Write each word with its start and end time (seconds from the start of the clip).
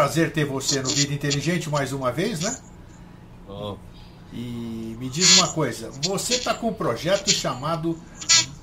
prazer 0.00 0.32
ter 0.32 0.46
você 0.46 0.80
no 0.80 0.88
Vida 0.88 1.12
Inteligente 1.12 1.68
mais 1.68 1.92
uma 1.92 2.10
vez, 2.10 2.40
né? 2.40 2.56
Oh. 3.46 3.76
E 4.32 4.96
me 4.98 5.10
diz 5.10 5.36
uma 5.36 5.48
coisa, 5.48 5.90
você 6.02 6.36
está 6.36 6.54
com 6.54 6.68
um 6.68 6.72
projeto 6.72 7.30
chamado 7.30 7.98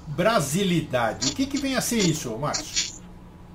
Brasilidade. 0.08 1.28
O 1.28 1.36
que, 1.36 1.46
que 1.46 1.60
vem 1.60 1.76
a 1.76 1.82
ser 1.82 2.00
isso, 2.00 2.36
Márcio? 2.40 2.98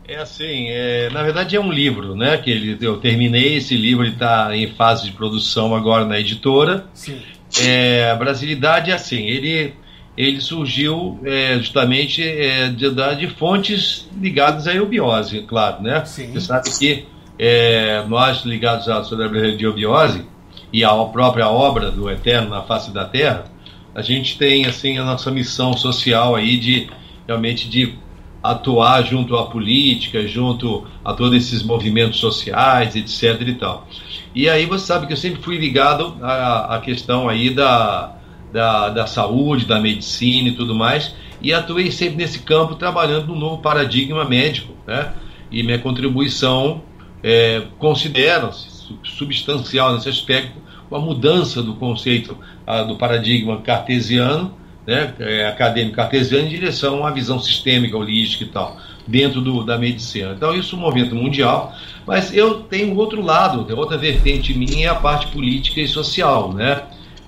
É 0.07 0.17
assim, 0.17 0.67
é, 0.69 1.11
na 1.11 1.25
verdade 1.25 1.57
é 1.57 1.61
um 1.61 1.73
livro, 1.73 2.15
né? 2.15 2.37
Que 2.39 2.53
ele, 2.53 2.79
eu 2.81 2.99
terminei 2.99 3.57
esse 3.57 3.77
livro, 3.77 4.05
ele 4.05 4.13
está 4.13 4.57
em 4.57 4.73
fase 4.75 5.07
de 5.07 5.13
produção 5.13 5.75
agora 5.75 6.05
na 6.05 6.21
editora. 6.21 6.87
Sim. 6.95 7.21
É, 7.61 8.11
a 8.13 8.15
Brasilidade 8.15 8.93
é 8.93 8.95
assim, 8.95 9.27
ele, 9.27 9.75
ele 10.17 10.41
surgiu 10.41 11.19
é, 11.25 11.59
justamente 11.59 12.23
é, 12.23 12.69
de, 12.69 12.89
de, 13.19 13.27
fontes 13.35 14.09
ligadas 14.21 14.69
à 14.69 14.75
eubiose, 14.75 15.43
claro, 15.49 15.83
né? 15.83 16.05
Sim. 16.05 16.33
Você 16.33 16.41
sabe 16.41 16.71
que 16.79 17.12
é, 17.45 18.05
nós 18.07 18.45
ligados 18.45 18.89
à 18.89 19.03
sobre 19.03 19.27
a 19.27 19.49
eubiose 19.49 20.25
e 20.73 20.85
à 20.85 20.95
própria 21.07 21.49
obra 21.49 21.91
do 21.91 22.09
Eterno 22.09 22.51
na 22.51 22.63
face 22.63 22.93
da 22.93 23.05
Terra, 23.05 23.47
a 23.93 24.01
gente 24.01 24.39
tem 24.39 24.65
assim 24.65 24.97
a 24.97 25.05
nossa 25.05 25.29
missão 25.29 25.77
social 25.77 26.37
aí 26.37 26.57
de 26.57 26.89
realmente 27.27 27.69
de 27.69 27.95
atuar 28.41 29.05
junto 29.05 29.37
à 29.37 29.47
política, 29.47 30.25
junto 30.25 30.87
a 31.05 31.15
todos 31.15 31.37
esses 31.37 31.65
movimentos 31.65 32.21
sociais, 32.21 32.95
etc. 32.95 33.41
e 33.41 33.55
tal. 33.55 33.89
E 34.33 34.49
aí 34.49 34.65
você 34.65 34.87
sabe 34.87 35.09
que 35.09 35.13
eu 35.13 35.17
sempre 35.17 35.43
fui 35.43 35.59
ligado 35.59 36.17
à, 36.23 36.77
à 36.77 36.81
questão 36.81 37.29
aí 37.29 37.51
da, 37.51 38.15
da, 38.53 38.89
da 38.89 39.07
saúde, 39.09 39.67
da 39.67 39.81
medicina 39.81 40.49
e 40.49 40.53
tudo 40.53 40.77
mais, 40.77 41.13
e 41.41 41.53
atuei 41.53 41.91
sempre 41.91 42.19
nesse 42.19 42.39
campo 42.39 42.77
trabalhando 42.77 43.27
no 43.27 43.35
novo 43.35 43.61
paradigma 43.61 44.25
médico, 44.25 44.75
né? 44.87 45.13
E 45.51 45.65
minha 45.65 45.81
contribuição 45.81 46.83
é, 47.23 47.63
considera-se 47.79 48.69
substancial 49.05 49.95
nesse 49.95 50.09
aspecto 50.09 50.61
uma 50.91 51.01
mudança 51.01 51.63
do 51.63 51.75
conceito 51.75 52.37
ah, 52.67 52.83
do 52.83 52.97
paradigma 52.97 53.61
cartesiano 53.63 54.55
né, 54.87 55.15
é, 55.19 55.47
acadêmico 55.47 55.97
cartesiano 55.97 56.47
em 56.47 56.51
direção 56.51 57.07
à 57.07 57.11
visão 57.11 57.39
sistêmica, 57.39 57.97
holística 57.97 58.45
e 58.45 58.49
tal, 58.49 58.77
dentro 59.07 59.41
do, 59.41 59.65
da 59.65 59.79
medicina. 59.79 60.33
Então, 60.37 60.55
isso 60.55 60.75
é 60.75 60.79
um 60.79 60.83
movimento 60.83 61.15
mundial, 61.15 61.75
mas 62.07 62.35
eu 62.35 62.61
tenho 62.63 62.97
outro 62.97 63.23
lado, 63.23 63.67
outra 63.77 63.97
vertente 63.97 64.57
minha 64.57 64.87
é 64.87 64.91
a 64.91 64.95
parte 64.95 65.29
política 65.29 65.81
e 65.81 65.89
social, 65.89 66.53
né? 66.53 66.83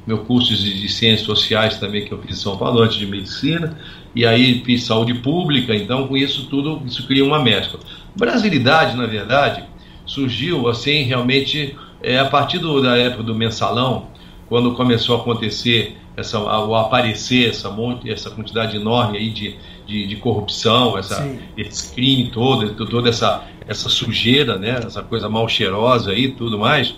Meu 0.07 0.19
curso 0.19 0.55
de, 0.55 0.87
ciências 0.89 1.25
sociais 1.25 1.79
também 1.79 2.05
que 2.05 2.13
eu 2.13 2.21
fiz 2.21 2.39
em 2.39 2.41
São 2.41 2.59
Paulo, 2.59 2.81
antes 2.81 2.99
de 2.99 3.07
medicina, 3.07 3.79
e 4.15 4.27
aí 4.27 4.63
fiz 4.63 4.85
saúde 4.85 5.15
pública, 5.15 5.75
então 5.75 6.07
com 6.07 6.17
isso 6.17 6.47
tudo, 6.51 6.83
isso 6.85 7.07
cria 7.07 7.25
uma 7.25 7.43
mescla. 7.43 7.81
Brasilidade, 8.15 8.97
na 8.97 9.07
verdade, 9.07 9.65
surgiu 10.07 10.69
assim 10.69 11.03
realmente 11.03 11.77
é, 12.03 12.19
a 12.19 12.27
partir 12.27 12.59
do, 12.59 12.83
da 12.83 12.97
época 12.97 13.23
do 13.23 13.35
mensalão, 13.35 14.09
quando 14.49 14.75
começou 14.75 15.17
a 15.17 15.21
acontecer 15.21 15.97
essa, 16.17 16.39
o 16.39 16.75
aparecer 16.75 17.49
essa, 17.49 17.71
monte, 17.71 18.11
essa 18.11 18.31
quantidade 18.31 18.77
enorme 18.77 19.19
aí 19.19 19.31
de, 19.31 19.57
de, 19.87 20.07
de 20.07 20.17
corrupção, 20.17 20.97
essa, 20.97 21.27
esse 21.57 21.93
crime 21.95 22.31
todo, 22.31 22.75
toda 22.87 23.09
essa, 23.09 23.45
essa 23.67 23.89
sujeira, 23.89 24.59
né, 24.59 24.81
essa 24.85 25.03
coisa 25.03 25.29
mal 25.29 25.49
cheirosa 25.49 26.13
aí 26.13 26.29
tudo 26.29 26.59
mais. 26.59 26.95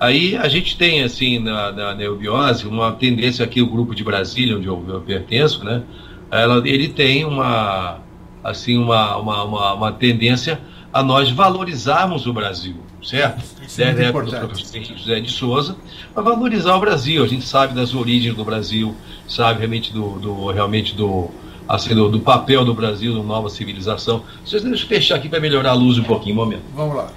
Aí 0.00 0.36
a 0.36 0.48
gente 0.48 0.76
tem, 0.76 1.02
assim, 1.02 1.38
na, 1.38 1.72
na 1.72 1.94
neubiose, 1.94 2.66
uma 2.66 2.92
tendência 2.92 3.44
aqui, 3.44 3.60
o 3.60 3.66
grupo 3.66 3.94
de 3.94 4.04
Brasília, 4.04 4.56
onde 4.56 4.66
eu, 4.66 4.84
eu 4.88 5.00
pertenço, 5.00 5.64
né, 5.64 5.82
ela, 6.30 6.66
ele 6.66 6.88
tem 6.88 7.24
uma, 7.24 7.98
assim, 8.42 8.78
uma, 8.78 9.16
uma, 9.16 9.44
uma, 9.44 9.74
uma 9.74 9.92
tendência 9.92 10.60
a 10.92 11.02
nós 11.02 11.30
valorizarmos 11.30 12.26
o 12.26 12.32
Brasil, 12.32 12.76
certo? 13.02 13.44
Isso 13.62 13.82
é 13.82 13.92
muito 13.92 14.08
importante. 14.08 14.94
José 14.96 15.20
de 15.20 15.30
Souza, 15.30 15.76
para 16.14 16.22
valorizar 16.22 16.74
o 16.76 16.80
Brasil. 16.80 17.22
A 17.22 17.28
gente 17.28 17.44
sabe 17.44 17.74
das 17.74 17.94
origens 17.94 18.34
do 18.34 18.44
Brasil, 18.44 18.94
sabe 19.28 19.58
realmente 19.60 19.92
do, 19.92 20.18
do 20.18 20.50
realmente 20.50 20.94
do, 20.94 21.30
assim, 21.68 21.94
do, 21.94 22.08
do, 22.08 22.20
papel 22.20 22.64
do 22.64 22.72
Brasil 22.72 23.14
na 23.14 23.22
nova 23.22 23.50
civilização. 23.50 24.22
Vocês 24.44 24.62
deixam 24.62 24.84
eu 24.84 24.88
fechar 24.88 25.16
aqui 25.16 25.28
para 25.28 25.40
melhorar 25.40 25.70
a 25.70 25.74
luz 25.74 25.98
um 25.98 26.04
pouquinho, 26.04 26.34
um 26.34 26.38
momento. 26.38 26.62
Vamos 26.74 26.96
lá. 26.96 27.10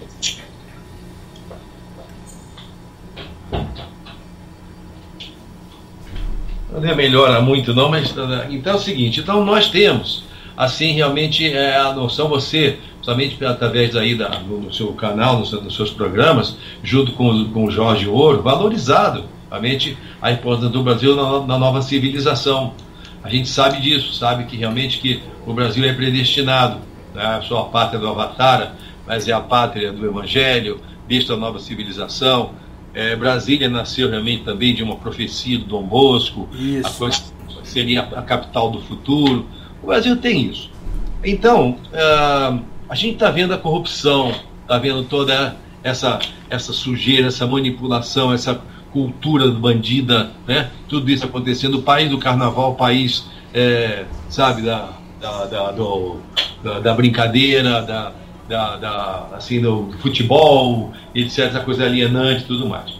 Não 6.73 6.95
melhora 6.95 7.41
muito 7.41 7.73
não, 7.73 7.89
mas 7.89 8.13
então 8.49 8.73
é 8.73 8.75
o 8.75 8.79
seguinte, 8.79 9.19
então 9.19 9.43
nós 9.43 9.69
temos 9.69 10.23
assim 10.55 10.93
realmente 10.93 11.51
é 11.51 11.75
a 11.77 11.91
noção 11.93 12.29
você 12.29 12.79
somente 13.01 13.43
através 13.43 13.95
aí 13.95 14.15
da, 14.15 14.27
do, 14.27 14.73
seu 14.73 14.93
canal, 14.93 15.39
nos, 15.39 15.51
nos, 15.51 15.75
seus 15.75 15.91
programas, 15.91 16.57
junto 16.83 17.13
com, 17.13 17.45
com 17.51 17.65
o 17.65 17.71
Jorge 17.71 18.07
Ouro, 18.07 18.41
valorizado 18.41 19.25
realmente 19.49 19.97
a 20.21 20.31
importância 20.31 20.69
do 20.69 20.83
Brasil 20.83 21.15
na, 21.15 21.45
na, 21.45 21.57
nova 21.57 21.81
civilização. 21.81 22.73
A 23.23 23.29
gente 23.29 23.49
sabe 23.49 23.81
disso, 23.81 24.13
sabe 24.13 24.45
que 24.45 24.55
realmente 24.55 24.99
que 24.99 25.21
o 25.45 25.53
Brasil 25.53 25.83
é 25.85 25.93
predestinado, 25.93 26.79
né? 27.13 27.41
só 27.47 27.61
a 27.61 27.65
pátria 27.65 27.99
do 27.99 28.07
Avatar, 28.07 28.75
mas 29.05 29.27
é 29.27 29.33
a 29.33 29.41
pátria 29.41 29.91
do 29.91 30.05
Evangelho, 30.05 30.79
desta 31.07 31.35
nova 31.35 31.59
civilização. 31.59 32.51
É, 32.93 33.15
Brasília 33.15 33.69
nasceu 33.69 34.09
realmente 34.09 34.43
também 34.43 34.73
de 34.73 34.83
uma 34.83 34.95
profecia 34.95 35.57
do 35.57 35.65
Dom 35.65 35.83
Bosco, 35.83 36.47
isso. 36.53 36.87
a 36.87 36.91
coisa 36.91 37.21
seria 37.63 38.01
a 38.01 38.21
capital 38.21 38.69
do 38.71 38.81
futuro. 38.81 39.45
O 39.81 39.87
Brasil 39.87 40.17
tem 40.17 40.49
isso. 40.49 40.69
Então, 41.23 41.77
uh, 41.93 42.59
a 42.91 42.95
gente 42.95 43.13
está 43.13 43.31
vendo 43.31 43.53
a 43.53 43.57
corrupção, 43.57 44.35
está 44.63 44.77
vendo 44.77 45.03
toda 45.05 45.55
essa, 45.81 46.19
essa 46.49 46.73
sujeira, 46.73 47.29
essa 47.29 47.47
manipulação, 47.47 48.33
essa 48.33 48.59
cultura 48.91 49.49
bandida, 49.49 50.31
né? 50.45 50.69
tudo 50.89 51.09
isso 51.09 51.23
acontecendo. 51.25 51.75
O 51.75 51.83
país 51.83 52.09
do 52.09 52.17
carnaval, 52.17 52.71
o 52.71 52.75
país, 52.75 53.27
é, 53.53 54.03
sabe, 54.27 54.63
da, 54.63 54.89
da, 55.21 55.45
da, 55.45 55.71
do, 55.71 56.17
da, 56.61 56.79
da 56.81 56.93
brincadeira, 56.93 57.81
da, 57.81 58.11
da, 58.49 58.75
da, 58.75 59.27
assim, 59.37 59.61
do 59.61 59.93
futebol, 60.01 60.91
etc., 61.15 61.45
essa 61.45 61.61
coisa 61.61 61.85
alienante 61.85 62.43
e 62.43 62.45
tudo 62.45 62.67
mais. 62.67 62.91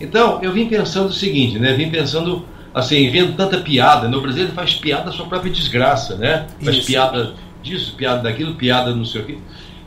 Então, 0.00 0.42
eu 0.42 0.54
vim 0.54 0.66
pensando 0.66 1.10
o 1.10 1.12
seguinte, 1.12 1.58
né? 1.58 1.74
Vim 1.74 1.90
pensando, 1.90 2.46
assim, 2.72 3.10
vendo 3.10 3.36
tanta 3.36 3.58
piada. 3.58 4.08
No 4.08 4.22
Brasil 4.22 4.44
ele 4.44 4.52
faz 4.52 4.72
piada 4.72 5.04
da 5.04 5.12
sua 5.12 5.26
própria 5.26 5.52
desgraça, 5.52 6.16
né? 6.16 6.46
Faz 6.62 6.78
Isso. 6.78 6.86
piada 6.86 7.34
disso, 7.64 7.94
piada 7.96 8.22
daquilo, 8.22 8.54
piada 8.54 8.94
não 8.94 9.04
sei 9.04 9.20
o 9.22 9.24
quê. 9.24 9.38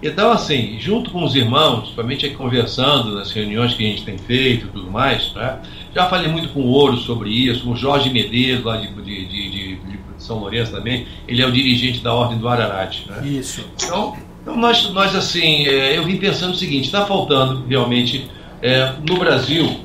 Então, 0.01 0.31
assim, 0.31 0.77
junto 0.79 1.09
com 1.09 1.23
os 1.23 1.33
irmãos, 1.33 1.79
principalmente 1.79 2.29
conversando 2.31 3.15
nas 3.15 3.31
reuniões 3.31 3.73
que 3.73 3.83
a 3.83 3.89
gente 3.89 4.03
tem 4.03 4.17
feito 4.17 4.65
e 4.65 4.69
tudo 4.69 4.91
mais, 4.91 5.33
né? 5.33 5.59
já 5.93 6.05
falei 6.07 6.27
muito 6.27 6.49
com 6.49 6.61
o 6.61 6.67
Ouro 6.67 6.97
sobre 6.97 7.31
isso, 7.31 7.63
com 7.63 7.71
o 7.71 7.75
Jorge 7.75 8.11
Medeiros, 8.11 8.63
lá 8.63 8.77
de, 8.77 8.93
de, 8.93 9.25
de, 9.25 9.49
de 9.49 9.99
São 10.19 10.37
Lourenço 10.37 10.71
também, 10.71 11.07
ele 11.27 11.41
é 11.41 11.47
o 11.47 11.51
dirigente 11.51 11.99
da 11.99 12.13
Ordem 12.13 12.37
do 12.37 12.47
Ararat. 12.47 13.07
Né? 13.07 13.27
Isso. 13.27 13.65
Então, 13.75 14.15
então 14.43 14.55
nós, 14.55 14.87
nós, 14.91 15.15
assim, 15.15 15.65
é, 15.65 15.97
eu 15.97 16.03
vim 16.03 16.17
pensando 16.17 16.53
o 16.53 16.55
seguinte: 16.55 16.85
está 16.85 17.05
faltando 17.05 17.65
realmente 17.67 18.29
é, 18.61 18.93
no 19.07 19.17
Brasil 19.17 19.79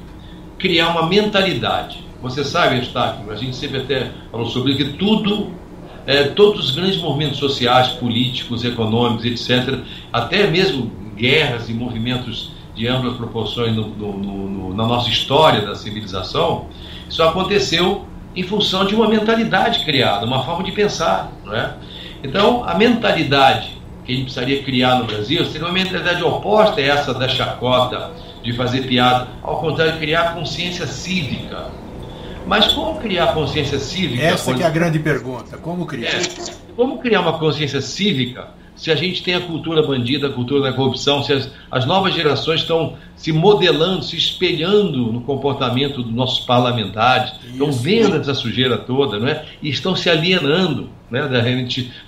criar 0.59 0.89
uma 0.89 1.09
mentalidade. 1.09 2.05
Você 2.23 2.45
sabe, 2.45 2.77
Eustáquio, 2.77 3.31
a 3.31 3.35
gente 3.35 3.57
sempre 3.57 3.79
até 3.79 4.13
falou 4.31 4.47
sobre 4.47 4.77
que 4.77 4.85
tudo 4.93 5.51
é, 6.07 6.25
todos 6.25 6.67
os 6.67 6.71
grandes 6.73 6.97
movimentos 6.99 7.39
sociais, 7.39 7.89
políticos, 7.89 8.65
econômicos, 8.65 9.25
etc., 9.25 9.81
até 10.13 10.47
mesmo 10.47 10.91
guerras 11.17 11.69
e 11.69 11.73
movimentos 11.73 12.53
de 12.75 12.89
amplas 12.89 13.17
proporções 13.17 13.75
no, 13.75 13.87
no, 13.89 14.19
no, 14.19 14.75
na 14.75 14.87
nossa 14.87 15.09
história 15.09 15.61
da 15.61 15.75
civilização, 15.75 16.67
isso 17.09 17.23
aconteceu 17.23 18.07
em 18.35 18.43
função 18.43 18.87
de 18.87 18.95
uma 18.95 19.09
mentalidade 19.09 19.85
criada, 19.85 20.25
uma 20.25 20.43
forma 20.43 20.65
de 20.65 20.73
pensar. 20.73 21.31
Não 21.45 21.55
é? 21.55 21.75
Então, 22.25 22.65
a 22.65 22.75
mentalidade 22.75 23.79
que 24.05 24.13
a 24.13 24.15
gente 24.15 24.25
precisaria 24.25 24.63
criar 24.63 24.97
no 24.97 25.05
Brasil 25.05 25.45
seria 25.45 25.67
uma 25.67 25.73
mentalidade 25.73 26.23
oposta 26.23 26.81
a 26.81 26.85
essa 26.85 27.15
da 27.15 27.29
chacota, 27.29 28.11
de 28.43 28.53
fazer 28.53 28.83
piada, 28.83 29.29
ao 29.43 29.61
contrário, 29.61 29.99
criar 29.99 30.35
consciência 30.35 30.87
cívica 30.87 31.71
mas 32.47 32.73
como 32.73 33.01
criar 33.01 33.35
consciência 33.35 33.79
cívica? 33.79 34.23
Essa 34.23 34.55
que 34.55 34.63
é 34.63 34.67
a 34.67 34.71
grande 34.71 34.99
pergunta. 34.99 35.57
Como 35.59 35.87
criar? 35.87 36.11
É, 36.11 36.23
como 36.77 36.99
criar 36.99 37.21
uma 37.21 37.39
consciência 37.39 37.81
cívica 37.81 38.49
se 38.75 38.91
a 38.91 38.97
gente 38.97 39.23
tem 39.23 39.35
a 39.35 39.41
cultura 39.41 39.83
bandida, 39.83 40.27
a 40.27 40.33
cultura 40.33 40.63
da 40.63 40.73
corrupção, 40.73 41.23
se 41.23 41.33
as, 41.33 41.51
as 41.71 41.87
novas 41.87 42.15
gerações 42.15 42.63
estão 42.63 42.95
se 43.15 43.31
modelando, 43.33 44.03
se 44.03 44.17
espelhando 44.17 45.13
no 45.13 45.21
comportamento 45.21 46.03
dos 46.03 46.13
nossos 46.13 46.45
parlamentares, 46.45 47.33
Isso. 47.33 47.53
estão 47.53 47.73
vendo 47.73 48.17
essa 48.17 48.35
sujeira 48.35 48.79
toda, 48.79 49.19
não 49.19 49.29
é? 49.29 49.45
E 49.63 49.69
estão 49.69 49.95
se 49.95 50.09
alienando 50.11 50.89
né, 51.11 51.29
da, 51.29 51.43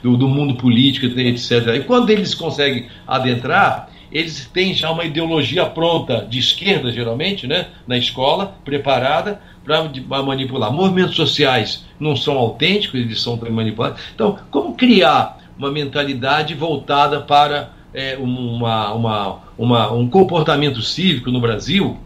do, 0.03 0.17
do 0.17 0.29
mundo 0.29 0.55
político, 0.57 1.07
etc. 1.07 1.77
E 1.77 1.81
quando 1.81 2.11
eles 2.11 2.35
conseguem 2.35 2.89
adentrar, 3.07 3.91
eles 4.11 4.49
têm 4.53 4.73
já 4.75 4.91
uma 4.91 5.05
ideologia 5.05 5.67
pronta 5.67 6.27
de 6.29 6.39
esquerda, 6.39 6.91
geralmente, 6.91 7.47
né, 7.47 7.69
na 7.87 7.99
escola, 7.99 8.57
preparada 8.65 9.41
para 9.65 10.23
manipular. 10.23 10.73
Movimentos 10.73 11.17
sociais 11.17 11.85
não 11.99 12.15
são 12.15 12.37
autênticos, 12.37 13.01
eles 13.01 13.21
são 13.21 13.37
manipulados. 13.51 14.01
Então, 14.15 14.39
como 14.51 14.75
criar 14.75 15.39
uma 15.59 15.71
mentalidade 15.71 16.55
voltada 16.55 17.21
para 17.21 17.71
é, 17.93 18.17
uma, 18.19 18.93
uma, 18.93 19.39
uma, 19.57 19.93
um 19.93 20.09
comportamento 20.09 20.83
cívico 20.83 21.31
no 21.31 21.41
Brasil 21.41 21.99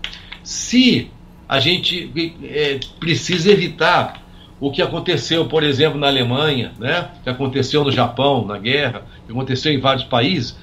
se 0.42 1.10
a 1.48 1.60
gente 1.60 2.10
é, 2.44 2.78
precisa 3.00 3.50
evitar 3.50 4.22
o 4.60 4.70
que 4.70 4.82
aconteceu, 4.82 5.46
por 5.46 5.62
exemplo, 5.62 5.98
na 5.98 6.08
Alemanha, 6.08 6.72
né? 6.78 7.08
que 7.22 7.30
aconteceu 7.30 7.84
no 7.84 7.92
Japão, 7.92 8.44
na 8.44 8.58
guerra, 8.58 9.02
que 9.24 9.32
aconteceu 9.32 9.72
em 9.72 9.78
vários 9.78 10.04
países, 10.04 10.58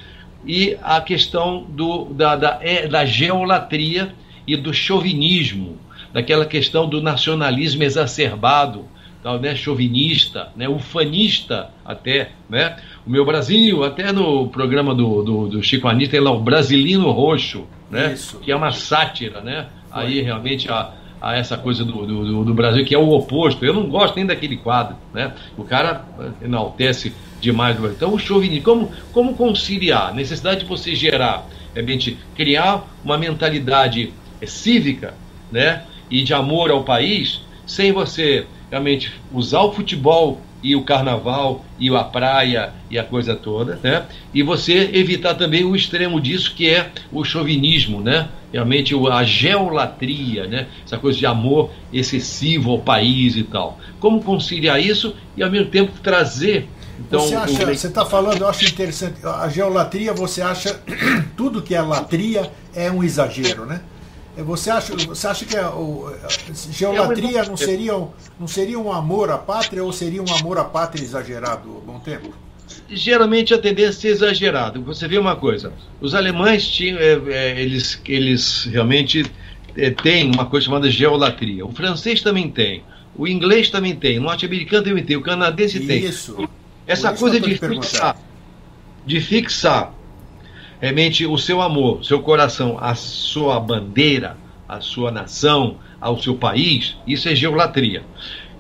e 0.45 0.77
a 0.83 1.01
questão 1.01 1.65
do, 1.69 2.05
da, 2.05 2.35
da, 2.35 2.59
é, 2.61 2.87
da 2.87 3.05
geolatria 3.05 4.13
e 4.45 4.55
do 4.55 4.73
chauvinismo, 4.73 5.77
daquela 6.15 6.45
questão 6.45 6.87
do 6.87 7.01
nacionalismo 7.01 7.83
exacerbado, 7.83 8.85
tal, 9.21 9.37
né, 9.37 9.53
chauvinista, 9.53 10.47
né, 10.55 10.65
ufanista 10.69 11.71
até, 11.83 12.29
né? 12.49 12.77
O 13.05 13.09
meu 13.09 13.25
Brasil, 13.25 13.83
até 13.83 14.13
no 14.13 14.47
programa 14.47 14.95
do, 14.95 15.21
do, 15.21 15.47
do 15.49 15.61
Chico 15.61 15.89
Anitta, 15.89 16.11
tem 16.11 16.21
lá 16.21 16.31
o 16.31 16.39
Brasilino 16.39 17.11
Roxo, 17.11 17.65
né? 17.91 18.13
Isso. 18.13 18.39
Que 18.39 18.49
é 18.49 18.55
uma 18.55 18.71
sátira, 18.71 19.41
né? 19.41 19.67
Foi. 19.91 20.03
Aí 20.03 20.21
realmente 20.21 20.71
a, 20.71 20.93
a 21.21 21.35
essa 21.35 21.57
coisa 21.57 21.83
do, 21.83 22.05
do, 22.05 22.45
do, 22.45 22.53
Brasil, 22.53 22.85
que 22.85 22.95
é 22.95 22.97
o 22.97 23.09
oposto. 23.09 23.65
Eu 23.65 23.73
não 23.73 23.89
gosto 23.89 24.15
nem 24.15 24.25
daquele 24.25 24.55
quadro, 24.55 24.95
né? 25.13 25.33
O 25.57 25.65
cara 25.65 26.05
enaltece 26.41 27.13
demais. 27.41 27.77
Então, 27.77 28.13
o 28.13 28.17
chauvinismo, 28.17 28.63
como, 28.63 28.91
como 29.11 29.35
conciliar 29.35 30.11
a 30.11 30.13
necessidade 30.13 30.61
de 30.61 30.65
você 30.65 30.95
gerar, 30.95 31.45
realmente, 31.73 32.17
criar 32.37 32.87
uma 33.03 33.17
mentalidade 33.17 34.13
cívica, 34.45 35.13
né? 35.51 35.83
E 36.09 36.23
de 36.23 36.33
amor 36.33 36.71
ao 36.71 36.83
país, 36.83 37.41
sem 37.65 37.91
você 37.91 38.45
realmente 38.69 39.11
usar 39.31 39.61
o 39.61 39.73
futebol 39.73 40.41
e 40.61 40.75
o 40.75 40.83
carnaval 40.83 41.63
e 41.79 41.95
a 41.95 42.03
praia 42.03 42.73
e 42.89 42.97
a 42.97 43.03
coisa 43.03 43.35
toda, 43.35 43.79
né? 43.83 44.05
E 44.33 44.41
você 44.41 44.89
evitar 44.93 45.35
também 45.35 45.63
o 45.63 45.75
extremo 45.75 46.19
disso 46.19 46.55
que 46.55 46.69
é 46.69 46.89
o 47.11 47.23
chauvinismo, 47.23 48.01
né? 48.01 48.29
Realmente 48.51 48.95
a 49.11 49.23
geolatria, 49.23 50.47
né? 50.47 50.67
Essa 50.83 50.97
coisa 50.97 51.19
de 51.19 51.25
amor 51.25 51.69
excessivo 51.93 52.71
ao 52.71 52.79
país 52.79 53.35
e 53.35 53.43
tal. 53.43 53.77
Como 53.99 54.23
conciliar 54.23 54.81
isso 54.81 55.13
e 55.37 55.43
ao 55.43 55.51
mesmo 55.51 55.69
tempo 55.69 55.91
trazer 56.01 56.67
então, 56.99 57.19
você 57.19 57.35
acha, 57.35 57.63
o... 57.63 57.75
você 57.75 57.87
está 57.87 58.05
falando, 58.05 58.41
eu 58.41 58.47
acho 58.47 58.65
interessante, 58.65 59.15
a 59.25 59.49
geolatria, 59.49 60.13
você 60.13 60.41
acha 60.41 60.79
tudo 61.35 61.61
que 61.61 61.75
é 61.75 61.81
latria 61.81 62.49
é 62.73 62.89
um 62.89 63.03
exagero, 63.03 63.65
né? 63.65 63.81
É, 64.37 64.43
você 64.43 64.69
acha, 64.69 64.95
você 64.95 65.27
acha 65.27 65.45
que 65.45 65.55
a, 65.55 65.67
a 65.67 66.71
geolatria 66.71 67.43
não 67.45 67.55
seria, 67.55 67.93
não 68.39 68.47
seria 68.47 68.77
um 68.77 68.91
amor 68.91 69.31
à 69.31 69.37
pátria 69.37 69.83
ou 69.83 69.93
seria 69.93 70.21
um 70.21 70.35
amor 70.35 70.57
à 70.57 70.63
pátria 70.63 71.03
exagerado, 71.03 71.81
bom 71.85 71.99
tempo? 71.99 72.33
Geralmente 72.89 73.53
a 73.53 73.57
tendência 73.57 74.09
é 74.09 74.11
exagerada. 74.11 74.79
Você 74.79 75.07
vê 75.07 75.17
uma 75.17 75.35
coisa: 75.35 75.71
os 76.01 76.13
alemães 76.13 76.67
tinham, 76.67 76.97
é, 76.99 77.19
é, 77.27 77.61
eles, 77.61 77.99
eles 78.05 78.65
realmente 78.65 79.25
é, 79.77 79.89
têm 79.89 80.31
uma 80.31 80.45
coisa 80.45 80.65
chamada 80.65 80.89
geolatria. 80.89 81.65
O 81.65 81.71
francês 81.71 82.21
também 82.21 82.49
tem, 82.49 82.83
o 83.15 83.27
inglês 83.27 83.69
também 83.69 83.95
tem, 83.95 84.19
o 84.19 84.21
norte-americano 84.21 84.83
também 84.83 85.03
tem, 85.03 85.15
o 85.15 85.21
canadense 85.21 85.77
Isso. 85.77 85.87
tem. 85.87 86.05
Isso. 86.05 86.49
Essa 86.85 87.13
coisa 87.13 87.39
de 87.39 87.55
fixar, 87.55 88.17
de 89.05 89.21
fixar 89.21 89.93
realmente 90.85 91.25
o 91.25 91.35
seu 91.37 91.61
amor, 91.61 92.05
seu 92.05 92.21
coração, 92.21 92.77
a 92.79 92.93
sua 92.93 93.59
bandeira, 93.59 94.37
a 94.69 94.79
sua 94.79 95.11
nação, 95.11 95.77
ao 95.99 96.21
seu 96.21 96.35
país, 96.35 96.95
isso 97.07 97.27
é 97.27 97.33
geolatria. 97.33 98.03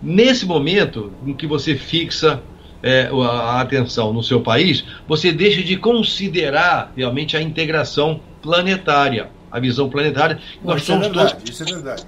Nesse 0.01 0.43
momento 0.45 1.11
em 1.25 1.35
que 1.35 1.45
você 1.45 1.75
fixa 1.75 2.41
é, 2.81 3.09
a 3.11 3.61
atenção 3.61 4.11
no 4.11 4.23
seu 4.23 4.41
país, 4.41 4.83
você 5.07 5.31
deixa 5.31 5.61
de 5.61 5.77
considerar 5.77 6.91
realmente 6.97 7.37
a 7.37 7.41
integração 7.41 8.19
planetária, 8.41 9.29
a 9.51 9.59
visão 9.59 9.87
planetária. 9.87 10.39
Nós 10.63 10.81
isso 10.81 10.91
é 10.91 10.95
somos 10.95 11.07
é 11.07 11.09
verdade, 11.09 11.33
todos... 11.35 11.49
isso 11.49 11.63
é 11.63 11.65
verdade. 11.65 12.05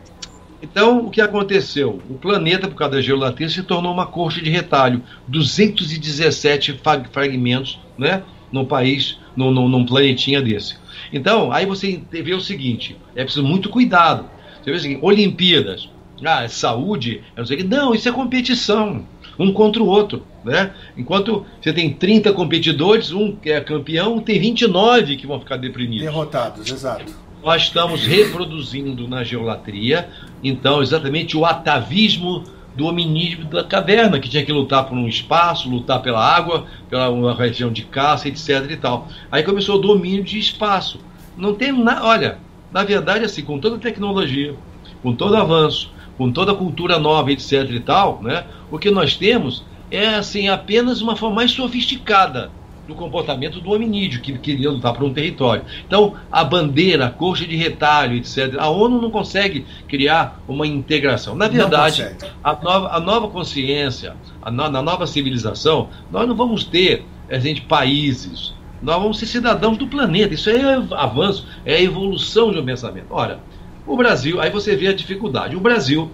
Então, 0.64 1.06
o 1.06 1.12
que 1.12 1.22
aconteceu? 1.22 2.02
O 2.10 2.16
planeta, 2.16 2.68
por 2.68 2.76
causa 2.76 2.96
da 2.96 3.02
geolatria, 3.02 3.48
se 3.48 3.62
tornou 3.62 3.94
uma 3.94 4.08
coxa 4.08 4.42
de 4.42 4.50
retalho. 4.50 5.04
217 5.28 6.82
fragmentos, 7.12 7.80
né? 7.96 8.24
num 8.52 8.66
país, 8.66 9.18
num, 9.38 9.52
num, 9.52 9.86
planetinha 9.86 10.42
desse. 10.42 10.76
Então, 11.14 11.52
aí 11.52 11.66
você 11.66 12.02
vê 12.12 12.34
o 12.34 12.42
seguinte: 12.42 12.98
é 13.16 13.24
preciso 13.24 13.46
muito 13.46 13.70
cuidado. 13.70 14.26
Você 14.62 14.72
vê 14.72 14.78
o 14.78 14.80
seguinte: 14.80 15.00
Olimpíadas, 15.02 15.90
ah, 16.26 16.44
é 16.44 16.48
saúde, 16.48 17.22
não 17.38 17.46
sei 17.46 17.58
o 17.58 17.60
que. 17.60 17.66
Não, 17.66 17.94
isso 17.94 18.10
é 18.10 18.12
competição, 18.12 19.06
um 19.38 19.54
contra 19.54 19.82
o 19.82 19.86
outro. 19.86 20.26
Né? 20.44 20.72
Enquanto 20.98 21.46
você 21.62 21.72
tem 21.72 21.94
30 21.94 22.34
competidores, 22.34 23.12
um 23.12 23.36
que 23.36 23.52
é 23.52 23.62
campeão, 23.62 24.20
tem 24.20 24.40
29 24.40 25.16
que 25.16 25.28
vão 25.28 25.40
ficar 25.40 25.58
deprimidos. 25.58 26.04
Derrotados, 26.04 26.70
exato. 26.70 27.14
Nós 27.44 27.64
estamos 27.64 28.06
reproduzindo 28.06 29.08
na 29.08 29.24
geolatria, 29.24 30.10
então, 30.44 30.82
exatamente 30.82 31.38
o 31.38 31.46
atavismo 31.46 32.44
do 32.78 32.86
hominídeo 32.86 33.46
da 33.46 33.64
caverna, 33.64 34.20
que 34.20 34.30
tinha 34.30 34.46
que 34.46 34.52
lutar 34.52 34.86
por 34.86 34.96
um 34.96 35.08
espaço, 35.08 35.68
lutar 35.68 36.00
pela 36.00 36.24
água, 36.24 36.68
pela 36.88 37.10
uma 37.10 37.34
região 37.34 37.72
de 37.72 37.82
caça, 37.82 38.28
etc. 38.28 38.70
e 38.70 38.78
tal. 38.78 39.08
Aí 39.32 39.42
começou 39.42 39.78
o 39.78 39.82
domínio 39.82 40.24
de 40.24 40.38
espaço. 40.38 41.00
Não 41.36 41.56
tem 41.56 41.72
nada. 41.72 42.06
Olha, 42.06 42.38
na 42.72 42.84
verdade, 42.84 43.26
assim, 43.26 43.42
com 43.42 43.58
toda 43.58 43.78
a 43.78 43.80
tecnologia, 43.80 44.54
com 45.02 45.12
todo 45.12 45.34
o 45.34 45.38
avanço, 45.38 45.92
com 46.20 46.32
toda 46.32 46.52
a 46.52 46.56
cultura 46.56 47.00
nova, 47.00 47.32
etc. 47.32 47.68
e 47.72 47.80
tal, 47.80 48.22
né, 48.22 48.46
o 48.70 48.78
que 48.78 48.92
nós 48.92 49.16
temos 49.16 49.66
é 49.90 50.10
assim 50.10 50.48
apenas 50.48 51.02
uma 51.02 51.16
forma 51.16 51.38
mais 51.38 51.52
sofisticada 51.52 52.52
do 52.88 52.96
comportamento 52.96 53.60
do 53.60 53.72
hominídeo, 53.72 54.22
que 54.22 54.38
queria 54.38 54.72
lutar 54.72 54.94
por 54.94 55.04
um 55.04 55.14
território. 55.14 55.64
Então, 55.86 56.16
a 56.32 56.44
bandeira, 56.44 57.08
a 57.08 57.10
coxa 57.10 57.46
de 57.46 57.56
retalho, 57.56 58.16
etc., 58.16 58.56
a 58.58 58.70
ONU 58.70 59.02
não 59.02 59.12
consegue 59.12 59.66
criar 59.88 60.42
uma 60.48 60.66
integração. 60.66 61.36
Na 61.36 61.48
verdade, 61.48 62.16
a 62.44 62.54
nova, 62.54 62.90
a 62.90 63.00
nova 63.00 63.28
consciência, 63.28 64.16
a 64.42 64.50
no, 64.50 64.70
na 64.70 64.82
nova 64.82 65.06
civilização, 65.06 65.90
nós 66.12 66.28
não 66.28 66.36
vamos 66.36 66.64
ter 66.64 67.06
a 67.30 67.38
gente, 67.40 67.62
países, 67.62 68.54
nós 68.82 69.02
vamos 69.02 69.20
ser 69.20 69.26
cidadãos 69.26 69.78
do 69.78 69.88
planeta. 69.88 70.34
Isso 70.34 70.50
é 70.50 70.76
avanço, 70.96 71.46
é 71.66 71.82
evolução 71.82 72.52
de 72.52 72.60
um 72.60 72.66
pensamento. 72.66 73.08
Ora, 73.10 73.40
o 73.86 73.96
Brasil, 73.98 74.40
aí 74.40 74.50
você 74.50 74.76
vê 74.76 74.88
a 74.88 74.94
dificuldade. 74.94 75.56
O 75.56 75.60
Brasil 75.60 76.12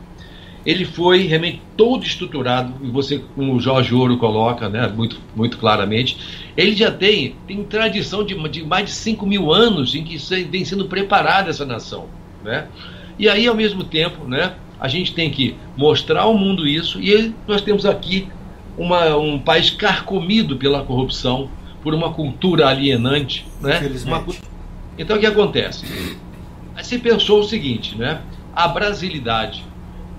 ele 0.66 0.86
foi 0.86 1.28
realmente 1.28 1.62
todo 1.76 2.06
estruturado, 2.06 2.74
e 2.82 2.90
você, 2.90 3.22
como 3.36 3.56
o 3.56 3.60
Jorge 3.60 3.94
Ouro 3.94 4.18
coloca 4.18 4.70
né, 4.70 4.88
muito, 4.88 5.20
muito 5.36 5.58
claramente, 5.58 6.18
ele 6.56 6.76
já 6.76 6.90
tem, 6.90 7.36
tem 7.46 7.64
tradição 7.64 8.24
de, 8.24 8.36
de 8.50 8.64
mais 8.64 8.86
de 8.86 8.92
5 8.92 9.26
mil 9.26 9.52
anos 9.52 9.94
em 9.94 10.04
que 10.04 10.18
vem 10.46 10.64
sendo 10.64 10.86
preparada 10.86 11.50
essa 11.50 11.66
nação. 11.66 12.08
Né? 12.44 12.68
E 13.20 13.28
aí, 13.28 13.46
ao 13.46 13.56
mesmo 13.56 13.84
tempo, 13.84 14.26
né, 14.26 14.54
a 14.80 14.88
gente 14.88 15.14
tem 15.14 15.30
que 15.30 15.56
mostrar 15.76 16.22
ao 16.22 16.38
mundo 16.38 16.68
isso, 16.68 17.00
e 17.02 17.34
nós 17.46 17.62
temos 17.62 17.86
aqui 17.86 18.28
uma, 18.78 19.18
um 19.18 19.38
país 19.40 19.70
carcomido 19.70 20.56
pela 20.56 20.84
corrupção, 20.84 21.50
por 21.84 21.94
uma 21.94 22.14
cultura 22.14 22.68
alienante. 22.68 23.46
Né? 23.60 23.82
Uma... 24.06 24.26
Então, 24.98 25.18
o 25.18 25.20
que 25.20 25.26
acontece? 25.26 25.86
Aí 26.74 26.84
você 26.84 26.98
pensou 26.98 27.42
o 27.42 27.44
seguinte, 27.44 27.98
né? 27.98 28.22
a 28.56 28.68
brasilidade 28.68 29.64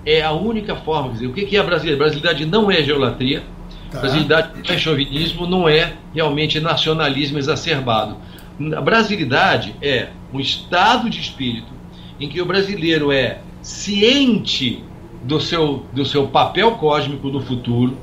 é 0.05 0.21
a 0.21 0.31
única 0.31 0.75
forma. 0.75 1.13
Dizer, 1.13 1.27
o 1.27 1.33
que 1.33 1.55
é 1.55 1.59
a 1.59 1.63
brasilidade? 1.63 1.97
Brasilidade 1.97 2.45
não 2.45 2.69
é 2.69 2.83
geolatria, 2.83 3.43
tá. 3.91 3.99
brasilidade 3.99 4.49
não 4.55 4.75
é 4.75 4.77
chauvinismo, 4.77 5.47
não 5.47 5.67
é 5.67 5.93
realmente 6.13 6.59
nacionalismo 6.59 7.37
exacerbado. 7.37 8.17
A 8.75 8.81
brasilidade 8.81 9.75
é 9.81 10.09
um 10.33 10.39
estado 10.39 11.09
de 11.09 11.19
espírito 11.19 11.73
em 12.19 12.29
que 12.29 12.41
o 12.41 12.45
brasileiro 12.45 13.11
é 13.11 13.39
ciente 13.61 14.83
do 15.23 15.41
seu, 15.41 15.85
do 15.91 16.05
seu 16.05 16.27
papel 16.27 16.71
cósmico 16.73 17.27
no 17.29 17.41
futuro, 17.41 17.97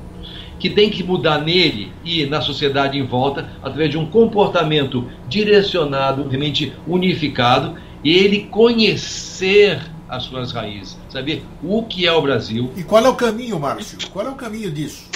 que 0.59 0.69
tem 0.69 0.89
que 0.89 1.03
mudar 1.03 1.39
nele 1.39 1.91
e 2.05 2.25
na 2.25 2.41
sociedade 2.41 2.97
em 2.97 3.05
volta 3.05 3.49
através 3.61 3.89
de 3.89 3.97
um 3.97 4.05
comportamento 4.05 5.09
direcionado, 5.27 6.27
realmente 6.27 6.73
unificado, 6.87 7.75
e 8.03 8.11
ele 8.11 8.47
conhecer 8.51 9.79
as 10.13 10.23
suas 10.23 10.51
raízes, 10.51 10.95
saber 11.09 11.43
o 11.63 11.83
que 11.83 12.05
é 12.05 12.11
o 12.11 12.21
Brasil. 12.21 12.71
E 12.77 12.83
qual 12.83 13.03
é 13.03 13.09
o 13.09 13.15
caminho, 13.15 13.59
Márcio? 13.59 13.97
Qual 14.11 14.23
é 14.23 14.29
o 14.29 14.35
caminho 14.35 14.69
disso? 14.69 15.09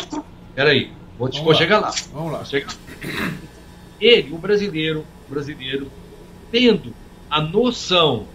Peraí, 0.55 0.91
vou, 1.19 1.29
te, 1.29 1.39
vou 1.39 1.51
lá. 1.51 1.55
chegar 1.55 1.79
lá. 1.79 1.91
Vamos 2.11 2.33
lá. 2.33 2.43
Chegar. 2.43 2.73
Ele, 4.01 4.33
o 4.33 4.39
brasileiro, 4.39 5.05
brasileiro, 5.29 5.91
tendo 6.51 6.95
a 7.29 7.39
noção 7.39 8.25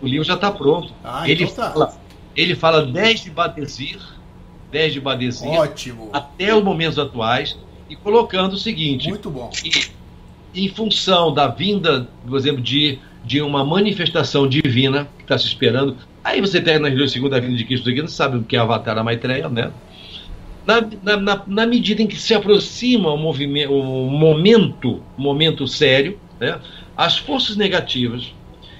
O, 0.00 0.06
livro 0.06 0.24
já 0.24 0.34
está 0.34 0.50
pronto. 0.50 0.90
Ah, 1.04 1.28
ele, 1.28 1.44
então 1.44 1.54
tá. 1.54 1.72
fala, 1.72 1.94
ele 2.34 2.54
fala 2.54 2.86
desde 2.86 3.30
Badesir, 3.30 4.00
desde 4.70 4.98
Badesir 5.00 5.50
Ótimo. 5.50 6.08
até 6.14 6.54
os 6.54 6.64
momentos 6.64 6.98
atuais, 6.98 7.58
e 7.90 7.96
colocando 7.96 8.54
o 8.54 8.58
seguinte: 8.58 9.10
Muito 9.10 9.28
bom. 9.28 9.48
Que, 9.48 9.90
em 10.54 10.68
função 10.68 11.32
da 11.32 11.48
vinda, 11.48 12.08
por 12.26 12.36
exemplo, 12.36 12.62
de, 12.62 12.98
de 13.24 13.40
uma 13.40 13.64
manifestação 13.64 14.48
divina 14.48 15.08
que 15.16 15.24
está 15.24 15.38
se 15.38 15.46
esperando. 15.46 15.96
Aí 16.24 16.40
você 16.40 16.60
tem 16.60 16.78
na 16.78 17.08
segunda 17.08 17.40
vinda 17.40 17.56
de 17.56 17.64
Cristo 17.64 17.88
aqui, 17.88 18.00
não 18.00 18.08
sabe 18.08 18.38
o 18.38 18.42
que 18.42 18.56
é 18.56 18.58
Avatar 18.58 18.98
a 18.98 19.04
Maitreya, 19.04 19.48
né? 19.48 19.70
na, 21.02 21.16
na, 21.16 21.42
na, 21.46 21.66
medida 21.66 22.02
em 22.02 22.06
que 22.06 22.16
se 22.16 22.34
aproxima 22.34 23.10
o, 23.10 23.16
movimento, 23.16 23.72
o 23.72 24.10
momento, 24.10 25.02
momento 25.16 25.66
sério, 25.66 26.18
né, 26.38 26.60
as 26.94 27.16
forças 27.16 27.56
negativas 27.56 28.34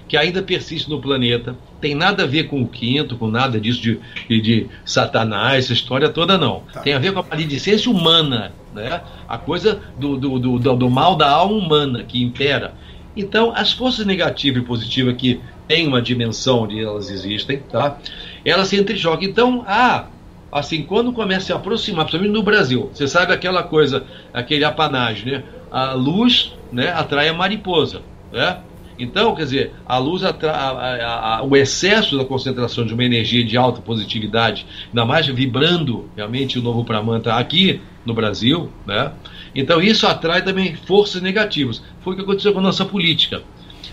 que 0.08 0.16
ainda 0.16 0.42
persistem 0.42 0.94
no 0.94 1.00
planeta 1.00 1.54
tem 1.80 1.94
nada 1.94 2.24
a 2.24 2.26
ver 2.26 2.44
com 2.44 2.62
o 2.62 2.66
quinto, 2.66 3.16
com 3.16 3.28
nada 3.28 3.60
disso 3.60 3.80
de, 3.80 4.00
de, 4.28 4.40
de 4.40 4.66
Satanás, 4.84 5.66
essa 5.66 5.72
história 5.72 6.08
toda 6.08 6.38
não. 6.38 6.62
Tá. 6.72 6.80
Tem 6.80 6.94
a 6.94 6.98
ver 6.98 7.12
com 7.12 7.20
a 7.20 7.22
maledicência 7.22 7.90
humana, 7.90 8.52
né? 8.74 9.02
a 9.28 9.38
coisa 9.38 9.80
do, 9.98 10.16
do, 10.16 10.38
do, 10.38 10.76
do, 10.76 10.90
mal 10.90 11.14
da 11.14 11.30
alma 11.30 11.54
humana 11.54 12.02
que 12.02 12.22
impera. 12.22 12.74
Então, 13.16 13.52
as 13.54 13.72
forças 13.72 14.06
negativas 14.06 14.62
e 14.62 14.66
positivas 14.66 15.14
que 15.16 15.40
têm 15.66 15.86
uma 15.86 16.00
dimensão 16.00 16.62
onde 16.62 16.80
elas 16.82 17.10
existem, 17.10 17.58
tá? 17.58 17.98
elas 18.44 18.68
se 18.68 18.76
entrejogam. 18.76 19.22
Então, 19.22 19.64
ah, 19.66 20.06
assim, 20.50 20.82
quando 20.82 21.12
começa 21.12 21.40
a 21.40 21.46
se 21.46 21.52
aproximar, 21.52 22.06
principalmente 22.06 22.34
no 22.34 22.42
Brasil, 22.42 22.90
você 22.92 23.06
sabe 23.06 23.32
aquela 23.32 23.62
coisa, 23.62 24.04
aquele 24.32 24.64
apanágio, 24.64 25.30
né? 25.30 25.42
A 25.70 25.92
luz 25.92 26.54
né, 26.72 26.90
atrai 26.92 27.28
a 27.28 27.34
mariposa, 27.34 28.00
né? 28.32 28.58
Então, 28.98 29.34
quer 29.34 29.44
dizer, 29.44 29.72
a 29.86 29.96
luz 29.98 30.24
atrai, 30.24 30.52
a, 30.52 31.36
a, 31.38 31.42
o 31.42 31.56
excesso 31.56 32.18
da 32.18 32.24
concentração 32.24 32.84
de 32.84 32.92
uma 32.92 33.04
energia 33.04 33.44
de 33.44 33.56
alta 33.56 33.80
positividade, 33.80 34.66
ainda 34.88 35.04
mais 35.04 35.26
vibrando 35.26 36.10
realmente 36.16 36.58
o 36.58 36.62
novo 36.62 36.84
Pramanta 36.84 37.34
aqui 37.34 37.80
no 38.04 38.12
Brasil, 38.12 38.70
né? 38.84 39.12
Então 39.54 39.80
isso 39.80 40.06
atrai 40.06 40.42
também 40.42 40.74
forças 40.74 41.22
negativas. 41.22 41.82
Foi 42.00 42.12
o 42.12 42.16
que 42.16 42.22
aconteceu 42.22 42.52
com 42.52 42.58
a 42.58 42.62
nossa 42.62 42.84
política. 42.84 43.42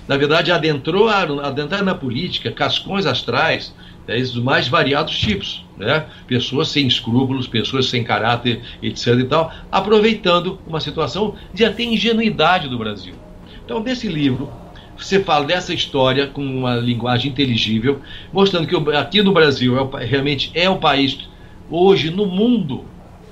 Na 0.08 0.18
verdade, 0.18 0.52
adentrou, 0.52 1.08
adentrar 1.08 1.84
na 1.84 1.96
política 1.96 2.52
cascões 2.52 3.06
astrais 3.06 3.74
né, 4.08 4.18
dos 4.18 4.36
mais 4.36 4.68
variados 4.68 5.18
tipos, 5.18 5.66
né? 5.78 6.06
Pessoas 6.28 6.70
sem 6.70 6.88
escrúpulos, 6.88 7.48
pessoas 7.48 7.88
sem 7.88 8.04
caráter, 8.04 8.62
etc. 8.82 9.08
e 9.20 9.24
tal, 9.24 9.52
aproveitando 9.72 10.60
uma 10.66 10.80
situação 10.80 11.36
de 11.54 11.66
até 11.66 11.84
ingenuidade 11.84 12.68
do 12.68 12.78
Brasil. 12.78 13.16
Então, 13.64 13.82
desse 13.82 14.08
livro, 14.08 14.52
você 14.98 15.20
fala 15.20 15.46
dessa 15.46 15.74
história 15.74 16.28
com 16.28 16.42
uma 16.42 16.76
linguagem 16.76 17.32
inteligível, 17.32 18.02
mostrando 18.32 18.68
que 18.68 18.76
aqui 18.96 19.22
no 19.22 19.34
Brasil 19.34 19.76
é, 19.78 20.06
realmente 20.06 20.52
é 20.54 20.70
o 20.70 20.78
país 20.78 21.18
hoje 21.70 22.10
no 22.10 22.26
mundo 22.26 22.86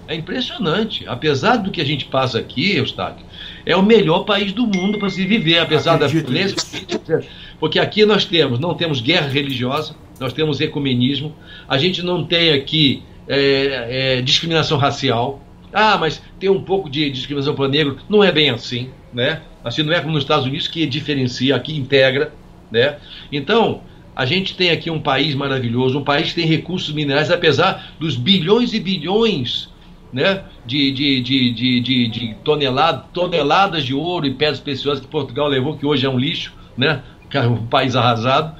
é 0.08 0.15
impressionante. 0.15 1.05
Apesar 1.08 1.58
do 1.58 1.72
que 1.72 1.82
a 1.82 1.86
gente 1.86 2.05
passa 2.05 2.39
aqui, 2.39 2.75
Eustáquio, 2.75 3.25
é 3.65 3.75
o 3.75 3.84
melhor 3.84 4.25
país 4.25 4.51
do 4.51 4.67
mundo 4.67 5.00
para 5.00 5.10
se 5.10 5.25
viver, 5.25 5.60
apesar 5.60 5.96
Acredito 5.96 6.25
da 6.25 6.32
violência. 6.32 7.27
Porque 7.60 7.79
aqui 7.79 8.05
nós 8.05 8.25
temos, 8.25 8.60
não 8.60 8.74
temos 8.74 9.00
guerra 9.00 9.27
religiosa, 9.27 9.96
nós 10.20 10.34
temos 10.34 10.60
ecumenismo, 10.60 11.34
a 11.67 11.77
gente 11.77 12.01
não 12.03 12.25
tem 12.25 12.51
aqui 12.51 13.03
é, 13.27 14.17
é, 14.17 14.22
discriminação 14.22 14.77
racial. 14.77 15.41
Ah, 15.72 15.98
mas 15.98 16.22
tem 16.39 16.50
um 16.50 16.62
pouco 16.62 16.89
de 16.89 17.10
discriminação 17.10 17.55
para 17.55 17.67
negro. 17.67 17.98
Não 18.08 18.24
é 18.24 18.32
bem 18.32 18.50
assim, 18.50 18.89
né? 19.12 19.41
Assim 19.63 19.84
não 19.84 19.93
é 19.93 20.00
como 20.00 20.13
nos 20.13 20.24
Estados 20.24 20.46
Unidos 20.46 20.67
que 20.67 20.86
diferencia, 20.86 21.55
aqui 21.55 21.75
integra, 21.75 22.34
né? 22.72 22.98
Então, 23.32 23.82
a 24.15 24.25
gente 24.25 24.55
tem 24.55 24.72
aqui 24.72 24.89
um 24.89 25.00
país 25.00 25.34
maravilhoso, 25.34 26.00
um 26.00 26.03
país 26.03 26.29
que 26.29 26.36
tem 26.36 26.46
recursos 26.46 26.93
minerais, 26.93 27.32
apesar 27.32 27.93
dos 28.00 28.15
bilhões 28.15 28.74
e 28.74 28.79
bilhões 28.79 29.70
né, 30.12 30.43
de, 30.65 30.91
de, 30.91 31.22
de, 31.22 31.51
de, 31.51 32.08
de, 32.08 32.36
tonelada, 32.43 33.05
toneladas 33.12 33.84
de 33.84 33.96
ouro 33.96 34.27
e 34.27 34.34
pedras 34.34 34.60
preciosas 34.60 35.03
que 35.03 35.10
Portugal 35.10 35.48
levou, 35.48 35.75
que 35.75 35.86
hoje 35.86 36.05
é 36.05 36.10
um 36.10 36.20
lixo, 36.20 36.53
né, 36.77 37.01
um 37.50 37.65
país 37.65 37.96
arrasado. 37.96 38.55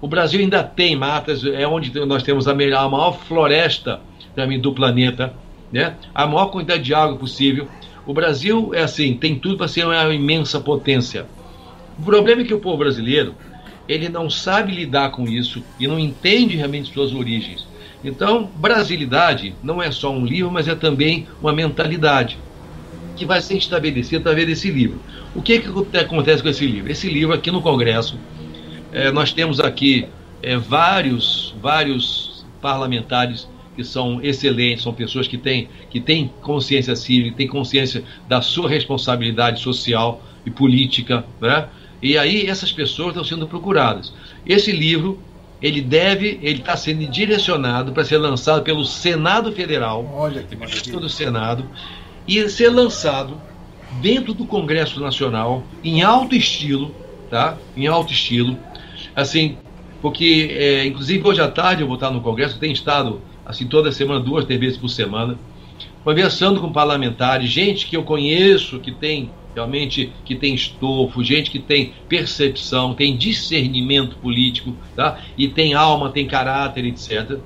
O 0.00 0.06
Brasil 0.06 0.40
ainda 0.40 0.62
tem 0.62 0.94
matas, 0.94 1.44
é 1.44 1.66
onde 1.66 1.98
nós 2.04 2.22
temos 2.22 2.46
a, 2.46 2.54
melhor, 2.54 2.84
a 2.84 2.88
maior 2.88 3.12
floresta 3.12 4.00
também 4.34 4.60
do 4.60 4.72
planeta, 4.72 5.32
né? 5.72 5.96
a 6.14 6.26
maior 6.26 6.46
quantidade 6.46 6.82
de 6.82 6.94
água 6.94 7.16
possível. 7.16 7.66
O 8.08 8.14
Brasil 8.14 8.70
é 8.72 8.80
assim, 8.80 9.12
tem 9.12 9.38
tudo 9.38 9.58
para 9.58 9.68
ser 9.68 9.84
uma 9.84 10.14
imensa 10.14 10.58
potência. 10.58 11.26
O 11.98 12.02
problema 12.02 12.40
é 12.40 12.44
que 12.46 12.54
o 12.54 12.58
povo 12.58 12.78
brasileiro 12.78 13.34
ele 13.86 14.08
não 14.08 14.30
sabe 14.30 14.72
lidar 14.72 15.10
com 15.10 15.28
isso 15.28 15.62
e 15.78 15.86
não 15.86 15.98
entende 15.98 16.56
realmente 16.56 16.90
suas 16.90 17.12
origens. 17.12 17.68
Então, 18.02 18.48
brasilidade 18.56 19.54
não 19.62 19.82
é 19.82 19.92
só 19.92 20.10
um 20.10 20.24
livro, 20.24 20.50
mas 20.50 20.66
é 20.66 20.74
também 20.74 21.26
uma 21.38 21.52
mentalidade 21.52 22.38
que 23.14 23.26
vai 23.26 23.42
ser 23.42 23.58
estabelecida 23.58 24.20
através 24.20 24.46
desse 24.46 24.70
livro. 24.70 24.98
O 25.34 25.42
que, 25.42 25.58
que 25.58 25.98
acontece 25.98 26.42
com 26.42 26.48
esse 26.48 26.66
livro? 26.66 26.90
Esse 26.90 27.10
livro 27.10 27.34
aqui 27.34 27.50
no 27.50 27.60
Congresso, 27.60 28.18
é, 28.90 29.12
nós 29.12 29.34
temos 29.34 29.60
aqui 29.60 30.08
é, 30.42 30.56
vários, 30.56 31.54
vários 31.60 32.46
parlamentares 32.62 33.46
que 33.78 33.84
são 33.84 34.20
excelentes, 34.20 34.82
são 34.82 34.92
pessoas 34.92 35.28
que 35.28 35.38
têm, 35.38 35.68
que 35.88 36.00
têm 36.00 36.32
consciência 36.42 36.96
cívica, 36.96 37.36
têm 37.36 37.46
consciência 37.46 38.02
da 38.28 38.42
sua 38.42 38.68
responsabilidade 38.68 39.60
social 39.60 40.20
e 40.44 40.50
política, 40.50 41.24
né? 41.40 41.68
E 42.02 42.18
aí 42.18 42.46
essas 42.46 42.72
pessoas 42.72 43.10
estão 43.10 43.22
sendo 43.22 43.46
procuradas. 43.46 44.12
Esse 44.44 44.72
livro 44.72 45.20
ele 45.62 45.80
deve, 45.80 46.40
ele 46.42 46.58
está 46.58 46.76
sendo 46.76 47.06
direcionado 47.06 47.92
para 47.92 48.04
ser 48.04 48.18
lançado 48.18 48.64
pelo 48.64 48.84
Senado 48.84 49.52
Federal, 49.52 50.04
Olha 50.12 50.42
que 50.42 50.56
maravilha. 50.56 50.98
do 50.98 51.08
Senado, 51.08 51.64
e 52.26 52.48
ser 52.48 52.70
lançado 52.70 53.40
dentro 54.00 54.34
do 54.34 54.44
Congresso 54.44 55.00
Nacional 55.00 55.62
em 55.84 56.02
alto 56.02 56.34
estilo, 56.34 56.92
tá? 57.30 57.56
Em 57.76 57.86
alto 57.86 58.12
estilo, 58.12 58.58
assim, 59.14 59.56
porque 60.02 60.48
é, 60.50 60.84
inclusive 60.84 61.24
hoje 61.24 61.40
à 61.40 61.48
tarde 61.48 61.82
eu 61.82 61.86
vou 61.86 61.94
estar 61.94 62.10
no 62.10 62.20
Congresso, 62.20 62.58
tenho 62.58 62.72
estado 62.72 63.22
assim 63.48 63.66
toda 63.66 63.90
semana, 63.90 64.20
duas, 64.20 64.44
três 64.44 64.60
vezes 64.60 64.76
por 64.76 64.88
semana, 64.88 65.38
conversando 66.04 66.60
com 66.60 66.70
parlamentares, 66.70 67.50
gente 67.50 67.86
que 67.86 67.96
eu 67.96 68.04
conheço, 68.04 68.78
que 68.78 68.92
tem 68.92 69.30
realmente 69.54 70.12
que 70.24 70.36
tem 70.36 70.54
estofo, 70.54 71.24
gente 71.24 71.50
que 71.50 71.58
tem 71.58 71.92
percepção, 72.08 72.94
tem 72.94 73.16
discernimento 73.16 74.16
político, 74.16 74.76
tá? 74.94 75.18
E 75.36 75.48
tem 75.48 75.74
alma, 75.74 76.10
tem 76.10 76.26
caráter, 76.26 76.84
etc. 76.84 77.38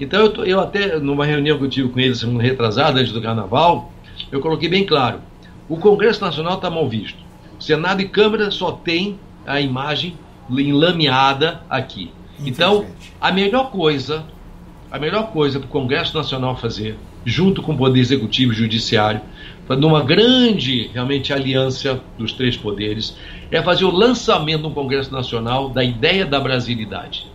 Então 0.00 0.20
eu, 0.20 0.44
eu 0.44 0.60
até, 0.60 0.98
numa 0.98 1.26
reunião 1.26 1.58
que 1.58 1.64
eu 1.64 1.68
tive 1.68 1.88
com 1.88 2.00
eles 2.00 2.20
semana 2.20 2.42
retrasada, 2.42 3.00
antes 3.00 3.12
do 3.12 3.20
carnaval, 3.20 3.92
eu 4.30 4.40
coloquei 4.40 4.68
bem 4.68 4.86
claro, 4.86 5.20
o 5.68 5.76
Congresso 5.76 6.22
Nacional 6.22 6.54
está 6.54 6.70
mal 6.70 6.88
visto. 6.88 7.18
Senado 7.58 8.00
e 8.00 8.08
Câmara 8.08 8.50
só 8.50 8.72
tem 8.72 9.18
a 9.44 9.60
imagem 9.60 10.16
enlameada 10.48 11.62
aqui. 11.68 12.10
Então, 12.40 12.86
a 13.20 13.32
melhor 13.32 13.70
coisa, 13.70 14.24
a 14.90 14.98
melhor 14.98 15.30
coisa 15.32 15.58
para 15.58 15.66
o 15.66 15.70
Congresso 15.70 16.16
Nacional 16.16 16.56
fazer, 16.56 16.96
junto 17.24 17.62
com 17.62 17.72
o 17.72 17.76
Poder 17.76 18.00
Executivo 18.00 18.52
e 18.52 18.56
Judiciário, 18.56 19.20
numa 19.68 20.02
grande 20.02 20.90
realmente 20.94 21.32
aliança 21.32 22.00
dos 22.16 22.32
três 22.32 22.56
poderes, 22.56 23.16
é 23.50 23.62
fazer 23.62 23.84
o 23.84 23.90
lançamento 23.90 24.62
no 24.62 24.70
Congresso 24.70 25.12
Nacional 25.12 25.68
da 25.68 25.84
ideia 25.84 26.24
da 26.24 26.40
brasilidade. 26.40 27.26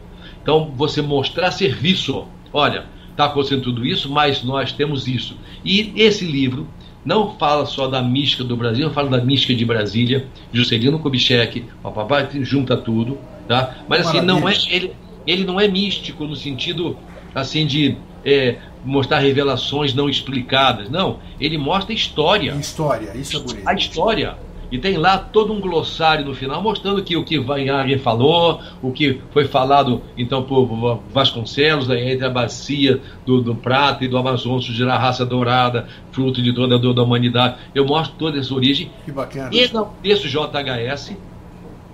Então, 0.41 0.71
você 0.75 1.01
mostrar 1.01 1.51
serviço. 1.51 2.25
Olha, 2.51 2.85
está 3.11 3.25
acontecendo 3.25 3.61
tudo 3.61 3.85
isso, 3.85 4.11
mas 4.11 4.43
nós 4.43 4.71
temos 4.71 5.07
isso. 5.07 5.37
E 5.63 5.93
esse 5.95 6.25
livro 6.25 6.67
não 7.05 7.35
fala 7.37 7.65
só 7.65 7.87
da 7.87 8.01
mística 8.01 8.43
do 8.43 8.57
Brasil, 8.57 8.89
fala 8.91 9.09
da 9.09 9.23
mística 9.23 9.53
de 9.53 9.63
Brasília, 9.63 10.27
Juscelino 10.51 10.99
Kubitschek, 10.99 11.65
o 11.83 11.91
papai 11.91 12.27
junta 12.41 12.75
tudo, 12.75 13.17
tá? 13.47 13.75
Mas 13.87 14.07
assim, 14.07 14.21
não 14.21 14.47
é 14.47 14.53
ele, 14.69 14.93
ele 15.27 15.43
não 15.43 15.59
é 15.59 15.67
místico 15.67 16.25
no 16.25 16.35
sentido 16.35 16.97
assim 17.33 17.65
de 17.65 17.97
é, 18.25 18.57
mostrar 18.83 19.19
revelações 19.19 19.93
não 19.93 20.09
explicadas. 20.09 20.89
Não, 20.89 21.19
ele 21.39 21.57
mostra 21.57 21.93
história. 21.93 22.51
História, 22.53 23.11
isso 23.15 23.37
é 23.37 23.39
bonito. 23.39 23.67
A 23.67 23.73
história. 23.73 24.37
E 24.73 24.79
tem 24.79 24.97
lá 24.97 25.19
todo 25.19 25.53
um 25.53 25.61
glossário 25.61 26.25
no 26.25 26.33
final 26.33 26.59
mostrando 26.59 27.03
que 27.03 27.15
o 27.15 27.23
que 27.23 27.37
Vanhagen 27.37 27.99
falou, 27.99 28.59
o 28.81 28.91
que 28.91 29.21
foi 29.29 29.45
falado 29.45 30.01
então 30.17 30.41
por 30.41 30.99
Vasconcelos, 31.13 31.87
entre 31.91 32.25
a 32.25 32.29
bacia 32.29 32.99
do, 33.23 33.39
do 33.39 33.53
Prata 33.53 34.03
e 34.03 34.07
do 34.07 34.17
Amazonas, 34.17 34.63
de 34.63 34.83
a 34.83 34.97
raça 34.97 35.23
dourada, 35.23 35.87
fruto 36.11 36.41
de 36.41 36.51
toda 36.53 36.73
a 36.73 36.77
dor 36.79 36.95
da 36.95 37.03
humanidade. 37.03 37.57
Eu 37.75 37.85
mostro 37.85 38.15
toda 38.17 38.39
essa 38.39 38.51
origem. 38.51 38.89
Que 39.05 39.11
bacana. 39.11 39.51
E 39.53 39.59
enalteço 39.59 40.27
JHS, 40.27 41.15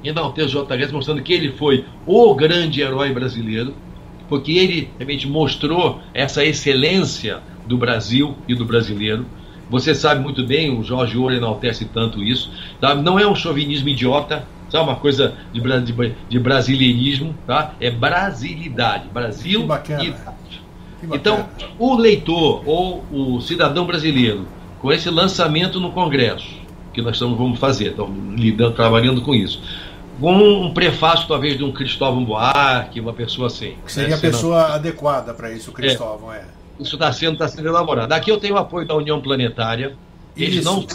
enalteço 0.02 0.66
JHS 0.66 0.94
mostrando 0.94 1.22
que 1.22 1.34
ele 1.34 1.52
foi 1.52 1.84
o 2.06 2.34
grande 2.34 2.80
herói 2.80 3.12
brasileiro, 3.12 3.74
porque 4.30 4.52
ele 4.54 4.90
realmente 4.98 5.28
mostrou 5.28 6.00
essa 6.14 6.46
excelência 6.46 7.40
do 7.68 7.78
Brasil 7.78 8.36
e 8.48 8.56
do 8.56 8.66
brasileiro 8.66 9.26
você 9.70 9.94
sabe 9.94 10.22
muito 10.22 10.44
bem, 10.44 10.78
o 10.78 10.84
Jorge 10.84 11.16
Ouro 11.16 11.34
enaltece 11.34 11.86
tanto 11.86 12.24
isso. 12.24 12.52
Tá? 12.82 12.96
Não 12.96 13.20
é 13.20 13.28
um 13.28 13.36
chauvinismo 13.36 13.88
idiota, 13.88 14.44
sabe? 14.70 14.84
Uma 14.84 14.96
coisa 14.96 15.36
de, 15.54 15.62
de, 15.62 16.16
de 16.28 16.40
brasileirismo, 16.40 17.36
tá? 17.46 17.74
É 17.80 17.92
brasilidade. 17.92 19.08
Brasil 19.14 19.62
e 19.62 19.66
Então, 21.14 21.48
o 21.78 21.96
leitor 21.96 22.64
ou 22.66 23.06
o 23.12 23.40
cidadão 23.42 23.86
brasileiro, 23.86 24.48
com 24.80 24.92
esse 24.92 25.10
lançamento 25.10 25.80
no 25.80 25.92
Congresso, 25.92 26.50
que 26.92 27.02
nós 27.02 27.16
estamos, 27.16 27.38
vamos 27.38 27.60
fazer, 27.60 27.92
estamos 27.92 28.40
lidando, 28.40 28.74
trabalhando 28.74 29.22
com 29.22 29.36
isso, 29.36 29.62
com 30.20 30.34
um 30.34 30.74
prefácio 30.74 31.28
talvez 31.28 31.58
de 31.58 31.64
um 31.64 31.72
Cristóvão 31.72 32.24
Buarque, 32.26 33.00
uma 33.00 33.14
pessoa 33.14 33.48
assim. 33.48 33.76
Que 33.86 33.92
seria 33.92 34.10
né? 34.10 34.16
a 34.16 34.20
pessoa 34.20 34.62
Senão... 34.64 34.76
adequada 34.76 35.34
para 35.34 35.52
isso, 35.52 35.72
o 35.72 35.74
Cristóvão, 35.74 36.34
é. 36.34 36.40
é. 36.40 36.46
Isso 36.80 36.96
está 36.96 37.12
sendo, 37.12 37.38
tá 37.38 37.48
sendo 37.48 37.68
elaborado. 37.68 38.12
Aqui 38.14 38.32
eu 38.32 38.40
tenho 38.40 38.56
o 38.56 38.58
apoio 38.58 38.88
da 38.88 38.96
União 38.96 39.22
Planetária. 39.22 39.96
Eles 40.36 40.58
Isso. 40.58 40.66
não. 40.66 40.86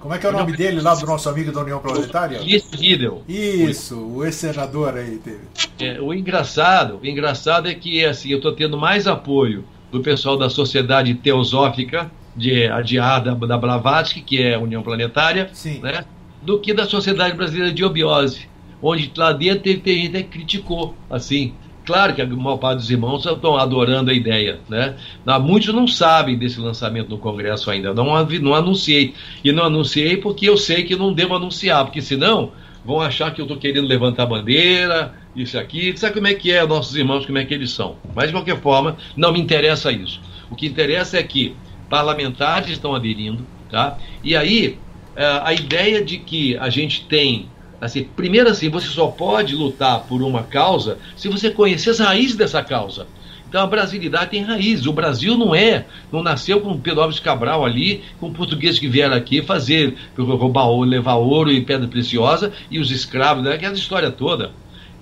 Como 0.00 0.14
é 0.14 0.18
que 0.18 0.26
é 0.26 0.28
o 0.28 0.32
nome 0.32 0.52
União... 0.52 0.56
dele 0.56 0.80
lá 0.80 0.94
do 0.94 1.06
nosso 1.06 1.28
amigo 1.28 1.52
da 1.52 1.60
União 1.60 1.78
Planetária? 1.78 2.40
Ulisses 2.40 2.80
Riedel. 2.80 3.22
Isso, 3.28 3.98
o 3.98 4.24
ex-senador 4.24 4.94
aí 4.96 5.18
teve. 5.18 5.40
É, 5.78 6.00
o 6.00 6.12
engraçado, 6.12 6.98
o 7.02 7.06
engraçado 7.06 7.68
é 7.68 7.74
que 7.74 8.04
assim, 8.04 8.30
eu 8.30 8.38
estou 8.38 8.52
tendo 8.52 8.76
mais 8.76 9.06
apoio 9.06 9.64
do 9.90 10.00
pessoal 10.00 10.36
da 10.36 10.50
Sociedade 10.50 11.14
Teosófica 11.14 12.10
de, 12.34 12.68
de 12.84 12.98
A 12.98 13.18
da, 13.18 13.34
da 13.34 13.58
Blavatsky, 13.58 14.20
que 14.20 14.42
é 14.42 14.54
a 14.54 14.58
União 14.58 14.82
Planetária, 14.82 15.48
Sim. 15.52 15.80
né, 15.80 16.04
do 16.46 16.58
que 16.60 16.72
da 16.72 16.86
Sociedade 16.86 17.36
Brasileira 17.36 17.72
de 17.72 17.84
Obiose, 17.84 18.48
onde 18.80 19.12
lá 19.16 19.32
dentro 19.32 19.64
teve, 19.64 19.80
teve 19.80 20.00
gente 20.02 20.22
que 20.22 20.28
criticou, 20.30 20.94
assim, 21.10 21.52
Claro 21.86 22.16
que 22.16 22.20
a 22.20 22.26
maior 22.26 22.56
parte 22.56 22.78
dos 22.78 22.90
irmãos 22.90 23.24
estão 23.24 23.56
adorando 23.56 24.10
a 24.10 24.14
ideia, 24.14 24.58
né? 24.68 24.96
Muitos 25.40 25.72
não 25.72 25.86
sabem 25.86 26.36
desse 26.36 26.58
lançamento 26.58 27.08
no 27.08 27.16
Congresso 27.16 27.70
ainda, 27.70 27.94
não, 27.94 28.06
não 28.42 28.54
anunciei. 28.54 29.14
E 29.44 29.52
não 29.52 29.62
anunciei 29.62 30.16
porque 30.16 30.48
eu 30.48 30.56
sei 30.56 30.82
que 30.82 30.96
não 30.96 31.12
devo 31.12 31.36
anunciar, 31.36 31.84
porque 31.84 32.02
senão 32.02 32.50
vão 32.84 33.00
achar 33.00 33.32
que 33.32 33.40
eu 33.40 33.44
estou 33.44 33.56
querendo 33.56 33.86
levantar 33.86 34.24
a 34.24 34.26
bandeira, 34.26 35.14
isso 35.36 35.56
aqui. 35.56 35.96
Sabe 35.96 36.14
como 36.14 36.26
é 36.26 36.34
que 36.34 36.50
é, 36.50 36.66
nossos 36.66 36.96
irmãos, 36.96 37.24
como 37.24 37.38
é 37.38 37.44
que 37.44 37.54
eles 37.54 37.70
são. 37.70 37.94
Mas, 38.16 38.26
de 38.26 38.32
qualquer 38.32 38.60
forma, 38.60 38.96
não 39.16 39.32
me 39.32 39.40
interessa 39.40 39.92
isso. 39.92 40.20
O 40.50 40.56
que 40.56 40.66
interessa 40.66 41.16
é 41.18 41.22
que 41.22 41.54
parlamentares 41.88 42.68
estão 42.70 42.96
aderindo, 42.96 43.46
tá? 43.70 43.96
E 44.24 44.34
aí, 44.34 44.76
a 45.16 45.54
ideia 45.54 46.04
de 46.04 46.18
que 46.18 46.56
a 46.58 46.68
gente 46.68 47.04
tem 47.04 47.48
Assim, 47.80 48.04
primeiro 48.04 48.48
assim, 48.48 48.70
você 48.70 48.88
só 48.88 49.08
pode 49.08 49.54
lutar 49.54 50.04
por 50.04 50.22
uma 50.22 50.42
causa 50.42 50.98
se 51.14 51.28
você 51.28 51.50
conhecer 51.50 51.90
as 51.90 51.98
raízes 51.98 52.34
dessa 52.34 52.62
causa. 52.62 53.06
Então 53.48 53.62
a 53.62 53.66
brasilidade 53.66 54.30
tem 54.30 54.42
raízes. 54.42 54.86
O 54.86 54.92
Brasil 54.92 55.36
não 55.36 55.54
é, 55.54 55.86
não 56.10 56.22
nasceu 56.22 56.60
com 56.60 56.78
Pedro 56.78 57.02
Alves 57.02 57.20
Cabral 57.20 57.64
ali, 57.64 58.02
com 58.18 58.32
portugueses 58.32 58.78
que 58.78 58.88
vieram 58.88 59.14
aqui 59.14 59.42
fazer, 59.42 59.94
roubar 60.16 60.68
levar 60.80 61.14
ouro 61.14 61.50
e 61.52 61.60
pedra 61.60 61.86
preciosa 61.86 62.52
e 62.70 62.78
os 62.78 62.90
escravos, 62.90 63.44
né? 63.44 63.52
aquela 63.52 63.74
história 63.74 64.10
toda. 64.10 64.52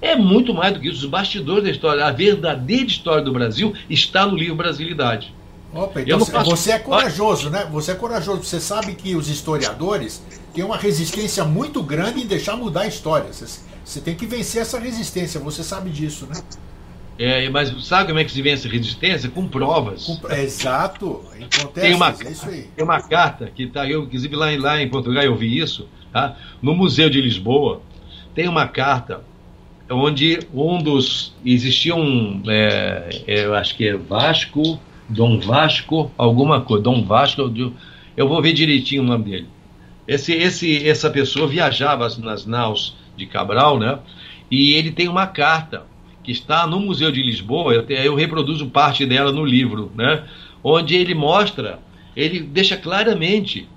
É 0.02 0.14
muito 0.14 0.52
mais 0.52 0.74
do 0.74 0.80
que 0.80 0.88
isso. 0.88 1.04
Os 1.04 1.10
bastidores 1.10 1.64
da 1.64 1.70
história, 1.70 2.04
a 2.04 2.10
verdadeira 2.10 2.86
história 2.86 3.24
do 3.24 3.32
Brasil 3.32 3.72
está 3.88 4.26
no 4.26 4.36
livro 4.36 4.56
Brasilidade. 4.56 5.32
Opa, 5.74 6.00
então 6.00 6.18
você 6.18 6.72
é 6.72 6.78
corajoso, 6.78 7.50
né? 7.50 7.66
Você 7.72 7.92
é 7.92 7.94
corajoso. 7.94 8.42
Você 8.42 8.60
sabe 8.60 8.94
que 8.94 9.16
os 9.16 9.28
historiadores 9.28 10.22
têm 10.54 10.62
uma 10.62 10.76
resistência 10.76 11.44
muito 11.44 11.82
grande 11.82 12.22
em 12.22 12.26
deixar 12.26 12.56
mudar 12.56 12.82
a 12.82 12.86
história. 12.86 13.32
Você, 13.32 13.60
você 13.84 14.00
tem 14.00 14.14
que 14.14 14.24
vencer 14.24 14.62
essa 14.62 14.78
resistência. 14.78 15.40
Você 15.40 15.64
sabe 15.64 15.90
disso, 15.90 16.26
né? 16.26 16.40
É, 17.18 17.48
mas 17.48 17.72
sabe 17.86 18.08
como 18.08 18.18
é 18.18 18.24
que 18.24 18.32
se 18.32 18.42
vence 18.42 18.66
a 18.66 18.70
resistência? 18.70 19.28
Com 19.28 19.46
provas. 19.48 20.04
Com, 20.04 20.32
exato. 20.32 21.24
tem 21.72 21.94
uma, 21.94 22.08
é 22.08 22.30
isso 22.30 22.48
aí. 22.48 22.68
Tem 22.74 22.84
uma 22.84 23.00
carta 23.00 23.50
que 23.54 23.66
tá, 23.68 23.88
eu, 23.88 24.04
inclusive 24.04 24.34
lá, 24.34 24.46
lá 24.58 24.80
em 24.80 24.88
Portugal 24.88 25.22
eu 25.22 25.36
vi 25.36 25.58
isso, 25.58 25.88
tá? 26.12 26.36
No 26.60 26.74
Museu 26.74 27.08
de 27.08 27.20
Lisboa 27.20 27.82
tem 28.34 28.48
uma 28.48 28.66
carta 28.66 29.22
onde 29.88 30.40
um 30.52 30.82
dos 30.82 31.34
existia 31.44 31.94
um, 31.94 32.42
é, 32.48 33.22
é 33.26 33.44
eu 33.44 33.54
acho 33.54 33.76
que 33.76 33.86
é 33.86 33.96
Vasco, 33.96 34.80
Dom 35.08 35.38
Vasco, 35.38 36.10
alguma 36.16 36.60
coisa, 36.60 36.82
Dom 36.82 37.04
Vasco, 37.04 37.52
eu 38.16 38.28
vou 38.28 38.40
ver 38.40 38.52
direitinho 38.52 39.02
o 39.02 39.06
nome 39.06 39.24
dele. 39.24 39.48
Esse, 40.06 40.32
esse, 40.32 40.86
essa 40.86 41.10
pessoa 41.10 41.46
viajava 41.46 42.08
nas 42.18 42.46
naus 42.46 42.96
de 43.16 43.26
Cabral, 43.26 43.78
né? 43.78 43.98
E 44.50 44.74
ele 44.74 44.90
tem 44.90 45.08
uma 45.08 45.26
carta 45.26 45.86
que 46.22 46.32
está 46.32 46.66
no 46.66 46.80
Museu 46.80 47.10
de 47.10 47.22
Lisboa, 47.22 47.74
eu, 47.74 47.86
eu 47.88 48.14
reproduzo 48.14 48.66
parte 48.68 49.04
dela 49.04 49.32
no 49.32 49.44
livro, 49.44 49.92
né? 49.94 50.24
Onde 50.62 50.94
ele 50.94 51.14
mostra, 51.14 51.78
ele 52.16 52.40
deixa 52.40 52.76
claramente, 52.76 53.68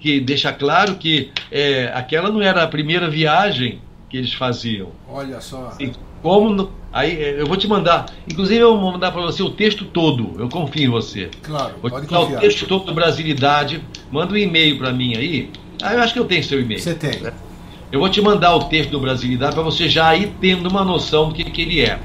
que 0.00 0.20
deixa 0.20 0.52
claro 0.52 0.96
que 0.96 1.30
é, 1.50 1.92
aquela 1.94 2.30
não 2.30 2.40
era 2.40 2.62
a 2.62 2.66
primeira 2.68 3.10
viagem 3.10 3.80
que 4.08 4.16
eles 4.16 4.32
faziam. 4.32 4.92
Olha 5.08 5.40
só. 5.40 5.76
E 5.78 5.92
como 6.24 6.70
aí 6.90 7.22
é, 7.22 7.38
eu 7.38 7.46
vou 7.46 7.54
te 7.54 7.68
mandar, 7.68 8.06
inclusive 8.26 8.58
eu 8.58 8.80
vou 8.80 8.92
mandar 8.92 9.12
para 9.12 9.20
você 9.20 9.42
o 9.42 9.50
texto 9.50 9.84
todo. 9.84 10.34
Eu 10.38 10.48
confio 10.48 10.84
em 10.84 10.88
você. 10.88 11.28
Claro. 11.42 11.74
Vou 11.82 11.90
te 11.90 12.14
o 12.14 12.40
texto 12.40 12.66
todo 12.66 12.86
do 12.86 12.94
Brasilidade. 12.94 13.84
Manda 14.10 14.32
um 14.32 14.36
e-mail 14.38 14.78
para 14.78 14.90
mim 14.90 15.14
aí. 15.14 15.50
Ah, 15.82 15.92
eu 15.92 16.00
acho 16.00 16.14
que 16.14 16.18
eu 16.18 16.24
tenho 16.24 16.42
seu 16.42 16.58
e-mail. 16.58 16.80
Você 16.80 16.94
tem. 16.94 17.20
Né? 17.20 17.30
Eu 17.92 18.00
vou 18.00 18.08
te 18.08 18.22
mandar 18.22 18.56
o 18.56 18.64
texto 18.64 18.90
do 18.90 19.00
Brasilidade 19.00 19.52
para 19.52 19.62
você 19.62 19.86
já 19.86 20.16
ir 20.16 20.32
tendo 20.40 20.66
uma 20.66 20.82
noção 20.82 21.28
do 21.28 21.34
que, 21.34 21.44
que 21.44 21.60
ele 21.60 21.82
é. 21.82 22.00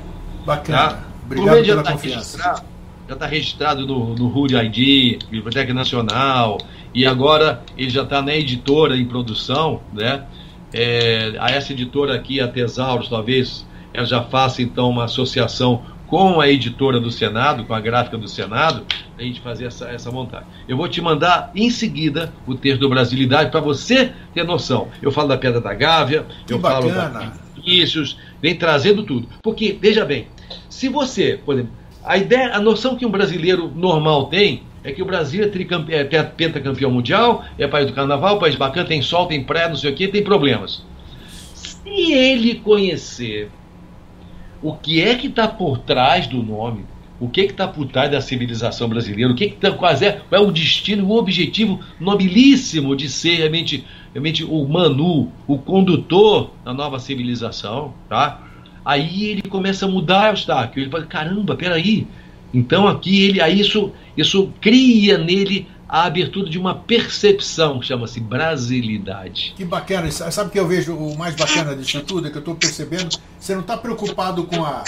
Bacana. 0.45 0.77
Tá? 0.77 1.03
Obrigado 1.25 1.63
pela 1.63 1.83
tá 1.83 1.91
confiança. 1.93 2.63
Já 3.07 3.13
está 3.13 3.25
registrado 3.25 3.87
no, 3.87 4.15
no 4.15 4.45
ID, 4.45 5.23
Biblioteca 5.31 5.73
Nacional, 5.73 6.57
e 6.93 7.07
agora 7.07 7.63
ele 7.77 7.89
já 7.89 8.03
está 8.03 8.21
na 8.21 8.35
editora 8.35 8.97
em 8.97 9.05
produção, 9.05 9.79
né? 9.93 10.25
é, 10.73 11.33
a 11.39 11.49
essa 11.49 11.73
editora 11.73 12.15
aqui, 12.15 12.39
a 12.39 12.47
Tesauros, 12.47 13.09
talvez 13.09 13.65
ela 13.93 14.05
já 14.05 14.23
faça 14.23 14.61
então 14.61 14.89
uma 14.89 15.05
associação 15.05 15.83
com 16.09 16.41
a 16.41 16.49
editora 16.49 16.99
do 16.99 17.11
Senado, 17.11 17.65
com 17.65 17.73
a 17.73 17.79
gráfica 17.79 18.17
do 18.17 18.27
Senado, 18.27 18.83
a 19.17 19.21
gente 19.21 19.39
fazer 19.41 19.65
essa, 19.65 19.87
essa 19.89 20.11
montagem. 20.11 20.47
Eu 20.67 20.75
vou 20.75 20.87
te 20.87 20.99
mandar 21.01 21.51
em 21.53 21.69
seguida 21.69 22.33
o 22.47 22.55
texto 22.55 22.79
do 22.79 22.89
Brasilidade 22.89 23.51
para 23.51 23.59
você 23.59 24.11
ter 24.33 24.43
noção. 24.43 24.87
Eu 25.01 25.11
falo 25.11 25.27
da 25.27 25.37
Pedra 25.37 25.61
da 25.61 25.73
Gávea, 25.73 26.25
que 26.47 26.53
eu 26.53 26.57
bacana. 26.57 26.93
falo 26.93 27.13
da 27.13 27.33
Vinícius, 27.55 28.17
vem 28.41 28.55
trazendo 28.55 29.03
tudo. 29.03 29.27
Porque, 29.43 29.77
veja 29.79 30.03
bem, 30.03 30.27
se 30.67 30.89
você, 30.89 31.39
por 31.45 31.53
exemplo, 31.55 31.73
a 32.03 32.17
ideia, 32.17 32.55
a 32.55 32.59
noção 32.59 32.95
que 32.95 33.05
um 33.05 33.11
brasileiro 33.11 33.71
normal 33.75 34.27
tem 34.27 34.63
é 34.83 34.91
que 34.91 35.01
o 35.01 35.05
Brasil 35.05 35.43
é, 35.43 35.47
tricampe... 35.47 35.93
é 35.93 36.03
pentacampeão 36.03 36.89
mundial, 36.89 37.45
é 37.57 37.67
país 37.67 37.85
do 37.85 37.93
carnaval, 37.93 38.39
país 38.39 38.55
bacana, 38.55 38.87
tem 38.87 39.01
sol, 39.01 39.27
tem 39.27 39.43
praia, 39.43 39.69
não 39.69 39.75
sei 39.75 39.91
o 39.91 39.95
que, 39.95 40.07
tem 40.07 40.23
problemas. 40.23 40.83
Se 41.53 42.13
ele 42.13 42.55
conhecer 42.55 43.51
o 44.61 44.73
que 44.73 45.01
é 45.01 45.15
que 45.15 45.27
está 45.27 45.47
por 45.47 45.77
trás 45.79 46.27
do 46.27 46.43
nome, 46.43 46.85
o 47.19 47.27
que 47.27 47.41
está 47.41 47.67
por 47.67 47.85
trás 47.87 48.11
da 48.11 48.21
civilização 48.21 48.87
brasileira, 48.87 49.31
o 49.31 49.35
que, 49.35 49.49
que 49.49 49.57
tá, 49.57 49.71
quase 49.71 50.05
é, 50.05 50.21
qual 50.29 50.41
é 50.41 50.45
o 50.45 50.51
destino, 50.51 51.05
o 51.05 51.17
objetivo 51.17 51.79
nobilíssimo 51.99 52.95
de 52.95 53.09
ser 53.09 53.35
realmente, 53.35 53.85
realmente 54.13 54.43
o 54.43 54.65
Manu, 54.67 55.31
o 55.47 55.57
condutor 55.57 56.51
da 56.63 56.73
nova 56.73 56.99
civilização, 56.99 57.93
tá? 58.07 58.43
Aí 58.85 59.25
ele 59.25 59.41
começa 59.43 59.85
a 59.85 59.89
mudar 59.89 60.31
o 60.31 60.33
estáquio. 60.33 60.81
Ele 60.81 60.89
fala: 60.89 61.05
caramba, 61.05 61.55
peraí, 61.55 62.07
então 62.53 62.87
aqui 62.87 63.23
ele, 63.23 63.41
aí 63.41 63.59
isso, 63.59 63.91
isso 64.17 64.51
cria 64.61 65.17
nele 65.17 65.67
a 65.89 66.03
abertura 66.03 66.47
de 66.47 66.59
uma 66.59 66.75
percepção 66.75 67.79
que 67.79 67.87
chama-se 67.87 68.19
brasilidade. 68.19 69.55
Que 69.57 69.65
bacana, 69.65 70.11
sabe 70.11 70.49
o 70.49 70.51
que 70.51 70.59
eu 70.59 70.67
vejo 70.67 70.95
o 70.95 71.17
mais 71.17 71.35
bacana 71.35 71.75
disso 71.75 71.99
tudo? 72.03 72.27
É 72.27 72.29
que 72.29 72.37
eu 72.37 72.41
estou 72.41 72.53
percebendo, 72.53 73.17
você 73.39 73.55
não 73.55 73.61
está 73.61 73.75
preocupado 73.75 74.43
com 74.43 74.63
a 74.63 74.83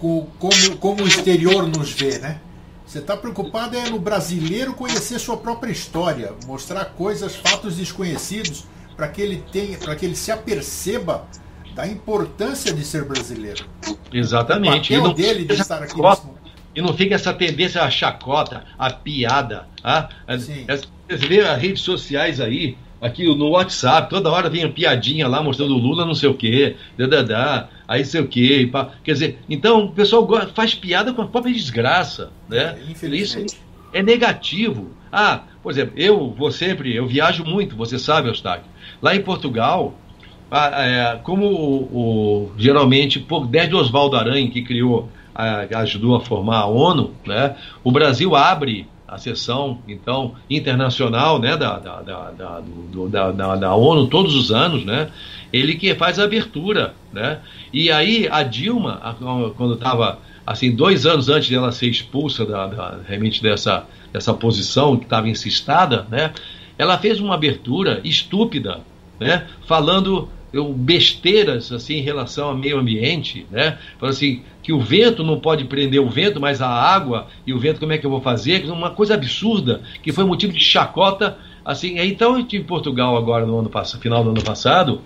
com 0.00 0.26
como, 0.38 0.76
como 0.78 1.04
o 1.04 1.06
exterior 1.06 1.68
nos 1.68 1.92
vê, 1.92 2.18
né? 2.18 2.40
Você 2.84 2.98
está 2.98 3.16
preocupado 3.16 3.76
é 3.76 3.88
no 3.88 4.00
brasileiro 4.00 4.74
conhecer 4.74 5.20
sua 5.20 5.36
própria 5.36 5.70
história, 5.70 6.32
mostrar 6.44 6.86
coisas, 6.86 7.36
fatos 7.36 7.76
desconhecidos, 7.76 8.64
para 8.96 9.06
que 9.06 9.22
ele 9.22 9.44
tenha, 9.52 9.78
para 9.78 9.94
que 9.94 10.04
ele 10.04 10.16
se 10.16 10.32
aperceba 10.32 11.28
da 11.76 11.86
importância 11.86 12.72
de 12.72 12.84
ser 12.84 13.04
brasileiro. 13.04 13.64
Exatamente. 14.12 14.92
O 14.96 15.02
papel 15.02 15.14
dele 15.14 15.44
de 15.44 15.54
estar 15.60 15.80
aqui 15.80 16.00
nesse 16.00 16.26
momento 16.26 16.39
e 16.80 16.82
não 16.82 16.94
fica 16.94 17.14
essa 17.14 17.32
tendência 17.32 17.82
à 17.82 17.90
chacota, 17.90 18.64
à 18.78 18.90
piada. 18.90 19.66
Ah? 19.84 20.08
Você 20.26 21.16
vê 21.16 21.40
as 21.40 21.60
redes 21.60 21.82
sociais 21.82 22.40
aí, 22.40 22.76
aqui 23.00 23.24
no 23.34 23.50
WhatsApp, 23.50 24.08
toda 24.08 24.30
hora 24.30 24.48
vem 24.48 24.64
uma 24.64 24.72
piadinha 24.72 25.28
lá 25.28 25.42
mostrando 25.42 25.74
o 25.74 25.78
Lula 25.78 26.06
não 26.06 26.14
sei 26.14 26.30
o 26.30 26.34
quê, 26.34 26.76
dadadá, 26.96 27.68
aí 27.86 28.04
sei 28.04 28.22
o 28.22 28.26
quê. 28.26 28.68
Pá. 28.70 28.92
Quer 29.04 29.12
dizer, 29.12 29.38
então 29.48 29.84
o 29.84 29.92
pessoal 29.92 30.26
faz 30.54 30.74
piada 30.74 31.12
com 31.12 31.22
a 31.22 31.26
própria 31.26 31.52
desgraça, 31.52 32.30
né? 32.48 32.78
É, 32.78 32.90
Isso 32.90 33.38
é 33.92 34.02
negativo. 34.02 34.90
Ah, 35.12 35.42
por 35.62 35.72
exemplo, 35.72 35.92
eu 35.96 36.30
vou 36.30 36.50
sempre, 36.50 36.94
eu 36.94 37.06
viajo 37.06 37.44
muito, 37.44 37.76
você 37.76 37.98
sabe, 37.98 38.28
Eustáquio. 38.28 38.70
Lá 39.02 39.14
em 39.14 39.20
Portugal, 39.20 39.94
é, 40.50 41.18
como 41.22 41.46
o, 41.46 41.82
o, 41.82 42.52
geralmente, 42.56 43.24
desde 43.48 43.74
Oswaldo 43.74 44.16
Aranha, 44.16 44.48
que 44.48 44.62
criou, 44.62 45.08
ajudou 45.76 46.16
a 46.16 46.20
formar 46.20 46.58
a 46.58 46.66
ONU, 46.66 47.14
né, 47.26 47.56
o 47.82 47.90
Brasil 47.90 48.34
abre 48.36 48.86
a 49.10 49.18
sessão 49.18 49.80
então 49.88 50.34
internacional 50.48 51.40
né, 51.40 51.56
da, 51.56 51.78
da, 51.78 52.00
da, 52.00 52.60
do, 52.92 53.08
da, 53.08 53.32
da, 53.32 53.56
da, 53.56 53.74
ONU 53.74 54.06
todos 54.06 54.36
os 54.36 54.52
anos, 54.52 54.84
né, 54.84 55.08
ele 55.52 55.74
que 55.74 55.92
faz 55.96 56.18
a 56.18 56.24
abertura. 56.24 56.94
Né, 57.12 57.40
e 57.72 57.90
aí 57.90 58.28
a 58.30 58.44
Dilma, 58.44 59.16
quando 59.56 59.74
estava 59.74 60.20
assim, 60.46 60.74
dois 60.74 61.06
anos 61.06 61.28
antes 61.28 61.48
dela 61.50 61.72
ser 61.72 61.88
expulsa 61.88 62.46
da, 62.46 62.66
da 62.66 62.98
realmente 63.06 63.42
dessa, 63.42 63.84
dessa 64.12 64.32
posição 64.32 64.96
que 64.96 65.04
estava 65.04 65.28
insistada, 65.28 66.06
né, 66.08 66.32
ela 66.78 66.96
fez 66.96 67.20
uma 67.20 67.34
abertura 67.34 68.00
estúpida, 68.04 68.80
né, 69.18 69.46
falando 69.66 70.28
eu, 70.52 70.72
besteiras 70.72 71.70
assim 71.72 71.96
em 71.96 72.02
relação 72.02 72.48
ao 72.48 72.56
meio 72.56 72.78
ambiente, 72.78 73.46
né? 73.50 73.78
Falando 73.98 74.14
assim 74.14 74.42
que 74.62 74.72
o 74.72 74.80
vento 74.80 75.22
não 75.22 75.38
pode 75.38 75.64
prender 75.64 76.00
o 76.00 76.08
vento, 76.08 76.40
mas 76.40 76.60
a 76.60 76.68
água 76.68 77.28
e 77.46 77.52
o 77.52 77.58
vento 77.58 77.80
como 77.80 77.92
é 77.92 77.98
que 77.98 78.06
eu 78.06 78.10
vou 78.10 78.20
fazer? 78.20 78.64
Uma 78.64 78.90
coisa 78.90 79.14
absurda 79.14 79.82
que 80.02 80.12
foi 80.12 80.24
motivo 80.24 80.52
de 80.52 80.60
chacota, 80.60 81.38
assim. 81.64 81.98
Então 81.98 82.34
eu 82.34 82.40
estive 82.40 82.62
em 82.62 82.66
Portugal 82.66 83.16
agora 83.16 83.46
no 83.46 83.58
ano 83.58 83.70
passado, 83.70 84.00
final 84.00 84.24
do 84.24 84.30
ano 84.30 84.42
passado. 84.42 85.00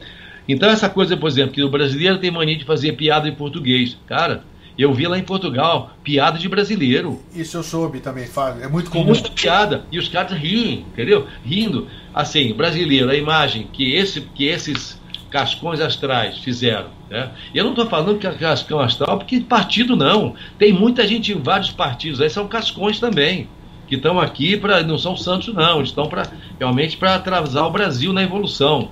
Então 0.49 0.69
essa 0.69 0.89
coisa, 0.89 1.17
por 1.17 1.29
exemplo, 1.29 1.53
que 1.53 1.63
o 1.63 1.71
brasileiro 1.71 2.19
tem 2.19 2.31
mania 2.31 2.57
de 2.57 2.65
fazer 2.65 2.93
piada 2.93 3.29
em 3.29 3.35
português, 3.35 3.97
cara. 4.07 4.45
Eu 4.77 4.93
vi 4.93 5.07
lá 5.07 5.17
em 5.17 5.23
Portugal 5.23 5.93
piada 6.03 6.37
de 6.37 6.49
brasileiro. 6.49 7.21
Isso 7.33 7.57
eu 7.57 7.63
soube 7.63 8.01
também, 8.01 8.27
Fábio. 8.27 8.65
É 8.65 8.69
muito 8.69 8.91
comum. 8.91 9.05
Muita 9.05 9.31
piada. 9.31 9.85
E 9.91 10.01
os 10.01 10.09
caras 10.09 10.33
riem, 10.37 10.85
entendeu? 10.93 11.29
Rindo. 11.45 11.87
Assim, 12.13 12.53
brasileiro, 12.53 13.09
a 13.09 13.15
imagem 13.15 13.69
que, 13.73 13.95
esse, 13.95 14.21
que 14.21 14.47
esses 14.47 15.01
cascões 15.35 15.81
astrais 15.81 16.39
fizeram. 16.39 16.91
Né? 17.11 17.29
Eu 17.53 17.65
não 17.65 17.73
estou 17.73 17.87
falando 17.87 18.21
que 18.21 18.27
é 18.27 18.31
cascão 18.35 18.79
astral 18.79 19.19
porque 19.19 19.41
partido 19.41 19.97
não. 19.97 20.37
Tem 20.57 20.73
muita 20.73 21.05
gente 21.09 21.33
em 21.33 21.41
vários 21.41 21.73
partidos, 21.73 22.21
aí 22.21 22.31
são 22.31 22.47
cascões 22.47 23.01
também, 23.01 23.49
que 23.89 23.97
estão 23.97 24.21
aqui 24.21 24.57
para. 24.57 24.85
não 24.85 24.97
são 24.97 25.17
santos, 25.17 25.53
não, 25.53 25.83
estão 25.83 26.07
para 26.07 26.31
realmente 26.57 26.97
para 26.97 27.17
atrasar 27.17 27.67
o 27.67 27.73
Brasil 27.73 28.13
na 28.13 28.23
evolução. 28.23 28.91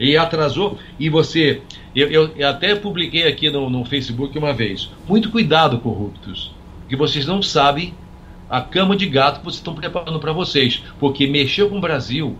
E 0.00 0.16
atrasou, 0.16 0.76
e 0.98 1.08
você. 1.08 1.62
Eu, 1.94 2.32
eu 2.36 2.48
até 2.48 2.74
publiquei 2.74 3.28
aqui 3.28 3.48
no, 3.48 3.70
no 3.70 3.84
Facebook 3.84 4.36
uma 4.36 4.52
vez. 4.52 4.90
Muito 5.08 5.30
cuidado, 5.30 5.78
corruptos, 5.78 6.50
que 6.88 6.96
vocês 6.96 7.24
não 7.24 7.40
sabem 7.40 7.94
a 8.50 8.60
cama 8.60 8.96
de 8.96 9.06
gato 9.06 9.38
que 9.38 9.44
vocês 9.44 9.60
estão 9.60 9.76
preparando 9.76 10.18
para 10.18 10.32
vocês. 10.32 10.82
Porque 10.98 11.28
mexer 11.28 11.68
com 11.68 11.78
o 11.78 11.80
Brasil 11.80 12.36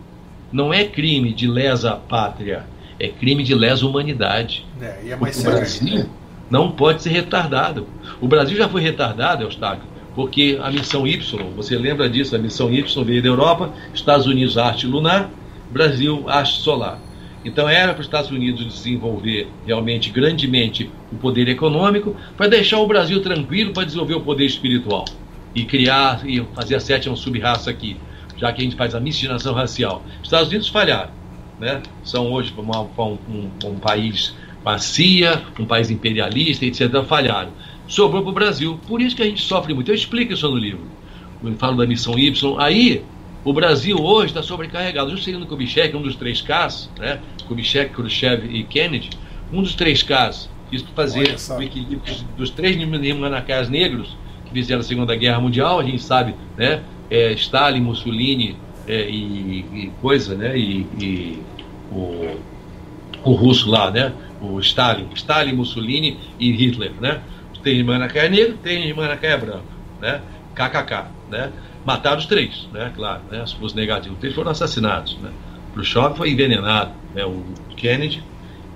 não 0.53 0.75
é 0.75 0.83
crime 0.83 1.33
de 1.33 1.47
lesa 1.47 1.93
pátria 1.93 2.74
é 2.99 3.09
crime 3.09 3.43
de 3.43 3.55
lesa 3.55 3.87
humanidade. 3.87 4.67
É, 4.81 5.01
e 5.05 5.11
é 5.11 5.17
mais 5.17 5.39
o 5.41 5.45
Brasil 5.45 6.09
não 6.51 6.71
pode 6.71 7.03
ser 7.03 7.11
retardado. 7.11 7.87
O 8.21 8.29
Brasil 8.29 8.57
já 8.57 8.69
foi 8.69 8.81
retardado, 8.81 9.43
Eustáquio, 9.43 9.85
porque 10.15 10.59
a 10.63 10.71
missão 10.71 11.07
Y, 11.07 11.21
você 11.57 11.77
lembra 11.77 12.09
disso, 12.09 12.37
a 12.37 12.39
missão 12.39 12.73
Y 12.73 13.05
veio 13.05 13.23
da 13.23 13.29
Europa, 13.29 13.73
Estados 13.93 14.27
Unidos 14.27 14.59
arte 14.59 14.87
lunar, 14.87 15.31
Brasil 15.71 16.25
arte 16.29 16.61
solar. 16.61 17.01
Então 17.45 17.69
era 17.69 17.93
para 17.93 18.01
os 18.01 18.07
Estados 18.07 18.31
Unidos 18.31 18.65
desenvolver 18.65 19.49
realmente 19.67 20.09
grandemente 20.11 20.91
o 21.13 21.17
poder 21.17 21.47
econômico 21.49 22.17
para 22.37 22.49
deixar 22.49 22.79
o 22.79 22.87
Brasil 22.87 23.21
tranquilo 23.21 23.73
para 23.73 23.85
desenvolver 23.85 24.15
o 24.15 24.21
poder 24.21 24.47
espiritual 24.47 25.05
e 25.55 25.65
criar 25.65 26.23
e 26.25 26.43
fazer 26.55 26.77
a 26.77 26.81
sétima 26.81 27.15
sub-raça 27.17 27.71
aqui, 27.71 27.99
já 28.39 28.51
que 28.53 28.63
a 28.63 28.65
gente 28.65 28.77
faz 28.77 28.95
a 28.95 29.01
miscigenação 29.01 29.53
racial. 29.53 30.03
Estados 30.23 30.49
Unidos 30.49 30.69
falharam 30.69 31.24
né? 31.59 31.83
são 32.03 32.33
hoje 32.33 32.53
uma, 32.57 32.83
um, 32.83 33.19
um, 33.29 33.51
um 33.65 33.79
país 33.79 34.35
macia, 34.65 35.43
um 35.59 35.67
país 35.67 35.91
imperialista, 35.91 36.65
etc., 36.65 37.03
falharam. 37.07 37.51
Sobrou 37.87 38.23
para 38.23 38.31
o 38.31 38.35
Brasil. 38.35 38.81
Por 38.89 39.03
isso 39.03 39.15
que 39.15 39.23
a 39.23 39.27
gente 39.27 39.43
sofre 39.43 39.75
muito. 39.75 39.91
Eu 39.91 39.95
explico 39.95 40.33
isso 40.33 40.49
no 40.49 40.57
livro. 40.57 40.87
Eu 41.43 41.55
falo 41.57 41.77
da 41.77 41.87
missão 41.87 42.19
Y. 42.19 42.57
Aí, 42.59 43.05
o 43.45 43.53
Brasil 43.53 43.99
hoje 43.99 44.29
está 44.29 44.43
sobrecarregado. 44.43 45.11
Justamente 45.11 45.41
no 45.41 45.47
Kubitschek, 45.47 45.95
um 45.95 46.01
dos 46.01 46.17
três 46.17 46.41
Ks, 46.41 46.91
né? 46.99 47.21
Kubitschek, 47.47 47.93
Khrushchev 47.93 48.47
e 48.51 48.65
Kennedy, 48.65 49.11
um 49.53 49.63
dos 49.63 49.75
três 49.75 50.03
Ks, 50.03 50.49
isso 50.73 50.85
para 50.87 51.05
fazer 51.05 51.37
o 51.57 51.63
equilíbrio 51.63 52.01
dos 52.37 52.51
três 52.51 52.77
manacás 53.17 53.69
negros 53.69 54.17
que 54.47 54.53
fizeram 54.53 54.81
a 54.81 54.85
Segunda 54.85 55.15
Guerra 55.15 55.41
Mundial, 55.41 55.79
a 55.79 55.85
gente 55.85 56.03
sabe, 56.03 56.35
né? 56.57 56.83
É, 57.11 57.33
Stalin, 57.33 57.81
Mussolini, 57.81 58.57
é, 58.87 59.09
e, 59.09 59.61
e, 59.73 59.93
coisa, 60.01 60.35
né? 60.35 60.57
E, 60.57 60.87
e, 61.01 61.43
o, 61.91 62.37
o 63.23 63.33
russo 63.33 63.71
lá, 63.71 63.91
né? 63.91 64.13
O 64.41 64.61
Stalin, 64.61 65.09
Stalin, 65.15 65.53
Mussolini 65.55 66.19
e 66.39 66.53
Hitler, 66.53 66.93
né? 67.01 67.21
Tem 67.63 67.83
Manacaia 67.83 68.29
negro, 68.29 68.59
tem 68.63 68.93
Manacaia 68.93 69.39
branco, 69.39 69.65
né? 70.01 70.21
KKK, 70.55 71.07
né? 71.31 71.51
Mataram 71.85 72.19
os 72.19 72.27
três, 72.27 72.69
né? 72.73 72.93
Claro, 72.95 73.23
né? 73.31 73.45
Os 73.61 73.75
negativos, 73.75 74.19
três 74.19 74.35
foram 74.35 74.51
assassinados, 74.51 75.19
né? 75.19 75.31
Khrushchev 75.73 76.17
foi 76.17 76.31
envenenado, 76.31 76.93
né? 77.15 77.25
O 77.25 77.43
Kennedy 77.77 78.23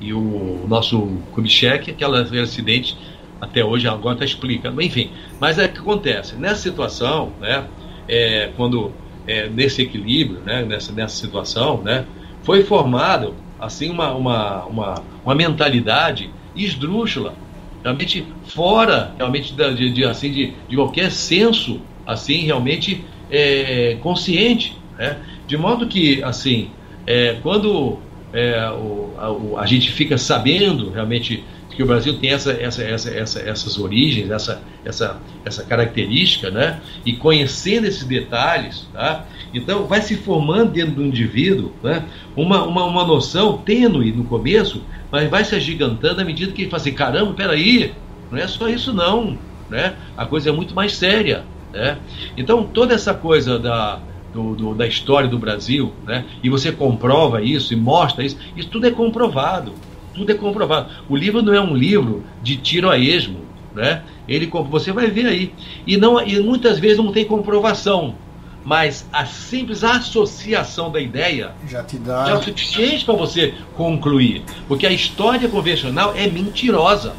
e 0.00 0.12
o 0.12 0.64
nosso 0.68 1.00
Kubitschek, 1.32 1.90
aquele 1.90 2.40
acidente 2.40 2.96
até 3.40 3.64
hoje 3.64 3.86
agora 3.86 4.14
está 4.14 4.24
explicando, 4.24 4.80
enfim. 4.82 5.10
Mas 5.40 5.58
é 5.58 5.66
o 5.66 5.68
que 5.68 5.78
acontece 5.78 6.34
nessa 6.36 6.62
situação, 6.62 7.32
né? 7.40 7.66
É, 8.08 8.50
quando 8.56 8.92
é, 9.28 9.48
nesse 9.48 9.82
equilíbrio, 9.82 10.40
né, 10.40 10.64
nessa, 10.64 10.90
nessa 10.92 11.14
situação, 11.14 11.82
né, 11.82 12.06
foi 12.42 12.64
formado 12.64 13.34
assim 13.60 13.90
uma, 13.90 14.14
uma, 14.14 14.64
uma, 14.64 15.02
uma 15.24 15.34
mentalidade 15.34 16.30
esdrúxula, 16.56 17.34
realmente 17.82 18.26
fora 18.46 19.12
realmente 19.16 19.52
de, 19.52 19.92
de, 19.92 20.04
assim, 20.04 20.32
de, 20.32 20.52
de 20.68 20.76
qualquer 20.76 21.10
senso 21.10 21.80
assim 22.06 22.44
realmente 22.44 23.04
é, 23.30 23.98
consciente, 24.00 24.76
né? 24.96 25.18
de 25.46 25.56
modo 25.56 25.86
que 25.86 26.22
assim 26.22 26.70
é, 27.06 27.36
quando 27.42 27.98
é, 28.32 28.70
o, 28.70 29.14
a, 29.56 29.62
a, 29.62 29.66
gente 29.66 29.90
fica 29.90 30.16
sabendo 30.18 30.90
realmente 30.90 31.44
que 31.74 31.82
o 31.82 31.86
Brasil 31.86 32.18
tem 32.18 32.30
essa, 32.30 32.52
essa, 32.52 32.82
essa, 32.82 33.40
essas 33.40 33.78
origens, 33.78 34.30
essa, 34.30 34.60
essa, 34.88 35.20
essa 35.44 35.62
característica, 35.62 36.51
né? 36.51 36.81
e 37.05 37.12
conhecendo 37.12 37.87
esses 37.87 38.05
detalhes, 38.05 38.88
tá? 38.92 39.27
então 39.53 39.85
vai 39.85 40.01
se 40.01 40.16
formando 40.16 40.72
dentro 40.72 40.94
do 40.94 41.05
indivíduo 41.05 41.72
né? 41.83 42.05
uma, 42.35 42.64
uma, 42.64 42.85
uma 42.85 43.07
noção 43.07 43.59
tênue 43.59 44.12
no 44.12 44.24
começo, 44.24 44.83
mas 45.12 45.29
vai 45.29 45.44
se 45.44 45.55
agigantando 45.55 46.22
à 46.22 46.24
medida 46.24 46.53
que 46.53 46.62
ele 46.62 46.70
fala 46.70 46.81
assim: 46.81 46.92
caramba, 46.92 47.35
peraí, 47.35 47.92
não 48.31 48.38
é 48.38 48.46
só 48.48 48.68
isso 48.68 48.92
não, 48.92 49.38
né? 49.68 49.94
a 50.16 50.24
coisa 50.24 50.48
é 50.48 50.53
muito 50.53 50.74
mais 50.74 50.96
séria. 50.96 51.44
Né? 51.72 51.98
Então, 52.37 52.64
toda 52.64 52.94
essa 52.94 53.12
coisa 53.12 53.59
da, 53.59 54.01
do, 54.33 54.55
do, 54.55 54.74
da 54.74 54.87
história 54.87 55.29
do 55.29 55.38
Brasil, 55.38 55.92
né? 56.07 56.24
e 56.42 56.48
você 56.48 56.72
comprova 56.72 57.42
isso 57.42 57.74
e 57.74 57.77
mostra 57.77 58.24
isso, 58.24 58.38
isso 58.57 58.68
tudo 58.70 58.87
é 58.87 58.90
comprovado 58.90 59.74
tudo 60.14 60.33
é 60.33 60.35
comprovado. 60.35 60.90
O 61.09 61.16
livro 61.16 61.42
não 61.42 61.55
é 61.55 61.61
um 61.61 61.77
livro 61.77 62.24
de 62.42 62.57
tiro 62.57 62.90
a 62.90 62.98
esmo, 62.98 63.38
né? 63.78 64.02
Ele 64.26 64.50
você 64.68 64.90
vai 64.90 65.06
ver 65.08 65.26
aí 65.26 65.54
e 65.86 65.96
não 65.96 66.20
e 66.20 66.40
muitas 66.40 66.80
vezes 66.80 66.98
não 66.98 67.12
tem 67.12 67.24
comprovação, 67.24 68.16
mas 68.64 69.06
a 69.12 69.24
simples 69.24 69.84
associação 69.84 70.90
da 70.90 71.00
ideia 71.00 71.52
já 71.66 71.84
te 71.84 71.96
dá 71.96 72.26
já 72.26 72.32
é 72.32 72.34
o 72.36 72.42
suficiente 72.42 73.04
para 73.04 73.14
você 73.14 73.54
concluir, 73.76 74.42
porque 74.66 74.84
a 74.84 74.90
história 74.90 75.48
convencional 75.48 76.12
é 76.16 76.26
mentirosa. 76.26 77.14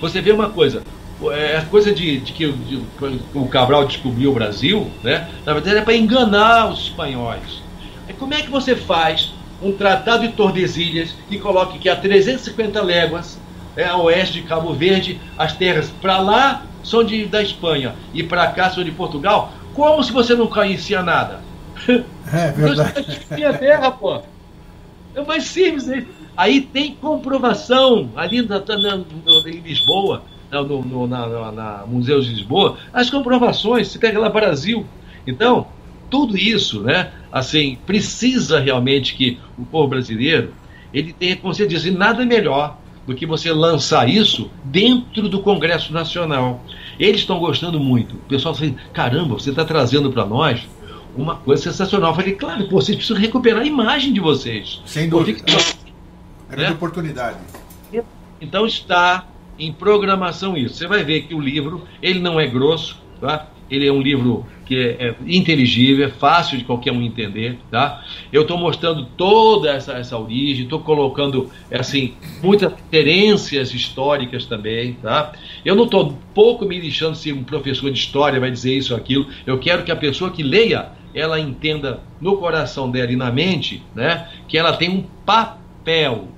Você 0.00 0.22
vê 0.22 0.32
uma 0.32 0.48
coisa, 0.48 0.82
é 1.32 1.58
a 1.58 1.66
coisa 1.66 1.92
de, 1.92 2.18
de 2.20 2.32
que 2.32 2.50
de, 2.50 2.82
o 3.34 3.46
Cabral 3.48 3.86
descobriu 3.86 4.30
o 4.30 4.34
Brasil, 4.34 4.90
né? 5.04 5.28
Na 5.44 5.52
verdade 5.52 5.76
é 5.76 5.82
para 5.82 5.94
enganar 5.94 6.72
os 6.72 6.84
espanhóis. 6.84 7.62
E 8.08 8.14
como 8.14 8.32
é 8.32 8.40
que 8.40 8.50
você 8.50 8.74
faz 8.74 9.34
um 9.62 9.72
tratado 9.72 10.26
de 10.26 10.32
Tordesilhas 10.32 11.14
que 11.28 11.38
coloque 11.38 11.78
que 11.78 11.90
a 11.90 11.94
350 11.94 12.82
léguas 12.82 13.38
é, 13.76 13.84
a 13.84 13.96
oeste 13.96 14.40
de 14.40 14.42
Cabo 14.42 14.72
Verde, 14.74 15.20
as 15.38 15.54
terras 15.54 15.90
para 16.00 16.18
lá 16.18 16.64
são 16.82 17.04
de, 17.04 17.26
da 17.26 17.42
Espanha 17.42 17.94
e 18.12 18.22
para 18.22 18.46
cá 18.48 18.70
são 18.70 18.82
de 18.82 18.90
Portugal, 18.90 19.52
como 19.74 20.02
se 20.02 20.12
você 20.12 20.34
não 20.34 20.46
conhecia 20.46 21.02
nada? 21.02 21.40
É 22.32 22.50
verdade. 22.52 23.20
Minha 23.30 23.52
terra, 23.52 23.90
pô. 23.90 24.20
É 25.14 25.24
mais 25.24 25.44
simples. 25.44 25.86
Né? 25.86 26.04
Aí 26.36 26.60
tem 26.60 26.94
comprovação 26.94 28.10
ali 28.16 28.42
na, 28.42 28.58
na, 28.58 29.00
em 29.46 29.60
Lisboa, 29.60 30.22
no, 30.50 30.82
no 30.82 31.06
na, 31.06 31.26
na, 31.26 31.52
na 31.52 31.84
Museu 31.86 32.20
de 32.20 32.30
Lisboa, 32.30 32.78
as 32.92 33.10
comprovações, 33.10 33.88
se 33.88 33.98
pega 33.98 34.18
lá 34.18 34.28
Brasil. 34.28 34.86
Então, 35.26 35.66
tudo 36.08 36.36
isso, 36.36 36.82
né? 36.82 37.12
assim, 37.32 37.78
precisa 37.86 38.58
realmente 38.58 39.14
que 39.14 39.38
o 39.56 39.64
povo 39.64 39.88
brasileiro 39.88 40.52
ele 40.92 41.12
tenha 41.12 41.36
consciência 41.36 41.68
disso. 41.68 41.88
E 41.88 41.92
nada 41.92 42.24
melhor 42.24 42.76
do 43.06 43.14
que 43.14 43.26
você 43.26 43.52
lançar 43.52 44.08
isso 44.08 44.50
dentro 44.64 45.28
do 45.28 45.40
Congresso 45.40 45.92
Nacional. 45.92 46.62
Eles 46.98 47.22
estão 47.22 47.38
gostando 47.38 47.80
muito. 47.80 48.14
O 48.14 48.28
pessoal 48.28 48.54
fala 48.54 48.66
assim, 48.66 48.76
caramba, 48.92 49.34
você 49.34 49.50
está 49.50 49.64
trazendo 49.64 50.12
para 50.12 50.24
nós 50.24 50.68
uma 51.16 51.36
coisa 51.36 51.62
sensacional. 51.62 52.10
Eu 52.10 52.16
falei, 52.16 52.32
claro, 52.34 52.68
vocês 52.68 52.96
precisam 52.96 53.20
recuperar 53.20 53.62
a 53.62 53.66
imagem 53.66 54.12
de 54.12 54.20
vocês. 54.20 54.80
Sem 54.84 55.08
dúvida. 55.08 55.42
É 56.48 56.52
grande 56.52 56.70
né? 56.70 56.76
oportunidade. 56.76 57.38
Então 58.40 58.66
está 58.66 59.26
em 59.58 59.72
programação 59.72 60.56
isso. 60.56 60.74
Você 60.76 60.86
vai 60.86 61.04
ver 61.04 61.22
que 61.22 61.34
o 61.34 61.40
livro, 61.40 61.86
ele 62.02 62.18
não 62.18 62.40
é 62.40 62.46
grosso, 62.46 62.98
tá? 63.20 63.46
Ele 63.70 63.86
é 63.86 63.92
um 63.92 64.00
livro 64.00 64.44
que 64.70 64.76
é, 64.76 65.08
é 65.08 65.14
inteligível, 65.26 66.06
é 66.06 66.08
fácil 66.08 66.56
de 66.56 66.64
qualquer 66.64 66.92
um 66.92 67.02
entender, 67.02 67.58
tá? 67.70 68.04
Eu 68.32 68.42
estou 68.42 68.56
mostrando 68.56 69.04
toda 69.16 69.70
essa, 69.70 69.94
essa 69.94 70.16
origem, 70.16 70.64
estou 70.64 70.78
colocando, 70.80 71.50
assim, 71.72 72.14
muitas 72.42 72.72
referências 72.72 73.74
históricas 73.74 74.44
também, 74.46 74.94
tá? 74.94 75.32
Eu 75.64 75.74
não 75.74 75.84
estou 75.84 76.16
pouco 76.32 76.64
me 76.64 76.78
lixando 76.78 77.16
se 77.16 77.32
um 77.32 77.42
professor 77.42 77.90
de 77.90 77.98
história 77.98 78.38
vai 78.38 78.50
dizer 78.50 78.76
isso 78.76 78.94
ou 78.94 78.98
aquilo. 79.00 79.26
Eu 79.44 79.58
quero 79.58 79.82
que 79.82 79.90
a 79.90 79.96
pessoa 79.96 80.30
que 80.30 80.42
leia, 80.42 80.92
ela 81.12 81.40
entenda 81.40 82.00
no 82.20 82.36
coração 82.36 82.88
dela 82.88 83.10
e 83.10 83.16
na 83.16 83.32
mente, 83.32 83.82
né? 83.92 84.28
Que 84.46 84.56
ela 84.56 84.76
tem 84.76 84.88
um 84.88 85.04
papel 85.26 86.28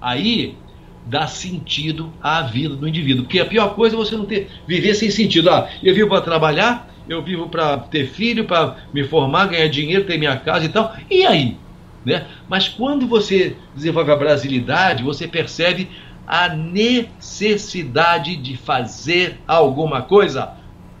aí 0.00 0.56
dá 1.06 1.26
sentido 1.26 2.12
à 2.22 2.42
vida 2.42 2.76
do 2.76 2.86
indivíduo. 2.86 3.24
Porque 3.24 3.40
a 3.40 3.46
pior 3.46 3.74
coisa 3.74 3.96
é 3.96 3.98
você 3.98 4.16
não 4.16 4.24
ter 4.24 4.48
viver 4.66 4.94
sem 4.94 5.10
sentido. 5.10 5.50
Ah, 5.50 5.68
eu 5.82 5.94
vivo 5.94 6.08
para 6.08 6.20
trabalhar, 6.20 6.88
eu 7.08 7.22
vivo 7.22 7.48
para 7.48 7.78
ter 7.78 8.06
filho, 8.06 8.44
para 8.44 8.76
me 8.92 9.04
formar, 9.04 9.46
ganhar 9.46 9.68
dinheiro, 9.68 10.04
ter 10.04 10.18
minha 10.18 10.36
casa 10.36 10.64
e 10.66 10.68
tal. 10.68 10.94
E 11.10 11.26
aí? 11.26 11.56
Né? 12.04 12.26
Mas 12.48 12.68
quando 12.68 13.06
você 13.06 13.56
desenvolve 13.74 14.10
a 14.10 14.16
brasilidade, 14.16 15.02
você 15.02 15.26
percebe 15.26 15.88
a 16.26 16.48
necessidade 16.48 18.36
de 18.36 18.56
fazer 18.56 19.40
alguma 19.46 20.02
coisa 20.02 20.52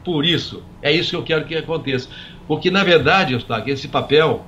por 0.04 0.24
isso. 0.24 0.62
É 0.80 0.92
isso 0.92 1.10
que 1.10 1.16
eu 1.16 1.22
quero 1.22 1.44
que 1.44 1.54
aconteça. 1.54 2.08
Porque, 2.46 2.70
na 2.70 2.82
verdade, 2.82 3.34
Eustáquio, 3.34 3.72
esse 3.72 3.86
papel 3.86 4.44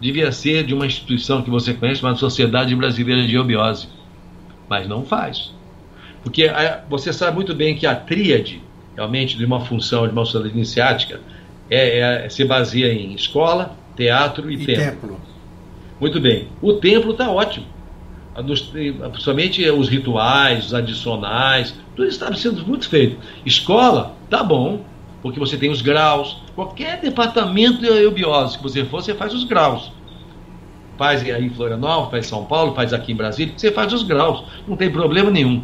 devia 0.00 0.32
ser 0.32 0.64
de 0.64 0.74
uma 0.74 0.86
instituição 0.86 1.42
que 1.42 1.50
você 1.50 1.74
conhece, 1.74 2.02
uma 2.02 2.16
Sociedade 2.16 2.74
Brasileira 2.74 3.26
de 3.26 3.38
Obiose 3.38 3.88
mas 4.68 4.88
não 4.88 5.04
faz. 5.04 5.52
Porque 6.22 6.46
a, 6.46 6.82
você 6.88 7.12
sabe 7.12 7.34
muito 7.34 7.54
bem 7.54 7.76
que 7.76 7.86
a 7.86 7.94
tríade, 7.94 8.62
realmente, 8.96 9.36
de 9.36 9.44
uma 9.44 9.60
função 9.60 10.06
de 10.06 10.12
uma 10.12 10.24
sociedade 10.24 10.54
iniciática, 10.54 11.20
é, 11.70 12.24
é, 12.24 12.28
se 12.28 12.44
baseia 12.44 12.92
em 12.92 13.14
escola, 13.14 13.76
teatro 13.96 14.50
e, 14.50 14.54
e 14.54 14.66
templo. 14.66 14.84
templo. 14.84 15.20
Muito 16.00 16.20
bem. 16.20 16.48
O 16.60 16.74
templo 16.74 17.12
está 17.12 17.30
ótimo. 17.30 17.66
Principalmente 19.12 19.68
os 19.70 19.88
rituais, 19.88 20.66
os 20.66 20.74
adicionais, 20.74 21.74
tudo 21.94 22.08
está 22.08 22.32
sendo 22.34 22.66
muito 22.66 22.88
feito. 22.88 23.16
Escola, 23.46 24.16
tá 24.28 24.42
bom, 24.42 24.84
porque 25.22 25.38
você 25.38 25.56
tem 25.56 25.70
os 25.70 25.80
graus. 25.80 26.42
Qualquer 26.54 27.00
departamento 27.00 27.78
de 27.78 27.86
eubiose 27.86 28.56
que 28.56 28.62
você 28.62 28.84
for, 28.84 29.02
você 29.02 29.14
faz 29.14 29.32
os 29.32 29.44
graus 29.44 29.92
faz 30.96 31.22
aí 31.22 31.46
em 31.46 31.50
Florianópolis, 31.50 32.10
faz 32.10 32.26
em 32.26 32.28
São 32.28 32.44
Paulo, 32.44 32.74
faz 32.74 32.92
aqui 32.92 33.12
em 33.12 33.16
Brasília, 33.16 33.54
você 33.56 33.70
faz 33.70 33.92
os 33.92 34.02
graus, 34.02 34.44
não 34.66 34.76
tem 34.76 34.90
problema 34.90 35.30
nenhum. 35.30 35.62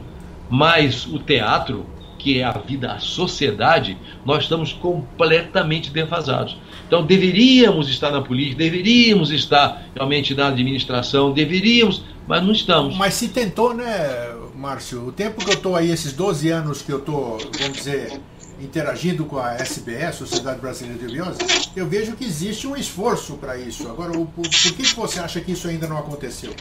Mas 0.48 1.06
o 1.06 1.18
teatro, 1.18 1.86
que 2.18 2.40
é 2.40 2.44
a 2.44 2.52
vida, 2.52 2.92
a 2.92 2.98
sociedade, 2.98 3.96
nós 4.24 4.42
estamos 4.44 4.72
completamente 4.72 5.90
defasados. 5.90 6.56
Então 6.86 7.06
deveríamos 7.06 7.88
estar 7.88 8.10
na 8.10 8.20
política, 8.20 8.58
deveríamos 8.58 9.30
estar 9.30 9.86
realmente 9.94 10.34
na 10.34 10.48
administração, 10.48 11.32
deveríamos, 11.32 12.02
mas 12.26 12.42
não 12.42 12.52
estamos. 12.52 12.96
Mas 12.96 13.14
se 13.14 13.28
tentou, 13.28 13.72
né, 13.72 14.34
Márcio? 14.56 15.06
O 15.06 15.12
tempo 15.12 15.44
que 15.44 15.50
eu 15.50 15.54
estou 15.54 15.76
aí, 15.76 15.90
esses 15.90 16.12
12 16.12 16.50
anos 16.50 16.82
que 16.82 16.90
eu 16.90 16.98
estou, 16.98 17.38
vamos 17.58 17.78
dizer, 17.78 18.20
interagindo 18.62 19.24
com 19.24 19.38
a 19.38 19.54
SBS, 19.54 20.16
Sociedade 20.16 20.60
Brasileira 20.60 20.98
de 20.98 21.12
Biose, 21.12 21.38
eu 21.74 21.86
vejo 21.86 22.14
que 22.14 22.24
existe 22.24 22.66
um 22.66 22.76
esforço 22.76 23.34
para 23.36 23.58
isso. 23.58 23.88
Agora, 23.88 24.12
o, 24.12 24.26
por, 24.26 24.42
por, 24.42 24.50
que 24.50 24.94
você 24.94 25.20
acha 25.20 25.40
que 25.40 25.52
isso 25.52 25.68
ainda 25.68 25.88
não 25.88 25.98
aconteceu? 25.98 26.54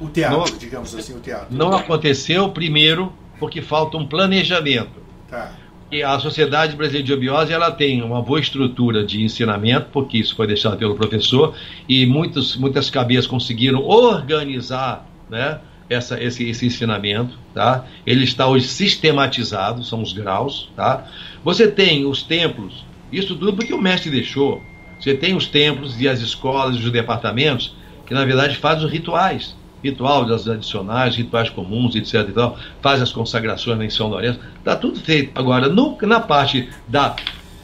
O 0.00 0.08
teatro, 0.08 0.38
não, 0.38 0.58
digamos 0.58 0.94
assim, 0.94 1.14
o 1.14 1.20
teatro. 1.20 1.48
Não 1.50 1.72
aconteceu, 1.72 2.48
primeiro, 2.50 3.12
porque 3.38 3.60
falta 3.60 3.96
um 3.96 4.06
planejamento. 4.06 5.00
Tá. 5.28 5.52
E 5.90 6.04
a 6.04 6.18
Sociedade 6.20 6.76
Brasileira 6.76 7.04
de 7.04 7.12
Obiose 7.12 7.52
ela 7.52 7.72
tem 7.72 8.00
uma 8.00 8.22
boa 8.22 8.38
estrutura 8.38 9.04
de 9.04 9.24
ensinamento, 9.24 9.88
porque 9.92 10.18
isso 10.18 10.36
foi 10.36 10.46
deixado 10.46 10.76
pelo 10.76 10.94
professor, 10.94 11.54
e 11.88 12.06
muitos, 12.06 12.56
muitas 12.56 12.88
cabeças 12.88 13.26
conseguiram 13.26 13.82
organizar 13.82 15.04
né, 15.28 15.58
essa, 15.88 16.22
esse, 16.22 16.48
esse 16.48 16.64
ensinamento, 16.64 17.36
tá? 17.52 17.84
Ele 18.06 18.22
está 18.22 18.46
hoje 18.46 18.68
sistematizado, 18.68 19.84
são 19.84 20.00
os 20.00 20.12
graus, 20.12 20.70
tá? 20.76 21.04
Você 21.44 21.68
tem 21.68 22.04
os 22.04 22.22
templos, 22.22 22.84
isso 23.12 23.34
tudo 23.36 23.54
porque 23.54 23.72
o 23.72 23.80
mestre 23.80 24.10
deixou. 24.10 24.62
Você 24.98 25.14
tem 25.14 25.34
os 25.34 25.46
templos 25.46 26.00
e 26.00 26.08
as 26.08 26.20
escolas 26.20 26.76
e 26.76 26.78
os 26.78 26.90
departamentos 26.90 27.74
que 28.06 28.12
na 28.12 28.24
verdade 28.24 28.56
fazem 28.56 28.84
os 28.84 28.92
rituais, 28.92 29.56
ritual 29.82 30.24
das 30.24 30.46
adicionais, 30.46 31.16
rituais 31.16 31.48
comuns, 31.48 31.94
etc. 31.94 32.28
E 32.28 32.32
tal, 32.32 32.58
faz 32.82 33.00
as 33.00 33.12
consagrações 33.12 33.80
em 33.80 33.88
São 33.88 34.08
Lourenço, 34.08 34.40
está 34.58 34.76
tudo 34.76 35.00
feito. 35.00 35.30
Agora, 35.34 35.68
no, 35.68 35.96
na 36.02 36.20
parte 36.20 36.68
da 36.86 37.16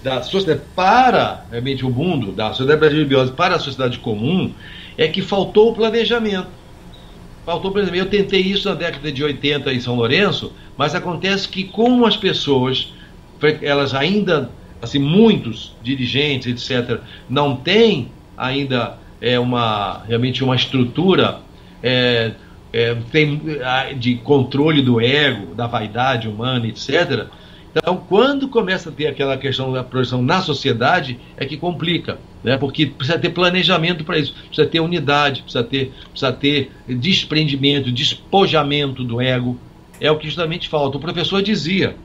da 0.07 0.23
sociedade 0.23 0.61
para 0.77 1.45
realmente 1.51 1.85
o 1.85 1.91
mundo, 1.91 2.31
da 2.31 2.51
sociedade 2.51 2.79
brasileira 2.79 3.27
para 3.33 3.57
a 3.57 3.59
sociedade 3.59 3.99
comum, 3.99 4.53
é 4.97 5.09
que 5.09 5.21
faltou 5.21 5.71
o 5.71 5.75
planejamento. 5.75 6.47
Faltou, 7.45 7.73
por 7.73 7.81
exemplo, 7.81 7.99
eu 7.99 8.07
tentei 8.07 8.41
isso 8.41 8.69
na 8.69 8.77
década 8.77 9.11
de 9.11 9.25
80 9.25 9.73
em 9.73 9.81
São 9.81 9.97
Lourenço, 9.97 10.53
mas 10.77 10.95
acontece 10.95 11.49
que 11.49 11.65
como 11.65 12.07
as 12.07 12.17
pessoas, 12.17 12.93
elas 13.63 13.95
ainda, 13.95 14.51
assim, 14.81 14.99
muitos 14.99 15.75
dirigentes, 15.83 16.71
etc., 16.71 17.01
não 17.29 17.57
têm 17.57 18.09
ainda 18.37 18.99
é, 19.21 19.39
uma, 19.39 20.03
realmente 20.07 20.45
uma 20.45 20.55
estrutura 20.55 21.41
é, 21.83 22.33
é, 22.73 22.97
tem, 23.11 23.41
de 23.99 24.17
controle 24.17 24.83
do 24.83 25.01
ego, 25.01 25.55
da 25.55 25.67
vaidade 25.67 26.29
humana, 26.29 26.67
etc., 26.67 27.27
então, 27.79 28.03
quando 28.09 28.49
começa 28.49 28.89
a 28.89 28.93
ter 28.93 29.07
aquela 29.07 29.37
questão 29.37 29.71
da 29.71 29.85
projeção 29.85 30.23
na 30.23 30.41
sociedade, 30.41 31.21
é 31.37 31.45
que 31.45 31.59
complica, 31.59 32.19
né? 32.43 32.57
porque 32.57 32.87
precisa 32.87 33.19
ter 33.19 33.29
planejamento 33.29 34.03
para 34.03 34.19
isso, 34.19 34.33
precisa 34.33 34.67
ter 34.67 34.81
unidade, 34.81 35.43
precisa 35.43 35.63
ter, 35.63 35.93
precisa 36.11 36.33
ter 36.33 36.73
desprendimento, 36.89 37.93
despojamento 37.93 39.05
do 39.05 39.21
ego. 39.21 39.59
É 40.01 40.11
o 40.11 40.17
que 40.17 40.25
justamente 40.25 40.71
falta. 40.71 40.97
O 40.97 41.01
professor 41.01 41.43
dizia: 41.43 41.97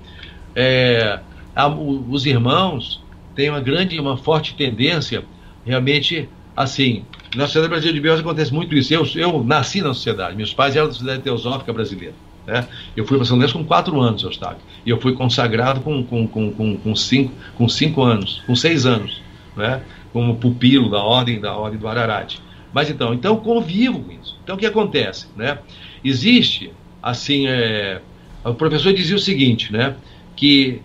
é, 0.56 1.20
a, 1.56 1.68
os 1.68 2.26
irmãos 2.26 3.04
têm 3.36 3.50
uma 3.50 3.60
grande, 3.60 4.00
uma 4.00 4.18
forte 4.18 4.54
tendência, 4.56 5.24
realmente, 5.66 6.28
assim. 6.56 7.06
Na 7.36 7.46
Sociedade 7.46 7.70
Brasileira 7.70 7.96
de 7.96 8.02
Biose 8.02 8.22
acontece 8.22 8.54
muito 8.54 8.76
isso. 8.76 8.94
Eu, 8.94 9.06
eu 9.16 9.44
nasci 9.44 9.82
na 9.82 9.94
sociedade, 9.94 10.36
meus 10.36 10.54
pais 10.54 10.76
eram 10.76 10.88
da 10.88 10.94
Sociedade 10.94 11.24
Teosófica 11.24 11.72
Brasileira. 11.72 12.14
Né? 12.46 12.68
Eu 12.96 13.06
fui 13.06 13.18
para 13.18 13.26
São 13.26 13.38
Lourenço 13.38 13.58
com 13.58 13.64
quatro 13.64 14.00
anos, 14.02 14.24
Eustáquio. 14.24 14.62
E 14.86 14.90
eu 14.90 15.00
fui 15.00 15.14
consagrado 15.14 15.80
com, 15.82 16.04
com, 16.04 16.28
com, 16.28 16.52
com, 16.52 16.78
com, 16.78 16.96
cinco, 16.96 17.34
com 17.56 17.70
cinco 17.70 18.04
anos, 18.04 18.42
com 18.46 18.56
seis 18.56 18.86
anos, 18.86 19.22
né? 19.56 19.82
como 20.12 20.36
pupilo 20.36 20.90
da 20.90 21.00
ordem 21.00 21.40
da 21.40 21.56
ordem 21.56 21.80
do 21.80 21.88
Ararat. 21.88 22.38
Mas 22.74 22.90
então, 22.90 23.14
então 23.14 23.38
convivo 23.38 24.00
com 24.00 24.12
isso. 24.12 24.38
Então 24.44 24.56
o 24.56 24.60
que 24.60 24.66
acontece? 24.66 25.28
Né? 25.36 25.60
Existe, 26.04 26.72
assim, 27.02 27.48
é, 27.48 28.02
o 28.44 28.54
professor 28.54 28.94
dizia 28.94 29.16
o 29.16 29.20
seguinte, 29.20 29.72
né? 29.72 29.96
Que 30.36 30.82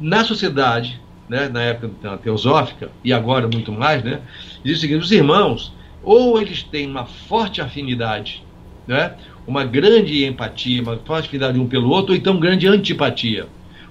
na 0.00 0.24
sociedade, 0.24 1.00
né, 1.28 1.48
na 1.48 1.62
época 1.62 2.18
teosófica, 2.18 2.90
e 3.02 3.12
agora 3.12 3.48
muito 3.48 3.72
mais, 3.72 4.02
né, 4.02 4.20
diz 4.64 4.78
o 4.78 4.80
seguinte, 4.80 5.02
os 5.02 5.12
irmãos, 5.12 5.72
ou 6.02 6.40
eles 6.40 6.62
têm 6.62 6.88
uma 6.88 7.06
forte 7.06 7.60
afinidade, 7.60 8.42
né, 8.86 9.14
uma 9.46 9.64
grande 9.64 10.24
empatia, 10.24 10.82
uma 10.82 10.96
forte 10.98 11.26
afinidade 11.26 11.58
um 11.58 11.66
pelo 11.66 11.90
outro, 11.90 12.12
ou 12.12 12.16
então 12.16 12.38
grande 12.38 12.66
antipatia. 12.66 13.46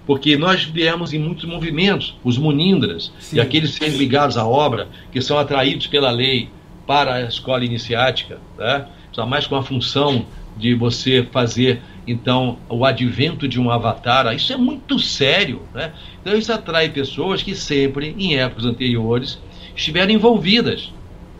Porque 0.05 0.37
nós 0.37 0.63
viemos 0.63 1.13
em 1.13 1.19
muitos 1.19 1.45
movimentos, 1.45 2.15
os 2.23 2.37
munindras, 2.37 3.11
Sim. 3.19 3.37
e 3.37 3.39
aqueles 3.39 3.71
seres 3.71 3.95
ligados 3.97 4.37
à 4.37 4.45
obra, 4.45 4.87
que 5.11 5.19
são 5.19 5.37
atraídos 5.39 5.87
pela 5.87 6.11
lei 6.11 6.49
para 6.85 7.15
a 7.15 7.21
escola 7.23 7.65
iniciática, 7.65 8.39
né? 8.57 8.85
mais 9.27 9.47
com 9.47 9.55
a 9.55 9.63
função 9.63 10.25
de 10.57 10.73
você 10.73 11.25
fazer 11.31 11.81
então 12.07 12.57
o 12.69 12.85
advento 12.85 13.47
de 13.47 13.59
um 13.59 13.69
avatar, 13.69 14.33
isso 14.35 14.53
é 14.53 14.57
muito 14.57 14.99
sério, 14.99 15.63
né? 15.73 15.93
Então 16.21 16.37
isso 16.37 16.51
atrai 16.51 16.89
pessoas 16.89 17.41
que 17.41 17.55
sempre, 17.55 18.15
em 18.17 18.37
épocas 18.37 18.65
anteriores, 18.65 19.39
estiveram 19.75 20.11
envolvidas 20.11 20.91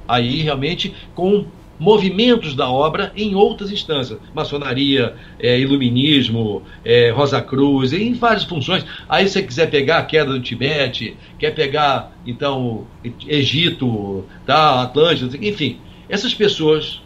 aí 0.08 0.41
realmente 0.41 0.93
com 1.13 1.45
movimentos 1.78 2.56
da 2.56 2.69
obra 2.69 3.12
em 3.15 3.36
outras 3.36 3.71
instâncias, 3.71 4.19
maçonaria, 4.34 5.15
é, 5.39 5.60
iluminismo, 5.60 6.63
é, 6.84 7.10
Rosa 7.10 7.41
Cruz, 7.41 7.91
em 7.91 8.13
várias 8.13 8.45
funções. 8.45 8.86
Aí 9.10 9.28
se 9.28 9.34
você 9.34 9.43
quiser 9.43 9.69
pegar 9.69 9.97
a 9.97 10.04
queda 10.04 10.32
do 10.32 10.39
Tibete, 10.39 11.17
quer 11.38 11.51
pegar 11.51 12.15
então 12.25 12.88
Egito, 13.28 14.23
tá, 14.45 14.84
Atlântida, 14.84 15.38
enfim, 15.45 15.78
essas 16.08 16.34
pessoas 16.34 17.01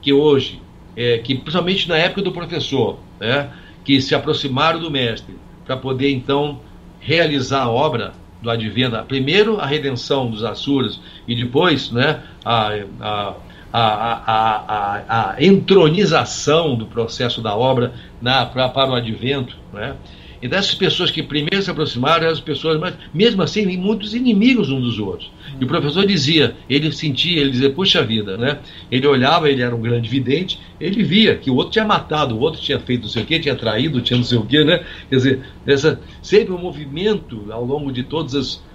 que 0.00 0.12
hoje, 0.12 0.60
é, 0.96 1.18
que 1.18 1.34
principalmente 1.34 1.88
na 1.88 1.96
época 1.96 2.22
do 2.22 2.32
professor, 2.32 2.98
né, 3.20 3.50
que 3.84 4.00
se 4.00 4.14
aproximaram 4.14 4.80
do 4.80 4.90
mestre 4.90 5.36
para 5.64 5.76
poder 5.76 6.10
então 6.10 6.60
realizar 7.00 7.62
a 7.62 7.70
obra 7.70 8.12
do 8.40 8.50
advento, 8.50 9.02
primeiro 9.06 9.58
a 9.58 9.66
redenção 9.66 10.30
dos 10.30 10.44
Assuras 10.44 11.00
e 11.26 11.34
depois 11.34 11.90
né, 11.90 12.22
a, 12.44 12.72
a, 13.00 13.34
a, 13.72 15.30
a 15.32 15.36
entronização 15.42 16.76
do 16.76 16.86
processo 16.86 17.40
da 17.40 17.56
obra 17.56 17.92
na, 18.20 18.46
pra, 18.46 18.68
para 18.68 18.90
o 18.90 18.94
advento. 18.94 19.56
Né? 19.72 19.96
Então, 20.44 20.58
essas 20.58 20.74
pessoas 20.74 21.10
que 21.10 21.22
primeiro 21.22 21.62
se 21.62 21.70
aproximaram 21.70 22.24
eram 22.24 22.32
as 22.32 22.38
pessoas, 22.38 22.78
mas 22.78 22.94
mesmo 23.14 23.42
assim, 23.42 23.64
muitos 23.78 24.14
inimigos 24.14 24.68
uns 24.68 24.82
dos 24.82 24.98
outros. 24.98 25.32
E 25.58 25.64
o 25.64 25.66
professor 25.66 26.06
dizia, 26.06 26.54
ele 26.68 26.92
sentia, 26.92 27.40
ele 27.40 27.50
dizia, 27.50 27.70
puxa 27.70 28.02
vida, 28.02 28.36
né? 28.36 28.58
Ele 28.90 29.06
olhava, 29.06 29.48
ele 29.48 29.62
era 29.62 29.74
um 29.74 29.80
grande 29.80 30.06
vidente, 30.06 30.60
ele 30.78 31.02
via 31.02 31.34
que 31.34 31.50
o 31.50 31.54
outro 31.54 31.72
tinha 31.72 31.86
matado, 31.86 32.36
o 32.36 32.40
outro 32.40 32.60
tinha 32.60 32.78
feito 32.78 33.04
não 33.04 33.08
sei 33.08 33.22
o 33.22 33.26
quê, 33.26 33.40
tinha 33.40 33.56
traído, 33.56 34.02
tinha 34.02 34.18
não 34.18 34.24
sei 34.24 34.36
o 34.36 34.44
quê, 34.44 34.62
né? 34.62 34.84
Quer 35.08 35.16
dizer, 35.16 35.40
essa, 35.66 35.98
sempre 36.20 36.52
um 36.52 36.58
movimento 36.58 37.46
ao 37.50 37.64
longo 37.64 37.90
de 37.90 38.02
todas 38.02 38.34
as 38.34 38.74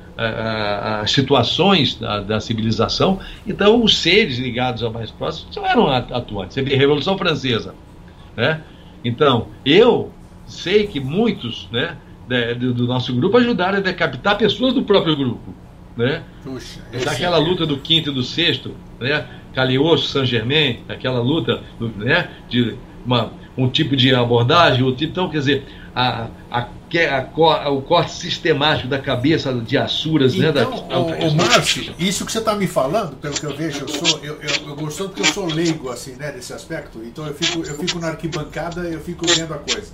as 1.01 1.11
situações 1.11 1.95
da, 1.95 2.19
da, 2.19 2.39
civilização. 2.41 3.19
Então, 3.47 3.81
os 3.81 3.99
seres 3.99 4.37
ligados 4.37 4.83
ao 4.83 4.91
mais 4.91 5.09
próximo 5.09 5.49
não 5.55 5.65
eram 5.65 5.89
atuantes. 5.89 6.55
Você 6.55 6.61
vê 6.61 6.75
a 6.75 6.77
Revolução 6.77 7.17
Francesa. 7.17 7.73
Né? 8.35 8.61
Então, 9.01 9.47
eu 9.65 10.11
sei 10.49 10.87
que 10.87 10.99
muitos 10.99 11.69
né, 11.71 11.97
do, 12.57 12.73
do 12.73 12.87
nosso 12.87 13.13
grupo 13.13 13.37
ajudaram 13.37 13.77
a 13.77 13.81
decapitar 13.81 14.37
pessoas 14.37 14.73
do 14.73 14.83
próprio 14.83 15.15
grupo. 15.15 15.53
Né? 15.95 16.23
Puxa, 16.43 16.81
Daquela 17.03 17.37
luta 17.37 17.65
do 17.65 17.77
quinto 17.77 18.11
e 18.11 18.13
do 18.13 18.23
sexto, 18.23 18.73
né? 18.99 19.25
Calioso, 19.53 20.07
Saint-Germain, 20.07 20.79
aquela 20.87 21.19
luta 21.19 21.61
né? 21.97 22.29
de 22.47 22.75
uma, 23.05 23.33
um 23.57 23.67
tipo 23.67 23.95
de 23.95 24.13
abordagem, 24.13 24.83
outro 24.83 24.99
tipo. 24.99 25.11
Então, 25.11 25.29
quer 25.29 25.39
dizer, 25.39 25.65
a, 25.93 26.27
a 26.49 26.67
é 26.97 27.07
a, 27.07 27.69
o 27.69 27.81
corte 27.83 28.13
sistemático 28.13 28.87
da 28.87 28.97
cabeça 28.97 29.53
de 29.53 29.77
Assuras, 29.77 30.33
então, 30.33 30.47
né? 30.47 30.87
Da, 30.87 30.97
o, 30.97 31.27
o 31.27 31.35
Márcio, 31.35 31.93
isso 31.99 32.25
que 32.25 32.31
você 32.31 32.39
está 32.39 32.55
me 32.55 32.65
falando, 32.65 33.15
pelo 33.17 33.35
que 33.35 33.45
eu 33.45 33.55
vejo, 33.55 33.81
eu 33.81 33.87
sou, 33.87 34.19
eu, 34.23 34.41
eu, 34.41 34.69
eu 34.69 34.75
gosto 34.75 35.03
porque 35.09 35.21
eu 35.21 35.25
sou 35.25 35.45
leigo 35.45 35.89
assim, 35.89 36.13
né, 36.13 36.31
desse 36.31 36.51
aspecto. 36.51 36.99
Então 37.03 37.27
eu 37.27 37.33
fico, 37.35 37.59
eu 37.59 37.75
fico 37.75 37.99
na 37.99 38.07
arquibancada, 38.07 38.81
eu 38.81 38.99
fico 39.01 39.27
vendo 39.27 39.53
a 39.53 39.57
coisa. 39.57 39.91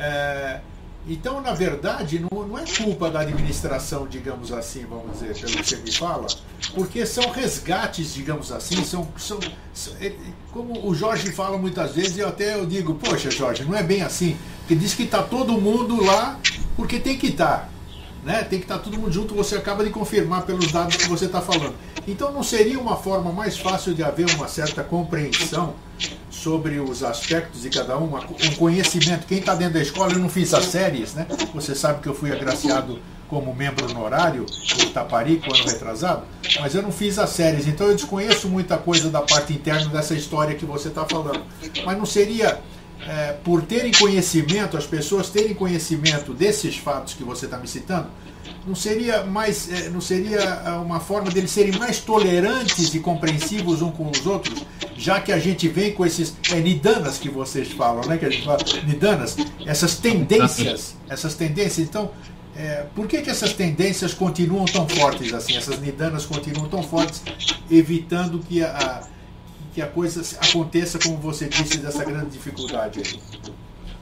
É, 0.00 0.60
então, 1.06 1.40
na 1.40 1.52
verdade, 1.52 2.18
não, 2.18 2.46
não, 2.46 2.58
é 2.58 2.64
culpa 2.64 3.10
da 3.10 3.20
administração, 3.20 4.06
digamos 4.06 4.52
assim, 4.52 4.84
vamos 4.88 5.18
dizer, 5.18 5.34
pelo 5.34 5.56
que 5.56 5.64
você 5.64 5.76
me 5.76 5.92
fala, 5.92 6.26
porque 6.74 7.06
são 7.06 7.30
resgates, 7.30 8.12
digamos 8.12 8.52
assim, 8.52 8.84
são, 8.84 9.08
são, 9.16 9.38
são 9.72 9.94
como 10.52 10.86
o 10.86 10.94
Jorge 10.94 11.32
fala 11.32 11.56
muitas 11.56 11.94
vezes, 11.94 12.18
eu 12.18 12.28
até 12.28 12.54
eu 12.54 12.66
digo, 12.66 12.94
poxa, 12.94 13.30
Jorge, 13.30 13.64
não 13.64 13.74
é 13.74 13.82
bem 13.82 14.02
assim, 14.02 14.36
porque 14.60 14.74
diz 14.74 14.94
que 14.94 15.04
está 15.04 15.22
todo 15.22 15.52
mundo 15.54 16.04
lá 16.04 16.38
porque 16.76 16.98
tem 16.98 17.18
que 17.18 17.28
estar. 17.28 17.70
Né? 18.24 18.42
Tem 18.44 18.58
que 18.58 18.64
estar 18.64 18.78
todo 18.78 18.98
mundo 18.98 19.12
junto, 19.12 19.34
você 19.34 19.56
acaba 19.56 19.82
de 19.82 19.90
confirmar 19.90 20.42
pelos 20.42 20.70
dados 20.70 20.96
que 20.96 21.08
você 21.08 21.24
está 21.24 21.40
falando. 21.40 21.74
Então 22.06 22.32
não 22.32 22.42
seria 22.42 22.78
uma 22.78 22.96
forma 22.96 23.32
mais 23.32 23.56
fácil 23.56 23.94
de 23.94 24.02
haver 24.02 24.28
uma 24.34 24.46
certa 24.46 24.82
compreensão 24.82 25.74
sobre 26.30 26.78
os 26.80 27.02
aspectos 27.02 27.62
de 27.62 27.70
cada 27.70 27.98
um, 27.98 28.14
um 28.14 28.54
conhecimento. 28.56 29.26
Quem 29.26 29.38
está 29.38 29.54
dentro 29.54 29.74
da 29.74 29.82
escola, 29.82 30.12
eu 30.12 30.18
não 30.18 30.28
fiz 30.28 30.54
as 30.54 30.66
séries, 30.66 31.14
né? 31.14 31.26
Você 31.54 31.74
sabe 31.74 32.00
que 32.00 32.08
eu 32.08 32.14
fui 32.14 32.32
agraciado 32.32 32.98
como 33.28 33.54
membro 33.54 33.88
honorário 33.88 34.44
do 34.44 34.82
Itaparico, 34.82 35.54
ano 35.54 35.64
retrasado, 35.64 36.24
mas 36.60 36.74
eu 36.74 36.82
não 36.82 36.90
fiz 36.90 37.16
as 37.16 37.30
séries, 37.30 37.68
então 37.68 37.86
eu 37.86 37.94
desconheço 37.94 38.48
muita 38.48 38.76
coisa 38.76 39.08
da 39.08 39.22
parte 39.22 39.52
interna 39.52 39.88
dessa 39.88 40.14
história 40.14 40.56
que 40.56 40.64
você 40.64 40.88
está 40.88 41.04
falando. 41.04 41.44
Mas 41.84 41.96
não 41.96 42.04
seria 42.04 42.60
é, 43.06 43.32
por 43.44 43.62
terem 43.62 43.92
conhecimento, 43.92 44.76
as 44.76 44.86
pessoas 44.86 45.30
terem 45.30 45.54
conhecimento 45.54 46.34
desses 46.34 46.76
fatos 46.76 47.14
que 47.14 47.24
você 47.24 47.46
está 47.46 47.58
me 47.58 47.66
citando, 47.66 48.08
não 48.66 48.74
seria 48.74 49.24
mais, 49.24 49.70
é, 49.70 49.88
não 49.88 50.00
seria 50.00 50.38
é, 50.40 50.70
uma 50.72 51.00
forma 51.00 51.30
deles 51.30 51.50
serem 51.50 51.78
mais 51.78 51.98
tolerantes 51.98 52.94
e 52.94 53.00
compreensivos 53.00 53.80
uns 53.80 53.94
com 53.94 54.10
os 54.10 54.26
outros, 54.26 54.64
já 54.96 55.20
que 55.20 55.32
a 55.32 55.38
gente 55.38 55.68
vem 55.68 55.92
com 55.92 56.04
esses 56.04 56.34
é, 56.50 56.60
nidanas 56.60 57.18
que 57.18 57.28
vocês 57.28 57.72
falam, 57.72 58.06
né? 58.06 58.18
Que 58.18 58.26
a 58.26 58.30
gente 58.30 58.44
fala 58.44 58.58
nidanas, 58.86 59.36
essas 59.64 59.96
tendências, 59.96 60.94
essas 61.08 61.34
tendências. 61.34 61.88
Então, 61.88 62.10
é, 62.54 62.84
por 62.94 63.06
que, 63.06 63.22
que 63.22 63.30
essas 63.30 63.54
tendências 63.54 64.12
continuam 64.12 64.66
tão 64.66 64.86
fortes 64.86 65.32
assim? 65.32 65.56
Essas 65.56 65.80
nidanas 65.80 66.26
continuam 66.26 66.68
tão 66.68 66.82
fortes, 66.82 67.22
evitando 67.70 68.40
que 68.40 68.62
a, 68.62 69.02
que 69.74 69.80
a 69.80 69.86
coisa 69.86 70.22
aconteça 70.40 70.98
como 70.98 71.16
você 71.16 71.48
disse 71.48 71.78
dessa 71.78 72.04
grande 72.04 72.30
dificuldade 72.30 73.00
aí? 73.00 73.20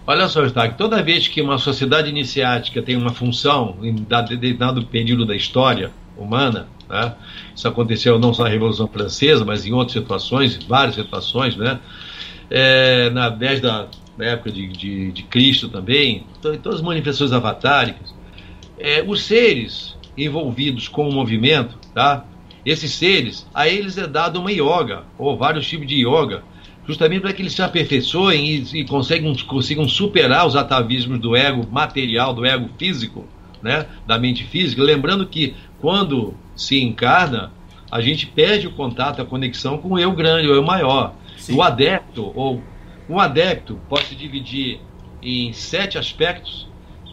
Olha 0.07 0.27
só, 0.27 0.45
Stark, 0.47 0.79
toda 0.79 1.03
vez 1.03 1.29
que 1.29 1.43
uma 1.43 1.59
sociedade 1.59 2.09
iniciática 2.09 2.81
tem 2.81 2.97
uma 2.97 3.13
função 3.13 3.77
em 3.83 3.95
dado 3.95 4.87
período 4.87 5.27
da 5.27 5.37
história 5.37 5.91
humana, 6.17 6.67
né? 6.89 7.15
isso 7.55 7.69
aconteceu 7.69 8.19
não 8.19 8.33
só 8.33 8.45
na 8.45 8.49
Revolução 8.49 8.89
Francesa, 8.89 9.45
mas 9.45 9.67
em 9.67 9.73
outras 9.73 9.93
situações, 9.93 10.57
várias 10.65 10.95
situações, 10.95 11.57
né? 11.57 11.79
É, 12.51 13.11
na, 13.11 13.29
desde 13.29 13.67
a 13.67 13.87
na 14.19 14.25
época 14.25 14.51
de, 14.51 14.67
de, 14.67 15.13
de, 15.13 15.23
Cristo 15.23 15.69
também, 15.69 16.27
em 16.45 16.59
todas 16.59 16.81
as 16.81 16.83
manifestações 16.83 17.31
avatáricas, 17.31 18.13
é, 18.77 19.03
os 19.07 19.23
seres 19.23 19.97
envolvidos 20.17 20.89
com 20.89 21.09
o 21.09 21.13
movimento, 21.13 21.79
tá? 21.95 22.25
Esses 22.71 22.93
seres, 22.93 23.47
a 23.55 23.69
eles 23.69 23.97
é 23.97 24.07
dado 24.07 24.41
uma 24.41 24.53
yoga, 24.53 25.05
ou 25.17 25.37
vários 25.37 25.67
tipos 25.67 25.87
de 25.87 26.07
yoga, 26.07 26.43
justamente 26.87 27.21
para 27.21 27.33
que 27.33 27.43
eles 27.43 27.53
se 27.53 27.63
aperfeiçoem 27.63 28.47
e, 28.47 28.81
e 28.81 28.85
consigam, 28.85 29.35
consigam 29.47 29.89
superar 29.89 30.47
os 30.47 30.57
atavismos 30.57 31.19
do 31.19 31.37
ego 31.37 31.67
material, 31.71 32.35
do 32.35 32.45
ego 32.45 32.69
físico, 32.79 33.27
né, 33.63 33.87
da 34.07 34.19
mente 34.19 34.45
física. 34.45 34.83
Lembrando 34.83 35.27
que 35.27 35.55
quando 35.81 36.35
se 36.57 36.83
encarna, 36.83 37.53
a 37.91 38.01
gente 38.01 38.27
perde 38.27 38.67
o 38.67 38.73
contato, 38.73 39.23
a 39.23 39.25
conexão 39.25 39.79
com 39.79 39.91
o 39.91 39.99
eu 39.99 40.13
grande, 40.13 40.49
o 40.49 40.55
eu 40.55 40.63
maior. 40.63 41.15
Sim. 41.37 41.55
O 41.55 41.63
adepto, 41.63 42.33
ou 42.35 42.63
um 43.09 43.19
adepto, 43.19 43.81
pode 43.89 44.07
se 44.07 44.15
dividir 44.15 44.81
em 45.23 45.53
sete 45.53 45.97
aspectos, 45.97 46.69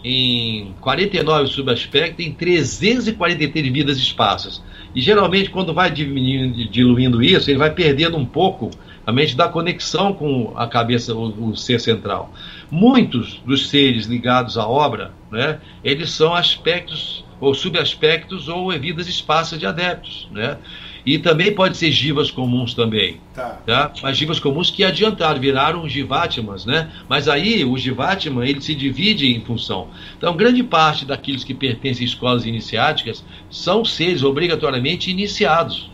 em 0.07 0.71
49 0.81 1.47
subaspectos, 1.47 2.23
em 2.23 2.31
343 2.31 3.73
vidas 3.73 3.97
e 3.97 4.01
espaços. 4.01 4.63
E 4.93 5.01
geralmente, 5.01 5.49
quando 5.49 5.73
vai 5.73 5.89
diminuindo, 5.89 6.69
diluindo 6.69 7.23
isso, 7.23 7.49
ele 7.49 7.57
vai 7.57 7.71
perdendo 7.71 8.15
um 8.15 8.25
pouco 8.25 8.69
a 9.03 9.11
mente 9.11 9.35
da 9.35 9.49
conexão 9.49 10.13
com 10.13 10.53
a 10.55 10.67
cabeça, 10.67 11.15
o, 11.15 11.49
o, 11.49 11.57
ser 11.57 11.79
central. 11.79 12.31
Muitos 12.69 13.41
dos 13.43 13.67
seres 13.67 14.05
ligados 14.05 14.59
à 14.59 14.67
obra, 14.67 15.11
né, 15.31 15.59
eles 15.83 16.11
são 16.11 16.35
aspectos 16.35 17.25
ou 17.39 17.55
subaspectos 17.55 18.47
ou 18.47 18.71
vidas 18.73 19.07
esparsas 19.07 19.59
de 19.59 19.65
adeptos, 19.65 20.27
né? 20.31 20.57
E 21.05 21.19
também 21.19 21.53
pode 21.53 21.77
ser 21.77 21.91
jivas 21.91 22.31
comuns 22.31 22.73
também, 22.73 23.19
tá? 23.33 23.61
tá? 23.65 23.91
Mas 24.01 24.17
jivas 24.17 24.39
comuns 24.39 24.71
que 24.71 24.83
adiantaram, 24.83 25.39
viraram 25.39 25.87
jivatmas, 25.87 26.65
né? 26.65 26.89
Mas 27.07 27.27
aí 27.27 27.63
o 27.63 27.77
jivatma 27.77 28.47
ele 28.47 28.59
se 28.59 28.73
divide 28.73 29.27
em 29.27 29.39
função. 29.41 29.89
Então 30.17 30.35
grande 30.35 30.63
parte 30.63 31.05
daqueles 31.05 31.43
que 31.43 31.53
pertencem 31.53 32.03
a 32.03 32.09
escolas 32.09 32.45
iniciáticas 32.45 33.23
são 33.51 33.85
seres 33.85 34.23
obrigatoriamente 34.23 35.11
iniciados. 35.11 35.91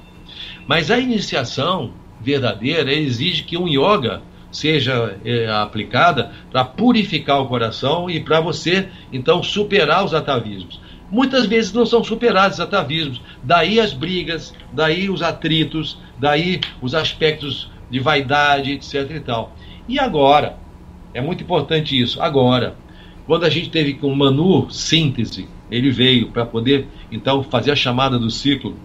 Mas 0.65 0.89
a 0.89 0.97
iniciação 0.97 1.93
verdadeira 2.21 2.93
exige 2.93 3.43
que 3.43 3.57
um 3.57 3.67
yoga 3.67 4.21
seja 4.51 5.17
é, 5.25 5.49
aplicada 5.49 6.31
para 6.51 6.63
purificar 6.63 7.41
o 7.41 7.47
coração 7.47 8.09
e 8.09 8.19
para 8.19 8.39
você 8.39 8.87
então 9.11 9.41
superar 9.41 10.05
os 10.05 10.13
atavismos. 10.13 10.79
Muitas 11.11 11.45
vezes 11.45 11.73
não 11.73 11.85
são 11.85 12.03
superados 12.03 12.57
os 12.57 12.63
atavismos, 12.63 13.21
daí 13.43 13.79
as 13.79 13.93
brigas, 13.93 14.53
daí 14.71 15.09
os 15.09 15.21
atritos, 15.21 15.97
daí 16.17 16.61
os 16.81 16.95
aspectos 16.95 17.69
de 17.89 17.99
vaidade, 17.99 18.71
etc. 18.71 19.11
e 19.11 19.19
tal. 19.19 19.55
E 19.87 19.99
agora, 19.99 20.57
é 21.13 21.21
muito 21.21 21.43
importante 21.43 21.99
isso. 21.99 22.21
Agora, 22.21 22.75
quando 23.27 23.43
a 23.43 23.49
gente 23.49 23.69
teve 23.69 23.95
com 23.95 24.07
o 24.07 24.15
Manu 24.15 24.71
síntese, 24.71 25.47
ele 25.69 25.91
veio 25.91 26.29
para 26.29 26.45
poder 26.45 26.87
então 27.11 27.43
fazer 27.43 27.71
a 27.71 27.75
chamada 27.75 28.17
do 28.17 28.29
ciclo 28.31 28.75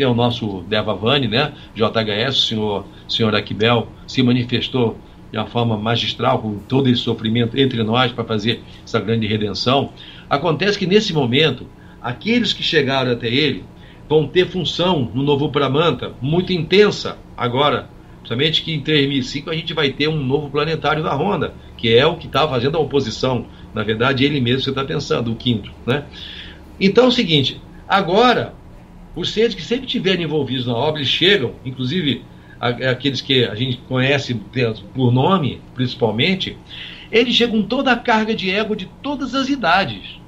que 0.00 0.04
é 0.04 0.08
o 0.08 0.14
nosso 0.14 0.62
Devavani, 0.62 1.28
né? 1.28 1.52
JHS, 1.74 2.36
o 2.36 2.46
senhor, 2.46 2.86
senhor 3.06 3.34
Aquibel, 3.34 3.86
se 4.06 4.22
manifestou 4.22 4.96
de 5.30 5.36
uma 5.36 5.44
forma 5.44 5.76
magistral, 5.76 6.38
com 6.38 6.58
todo 6.58 6.88
esse 6.88 7.02
sofrimento 7.02 7.58
entre 7.58 7.82
nós 7.82 8.10
para 8.10 8.24
fazer 8.24 8.62
essa 8.82 8.98
grande 8.98 9.26
redenção. 9.26 9.90
Acontece 10.30 10.78
que 10.78 10.86
nesse 10.86 11.12
momento, 11.12 11.66
aqueles 12.00 12.54
que 12.54 12.62
chegaram 12.62 13.12
até 13.12 13.26
ele 13.26 13.64
vão 14.08 14.26
ter 14.26 14.46
função 14.46 15.10
no 15.12 15.22
novo 15.22 15.50
Pramanta 15.50 16.14
muito 16.22 16.52
intensa 16.52 17.18
agora, 17.36 17.90
Somente 18.24 18.62
que 18.62 18.72
em 18.72 18.80
3005 18.80 19.50
a 19.50 19.54
gente 19.54 19.72
vai 19.72 19.90
ter 19.90 20.08
um 20.08 20.22
novo 20.22 20.50
planetário 20.50 21.02
da 21.02 21.14
Honda, 21.14 21.54
que 21.76 21.92
é 21.92 22.06
o 22.06 22.16
que 22.16 22.26
está 22.26 22.46
fazendo 22.46 22.76
a 22.76 22.80
oposição. 22.80 23.46
Na 23.74 23.82
verdade, 23.82 24.24
ele 24.24 24.40
mesmo 24.40 24.60
você 24.60 24.70
está 24.70 24.84
pensando, 24.84 25.32
o 25.32 25.36
quinto. 25.36 25.72
Né? 25.86 26.04
Então 26.78 27.04
é 27.04 27.08
o 27.08 27.12
seguinte, 27.12 27.60
agora, 27.88 28.54
os 29.16 29.30
seres 29.30 29.54
que 29.54 29.62
sempre 29.62 29.86
estiverem 29.86 30.24
envolvidos 30.24 30.66
na 30.66 30.74
obra, 30.74 31.00
eles 31.00 31.10
chegam, 31.10 31.54
inclusive 31.64 32.22
aqueles 32.60 33.22
que 33.22 33.44
a 33.46 33.54
gente 33.54 33.78
conhece 33.88 34.34
por 34.94 35.10
nome, 35.10 35.62
principalmente, 35.74 36.58
eles 37.10 37.34
chegam 37.34 37.62
com 37.62 37.66
toda 37.66 37.90
a 37.90 37.96
carga 37.96 38.34
de 38.34 38.50
ego 38.50 38.76
de 38.76 38.86
todas 39.02 39.34
as 39.34 39.48
idades. 39.48 40.19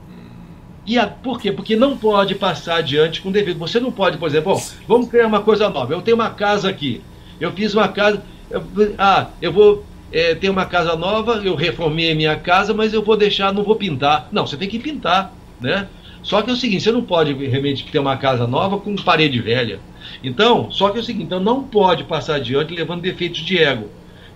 E 0.84 0.98
a, 0.98 1.06
por 1.06 1.40
quê? 1.40 1.52
Porque 1.52 1.76
não 1.76 1.96
pode 1.96 2.34
passar 2.34 2.76
adiante 2.76 3.20
com 3.20 3.30
devido. 3.30 3.58
Você 3.58 3.78
não 3.78 3.92
pode, 3.92 4.18
por 4.18 4.28
exemplo, 4.28 4.54
bom, 4.54 4.62
vamos 4.88 5.08
criar 5.08 5.26
uma 5.26 5.40
coisa 5.40 5.68
nova. 5.68 5.92
Eu 5.92 6.02
tenho 6.02 6.16
uma 6.16 6.30
casa 6.30 6.68
aqui. 6.68 7.00
Eu 7.40 7.52
fiz 7.52 7.74
uma 7.74 7.88
casa. 7.88 8.22
Eu, 8.50 8.62
ah, 8.98 9.28
eu 9.40 9.52
vou 9.52 9.84
é, 10.12 10.34
ter 10.34 10.50
uma 10.50 10.66
casa 10.66 10.94
nova, 10.94 11.40
eu 11.44 11.54
reformei 11.54 12.12
a 12.12 12.14
minha 12.14 12.36
casa, 12.36 12.74
mas 12.74 12.92
eu 12.92 13.02
vou 13.02 13.16
deixar, 13.16 13.52
não 13.52 13.62
vou 13.62 13.76
pintar. 13.76 14.28
Não, 14.30 14.46
você 14.46 14.56
tem 14.56 14.68
que 14.68 14.78
pintar, 14.78 15.32
né? 15.60 15.88
Só 16.22 16.42
que 16.42 16.50
é 16.50 16.52
o 16.52 16.56
seguinte, 16.56 16.84
você 16.84 16.92
não 16.92 17.02
pode 17.02 17.32
realmente 17.32 17.84
ter 17.90 17.98
uma 17.98 18.16
casa 18.16 18.46
nova 18.46 18.78
com 18.78 18.94
parede 18.96 19.40
velha. 19.40 19.80
Então, 20.22 20.70
só 20.70 20.90
que 20.90 20.98
é 20.98 21.00
o 21.00 21.04
seguinte, 21.04 21.24
então 21.24 21.40
não 21.40 21.64
pode 21.64 22.04
passar 22.04 22.36
adiante 22.36 22.74
levando 22.74 23.00
defeitos 23.00 23.40
de 23.40 23.58
ego. 23.58 23.88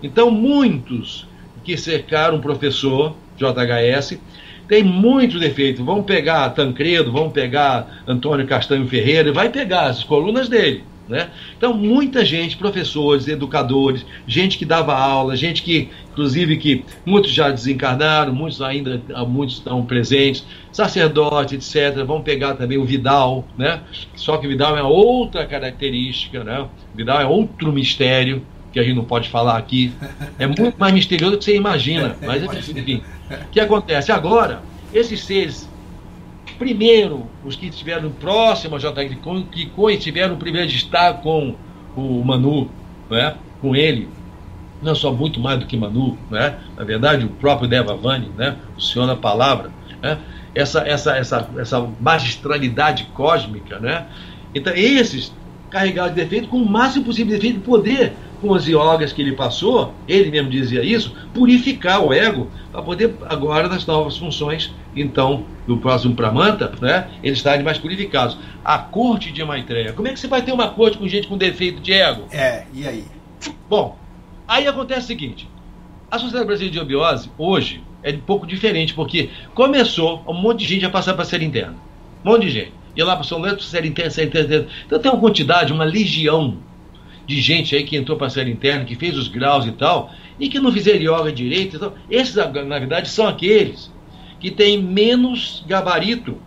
Então, 0.03 0.29
muitos 0.29 1.27
que 1.63 1.77
cercaram 1.77 2.37
o 2.37 2.41
professor 2.41 3.15
JHS 3.37 4.19
tem 4.67 4.83
muitos 4.83 5.39
defeitos. 5.39 5.83
Vamos 5.85 6.05
pegar 6.05 6.49
Tancredo, 6.49 7.11
vamos 7.11 7.33
pegar 7.33 8.03
Antônio 8.07 8.45
Castanho 8.45 8.87
Ferreira, 8.87 9.31
vai 9.31 9.49
pegar 9.49 9.85
as 9.85 10.03
colunas 10.03 10.49
dele. 10.49 10.83
Né? 11.07 11.29
Então, 11.57 11.73
muita 11.73 12.25
gente, 12.25 12.57
professores, 12.57 13.29
educadores, 13.29 14.05
gente 14.27 14.57
que 14.57 14.65
dava 14.65 14.93
aula, 14.93 15.37
gente 15.37 15.63
que, 15.63 15.89
inclusive, 16.11 16.57
que 16.57 16.83
muitos 17.05 17.31
já 17.31 17.49
desencarnaram, 17.49 18.33
muitos 18.33 18.61
ainda 18.61 19.01
muitos 19.25 19.55
estão 19.55 19.85
presentes, 19.85 20.45
sacerdote, 20.69 21.55
etc. 21.55 22.03
Vamos 22.05 22.23
pegar 22.23 22.55
também 22.55 22.77
o 22.77 22.83
Vidal, 22.83 23.47
né? 23.57 23.79
Só 24.15 24.35
que 24.35 24.47
Vidal 24.47 24.77
é 24.77 24.83
outra 24.83 25.45
característica, 25.45 26.43
né? 26.43 26.67
Vidal 26.93 27.21
é 27.21 27.25
outro 27.25 27.71
mistério 27.71 28.43
que 28.77 28.81
a 28.81 28.83
gente 28.83 28.95
não 28.95 29.03
pode 29.03 29.29
falar 29.29 29.57
aqui. 29.57 29.91
É 30.37 30.45
muito 30.45 30.75
mais 30.77 30.93
misterioso 30.93 31.33
do 31.33 31.37
que 31.39 31.45
você 31.45 31.55
imagina. 31.55 32.15
Mas, 32.21 32.43
enfim, 32.43 33.01
o 33.29 33.47
que 33.51 33.59
acontece? 33.59 34.11
Agora, 34.11 34.61
esses 34.93 35.23
seres, 35.23 35.67
primeiro, 36.59 37.25
os 37.43 37.55
que 37.55 37.67
estiveram 37.67 38.11
próximos 38.11 38.85
a 38.85 38.91
JR, 38.91 39.15
que 39.51 39.97
tiveram 39.97 40.35
o 40.35 40.37
privilégio 40.37 40.77
de 40.77 40.83
estar 40.85 41.21
com 41.21 41.55
o 41.95 42.23
Manu, 42.23 42.69
né, 43.09 43.35
com 43.61 43.75
ele, 43.75 44.07
não 44.81 44.93
só 44.93 45.11
muito 45.11 45.39
mais 45.39 45.59
do 45.59 45.65
que 45.65 45.75
Manu, 45.75 46.15
né, 46.29 46.59
na 46.77 46.83
verdade, 46.83 47.25
o 47.25 47.29
próprio 47.29 47.67
Devavani, 47.67 48.29
né, 48.37 48.57
o 48.77 48.81
Senhor 48.81 49.07
da 49.07 49.15
Palavra, 49.15 49.71
né, 50.03 50.19
essa, 50.53 50.87
essa, 50.87 51.17
essa, 51.17 51.49
essa 51.57 51.89
magistralidade 51.99 53.05
cósmica, 53.15 53.79
né, 53.79 54.05
então 54.53 54.71
esses 54.75 55.33
carregados 55.71 56.13
de 56.13 56.21
defeito 56.21 56.47
com 56.47 56.57
o 56.57 56.69
máximo 56.69 57.05
possível 57.05 57.35
de 57.35 57.41
defeito, 57.41 57.59
poder 57.61 58.13
com 58.41 58.53
as 58.53 58.67
yogas 58.67 59.11
que 59.11 59.21
ele 59.21 59.33
passou, 59.33 59.93
ele 60.07 60.29
mesmo 60.31 60.49
dizia 60.49 60.83
isso, 60.83 61.13
purificar 61.33 62.03
o 62.03 62.13
ego 62.13 62.49
para 62.71 62.81
poder 62.81 63.15
agora 63.27 63.67
nas 63.67 63.85
novas 63.85 64.17
funções, 64.17 64.73
então, 64.95 65.45
do 65.65 65.77
próximo 65.77 66.15
Pramanta, 66.15 66.73
né, 66.81 67.09
eles 67.23 67.37
estarem 67.39 67.63
mais 67.63 67.77
purificados. 67.77 68.37
A 68.63 68.77
corte 68.77 69.31
de 69.31 69.43
Maitreya, 69.43 69.93
como 69.93 70.07
é 70.07 70.13
que 70.13 70.19
você 70.19 70.27
vai 70.27 70.41
ter 70.41 70.51
uma 70.51 70.69
corte 70.69 70.97
com 70.97 71.07
gente 71.07 71.27
com 71.27 71.37
defeito 71.37 71.81
de 71.81 71.93
ego? 71.93 72.25
É, 72.31 72.65
e 72.73 72.87
aí? 72.87 73.05
Bom, 73.69 73.97
aí 74.47 74.67
acontece 74.67 75.01
o 75.01 75.07
seguinte, 75.07 75.47
a 76.09 76.17
Sociedade 76.17 76.45
Brasileira 76.45 76.73
de 76.73 76.79
Obiose, 76.79 77.29
hoje, 77.37 77.83
é 78.01 78.11
um 78.11 78.19
pouco 78.19 78.47
diferente, 78.47 78.93
porque 78.93 79.29
começou 79.53 80.23
um 80.27 80.33
monte 80.33 80.59
de 80.59 80.65
gente 80.65 80.85
a 80.85 80.89
passar 80.89 81.13
para 81.13 81.23
a 81.23 81.25
série 81.25 81.45
interna. 81.45 81.75
Um 82.23 82.31
monte 82.31 82.43
de 82.43 82.49
gente. 82.51 82.73
E 82.95 83.03
lá 83.03 83.15
para 83.15 83.23
São 83.23 83.39
Leandro, 83.39 83.61
série 83.61 83.89
interna, 83.89 84.09
série 84.09 84.27
interna. 84.27 84.67
Então 84.85 84.99
tem 84.99 85.11
uma 85.11 85.19
quantidade, 85.19 85.73
uma 85.73 85.83
legião 85.83 86.57
de 87.27 87.41
gente 87.41 87.75
aí 87.75 87.83
que 87.83 87.97
entrou 87.97 88.17
para 88.17 88.27
a 88.27 88.29
série 88.29 88.49
interna, 88.49 88.85
que 88.85 88.95
fez 88.95 89.17
os 89.17 89.27
graus 89.27 89.65
e 89.65 89.73
tal, 89.73 90.11
e 90.39 90.47
que 90.47 90.59
não 90.59 90.71
fizeram 90.71 91.01
yoga 91.01 91.31
direito. 91.31 91.75
Então, 91.75 91.93
esses, 92.09 92.35
na 92.35 92.79
verdade, 92.79 93.09
são 93.09 93.27
aqueles 93.27 93.91
que 94.39 94.49
têm 94.49 94.81
menos 94.81 95.63
gabarito, 95.67 96.37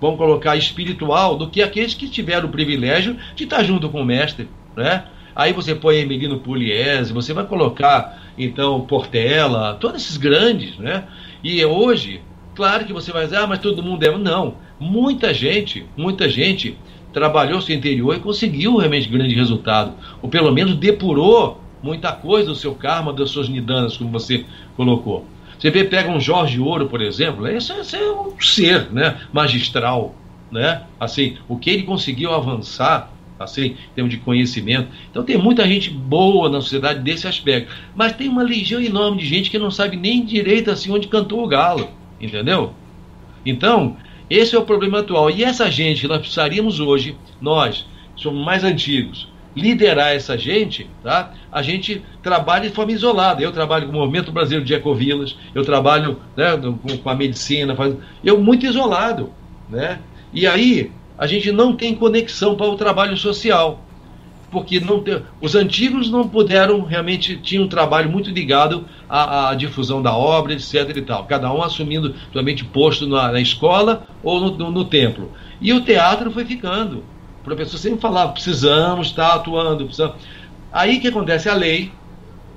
vamos 0.00 0.16
colocar 0.16 0.56
espiritual, 0.56 1.36
do 1.36 1.50
que 1.50 1.60
aqueles 1.60 1.94
que 1.94 2.08
tiveram 2.08 2.48
o 2.48 2.52
privilégio 2.52 3.16
de 3.34 3.44
estar 3.44 3.64
junto 3.64 3.88
com 3.88 4.00
o 4.00 4.04
mestre. 4.04 4.48
Né? 4.76 5.04
Aí 5.34 5.52
você 5.52 5.74
põe 5.74 5.96
Emilino 5.96 6.38
Pugliese, 6.38 7.12
você 7.12 7.32
vai 7.32 7.44
colocar, 7.44 8.22
então, 8.38 8.80
Portela, 8.82 9.74
todos 9.74 10.02
esses 10.02 10.16
grandes. 10.16 10.76
Né? 10.78 11.04
E 11.42 11.64
hoje, 11.64 12.20
claro 12.54 12.84
que 12.84 12.92
você 12.92 13.10
vai 13.10 13.24
dizer, 13.24 13.38
ah, 13.38 13.46
mas 13.48 13.58
todo 13.58 13.82
mundo 13.82 14.04
é. 14.04 14.16
Não, 14.16 14.54
muita 14.78 15.34
gente, 15.34 15.84
muita 15.96 16.28
gente 16.28 16.78
trabalhou 17.18 17.60
seu 17.60 17.74
interior 17.74 18.16
e 18.16 18.20
conseguiu 18.20 18.76
realmente 18.76 19.08
grande 19.08 19.34
resultado. 19.34 19.92
Ou 20.22 20.28
pelo 20.28 20.52
menos 20.52 20.76
depurou 20.76 21.60
muita 21.82 22.12
coisa 22.12 22.48
do 22.48 22.54
seu 22.54 22.76
karma, 22.76 23.12
das 23.12 23.30
suas 23.30 23.48
nidanas, 23.48 23.96
como 23.96 24.10
você 24.10 24.44
colocou. 24.76 25.26
Você 25.58 25.68
vê, 25.68 25.82
pega 25.82 26.08
um 26.08 26.20
Jorge 26.20 26.60
Ouro, 26.60 26.86
por 26.86 27.02
exemplo, 27.02 27.48
esse, 27.48 27.72
esse 27.72 27.96
é 27.96 28.12
um 28.12 28.40
ser 28.40 28.88
né, 28.92 29.16
magistral. 29.32 30.14
Né? 30.48 30.82
Assim, 31.00 31.36
o 31.48 31.58
que 31.58 31.70
ele 31.70 31.82
conseguiu 31.82 32.32
avançar 32.32 33.12
assim, 33.38 33.66
em 33.66 33.76
termos 33.94 34.12
de 34.12 34.18
conhecimento. 34.18 34.88
Então 35.10 35.22
tem 35.22 35.36
muita 35.36 35.66
gente 35.66 35.90
boa 35.90 36.48
na 36.48 36.60
sociedade 36.60 37.00
desse 37.00 37.26
aspecto. 37.26 37.72
Mas 37.94 38.12
tem 38.12 38.28
uma 38.28 38.42
legião 38.42 38.80
enorme 38.80 39.18
de 39.18 39.26
gente 39.26 39.50
que 39.50 39.58
não 39.58 39.70
sabe 39.70 39.96
nem 39.96 40.24
direito 40.24 40.70
assim 40.70 40.90
onde 40.90 41.08
cantou 41.08 41.44
o 41.44 41.48
galo. 41.48 41.88
Entendeu? 42.20 42.72
Então, 43.46 43.96
esse 44.30 44.54
é 44.54 44.58
o 44.58 44.64
problema 44.64 45.00
atual. 45.00 45.30
E 45.30 45.44
essa 45.44 45.70
gente 45.70 46.02
que 46.02 46.08
nós 46.08 46.18
precisaríamos 46.18 46.80
hoje, 46.80 47.16
nós, 47.40 47.86
somos 48.16 48.44
mais 48.44 48.64
antigos, 48.64 49.28
liderar 49.56 50.14
essa 50.14 50.36
gente, 50.36 50.88
tá? 51.02 51.32
a 51.50 51.62
gente 51.62 52.02
trabalha 52.22 52.68
de 52.68 52.74
forma 52.74 52.92
isolada. 52.92 53.42
Eu 53.42 53.52
trabalho 53.52 53.86
com 53.86 53.92
o 53.92 53.96
Movimento 54.00 54.30
Brasileiro 54.30 54.64
de 54.64 54.74
Ecovilas, 54.74 55.36
eu 55.54 55.64
trabalho 55.64 56.20
né, 56.36 56.46
com 57.02 57.10
a 57.10 57.14
medicina, 57.14 57.76
eu 58.22 58.40
muito 58.40 58.66
isolado. 58.66 59.32
Né? 59.68 59.98
E 60.32 60.46
aí 60.46 60.92
a 61.16 61.26
gente 61.26 61.50
não 61.50 61.74
tem 61.74 61.94
conexão 61.94 62.54
para 62.54 62.66
o 62.66 62.76
trabalho 62.76 63.16
social 63.16 63.82
porque 64.50 64.80
não 64.80 65.04
os 65.40 65.54
antigos 65.54 66.10
não 66.10 66.28
puderam 66.28 66.82
realmente 66.82 67.36
tinham 67.36 67.64
um 67.64 67.68
trabalho 67.68 68.10
muito 68.10 68.30
ligado 68.30 68.86
à, 69.08 69.50
à, 69.50 69.54
difusão 69.54 70.00
da 70.00 70.14
obra, 70.14 70.52
etc. 70.52 70.96
e 70.96 71.02
tal. 71.02 71.24
Cada 71.24 71.52
um 71.52 71.62
assumindo 71.62 72.14
realmente 72.32 72.64
posto 72.64 73.06
na, 73.06 73.32
na 73.32 73.40
escola 73.40 74.06
ou 74.22 74.40
no, 74.40 74.56
no, 74.56 74.70
no, 74.70 74.84
templo. 74.84 75.30
E 75.60 75.72
o 75.72 75.82
teatro 75.82 76.30
foi 76.30 76.44
ficando. 76.44 77.04
O 77.40 77.44
professor 77.44 77.78
sempre 77.78 78.00
falava: 78.00 78.32
precisamos 78.32 79.08
estar 79.08 79.34
atuando. 79.34 79.84
Precisamos. 79.84 80.16
Aí 80.72 80.98
que 81.00 81.08
acontece? 81.08 81.48
A 81.48 81.54
lei 81.54 81.92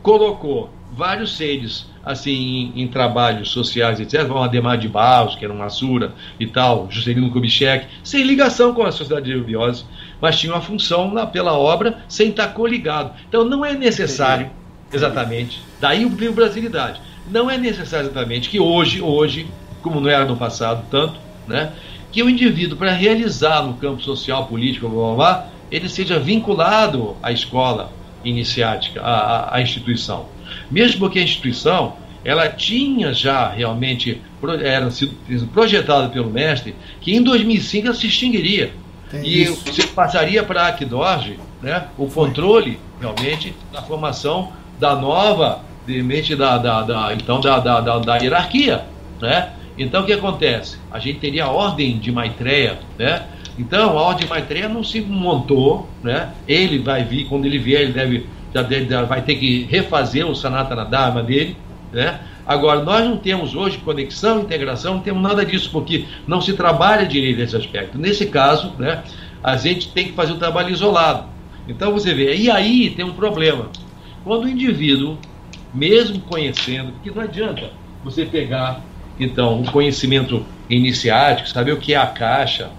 colocou 0.02 0.70
vários 0.92 1.38
seres 1.38 1.90
assim 2.04 2.72
em, 2.76 2.84
em, 2.84 2.88
trabalhos 2.88 3.52
sociais, 3.52 4.00
etc. 4.00 4.26
Vão 4.26 4.44
Ademar 4.44 4.78
de 4.78 4.88
Barros, 4.88 5.36
que 5.36 5.46
era 5.46 5.54
uma 5.54 5.66
Assura 5.66 6.14
e 6.40 6.48
tal, 6.48 6.88
Juscelino 6.90 7.30
Kubitschek, 7.32 7.88
sem 8.04 8.24
ligação 8.24 8.74
com 8.74 8.84
a 8.84 8.92
sociedade 8.92 9.32
de 9.32 9.40
biose, 9.40 9.86
mas 10.22 10.40
tinha 10.40 10.54
uma 10.54 10.62
função 10.62 11.12
na, 11.12 11.26
pela 11.26 11.58
obra 11.58 12.04
sem 12.08 12.30
estar 12.30 12.50
coligado. 12.50 13.12
Então 13.28 13.44
não 13.44 13.66
é 13.66 13.74
necessário, 13.74 14.50
exatamente, 14.94 15.62
daí 15.80 16.06
o 16.06 16.10
livro 16.10 16.34
Brasilidade, 16.34 17.02
não 17.30 17.50
é 17.50 17.58
necessário 17.58 18.06
exatamente 18.06 18.50
que 18.50 18.60
hoje, 18.60 19.02
hoje, 19.02 19.48
como 19.82 20.00
não 20.00 20.10
era 20.10 20.26
no 20.26 20.38
passado 20.38 20.86
tanto, 20.90 21.20
né, 21.48 21.74
que 22.12 22.22
o 22.22 22.30
indivíduo, 22.30 22.78
para 22.78 22.92
realizar 22.92 23.64
no 23.64 23.74
campo 23.76 24.02
social, 24.02 24.46
político, 24.46 24.88
blá, 24.88 25.02
blá, 25.02 25.16
blá, 25.16 25.48
ele 25.72 25.88
seja 25.88 26.20
vinculado 26.20 27.16
à 27.24 27.32
escola 27.32 27.92
iniciática, 28.24 29.02
à, 29.02 29.56
à, 29.56 29.62
instituição. 29.62 30.26
Mesmo 30.70 31.00
porque 31.00 31.20
a 31.20 31.24
instituição 31.24 31.96
ela 32.24 32.50
tinha 32.50 33.14
já 33.14 33.50
realmente 33.50 34.22
era 34.64 34.92
sido 34.92 35.16
projetada 35.52 36.10
pelo 36.10 36.30
mestre 36.30 36.76
que 37.00 37.16
em 37.16 37.24
2005 37.24 37.88
ela 37.88 37.96
se 37.96 38.06
extinguiria 38.06 38.72
Tem 39.12 39.24
e 39.24 39.44
isso. 39.44 39.62
você 39.66 39.86
passaria 39.88 40.42
para 40.44 40.64
a 40.64 40.68
Aquidorge 40.70 41.38
né, 41.62 41.88
o 41.98 42.08
controle 42.08 42.80
realmente 43.00 43.54
da 43.72 43.82
formação 43.82 44.54
da 44.80 44.96
nova 44.96 45.60
de 45.86 46.02
mente 46.02 46.36
da, 46.36 46.58
da, 46.58 46.82
da 46.82 47.14
então 47.14 47.42
da, 47.42 47.60
da, 47.60 47.82
da, 47.82 48.00
da, 48.00 48.18
hierarquia 48.18 48.86
né? 49.20 49.52
Então 49.78 50.04
o 50.04 50.06
que 50.06 50.14
acontece? 50.14 50.78
A 50.92 51.00
gente 51.00 51.20
teria 51.20 51.46
a 51.46 51.52
ordem 51.52 51.98
de 51.98 52.12
Maitreya 52.12 52.80
né? 52.98 53.24
Então 53.60 53.98
a 53.98 54.02
ordem 54.02 54.24
de 54.24 54.30
Maitreya 54.30 54.70
não 54.70 54.84
se 54.84 55.02
montou 55.02 55.90
né? 56.02 56.30
Ele 56.48 56.80
vai 56.80 57.04
vir 57.04 57.26
quando 57.26 57.46
ele 57.46 57.60
vier 57.60 57.82
ele 57.82 57.94
deve 57.94 58.26
já, 58.54 58.64
já 58.64 59.04
vai 59.04 59.22
ter 59.22 59.36
que 59.36 59.64
refazer 59.70 60.26
o 60.26 60.36
Sanatana 60.36 60.86
Dharma 60.86 61.24
dele, 61.24 61.58
né? 61.92 62.20
Agora, 62.46 62.84
nós 62.84 63.06
não 63.06 63.18
temos 63.18 63.56
hoje 63.56 63.78
conexão, 63.78 64.42
integração, 64.42 64.96
não 64.96 65.02
temos 65.02 65.22
nada 65.22 65.46
disso, 65.46 65.70
porque 65.72 66.06
não 66.28 66.42
se 66.42 66.54
trabalha 66.54 67.06
direito 67.06 67.40
nesse 67.40 67.56
aspecto. 67.56 67.98
Nesse 67.98 68.26
caso, 68.26 68.74
né, 68.78 69.04
a 69.44 69.56
gente 69.58 69.90
tem 69.90 70.08
que 70.08 70.14
fazer 70.14 70.34
o 70.34 70.36
um 70.36 70.40
trabalho 70.40 70.72
isolado. 70.72 71.26
Então 71.68 71.92
você 71.92 72.14
vê, 72.14 72.36
e 72.36 72.50
aí 72.50 72.90
tem 72.90 73.06
um 73.06 73.14
problema. 73.14 73.70
Quando 74.24 74.46
o 74.46 74.50
indivíduo, 74.50 75.18
mesmo 75.74 76.20
conhecendo, 76.22 76.92
porque 76.94 77.12
não 77.12 77.22
adianta 77.22 77.72
você 78.04 78.26
pegar 78.26 78.82
então 79.20 79.62
o 79.62 79.72
conhecimento 79.72 80.46
iniciático, 80.70 81.48
saber 81.48 81.74
o 81.74 81.78
que 81.78 81.94
é 81.94 81.98
a 81.98 82.08
caixa, 82.08 82.70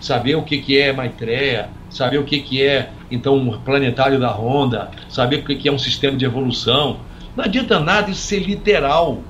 saber 0.00 0.36
o 0.36 0.42
que, 0.42 0.58
que 0.58 0.78
é 0.78 0.92
Maitreya, 0.92 1.70
saber 1.90 2.18
o 2.18 2.24
que, 2.24 2.40
que 2.40 2.62
é 2.62 2.90
então 3.10 3.36
um 3.36 3.58
planetário 3.58 4.18
da 4.18 4.30
Honda, 4.30 4.90
saber 5.08 5.36
o 5.36 5.44
que, 5.44 5.56
que 5.56 5.68
é 5.68 5.72
um 5.72 5.78
sistema 5.78 6.16
de 6.16 6.24
evolução. 6.24 7.00
Não 7.38 7.44
adianta 7.44 7.78
nada 7.78 8.10
isso 8.10 8.22
ser 8.22 8.40
literal, 8.40 9.22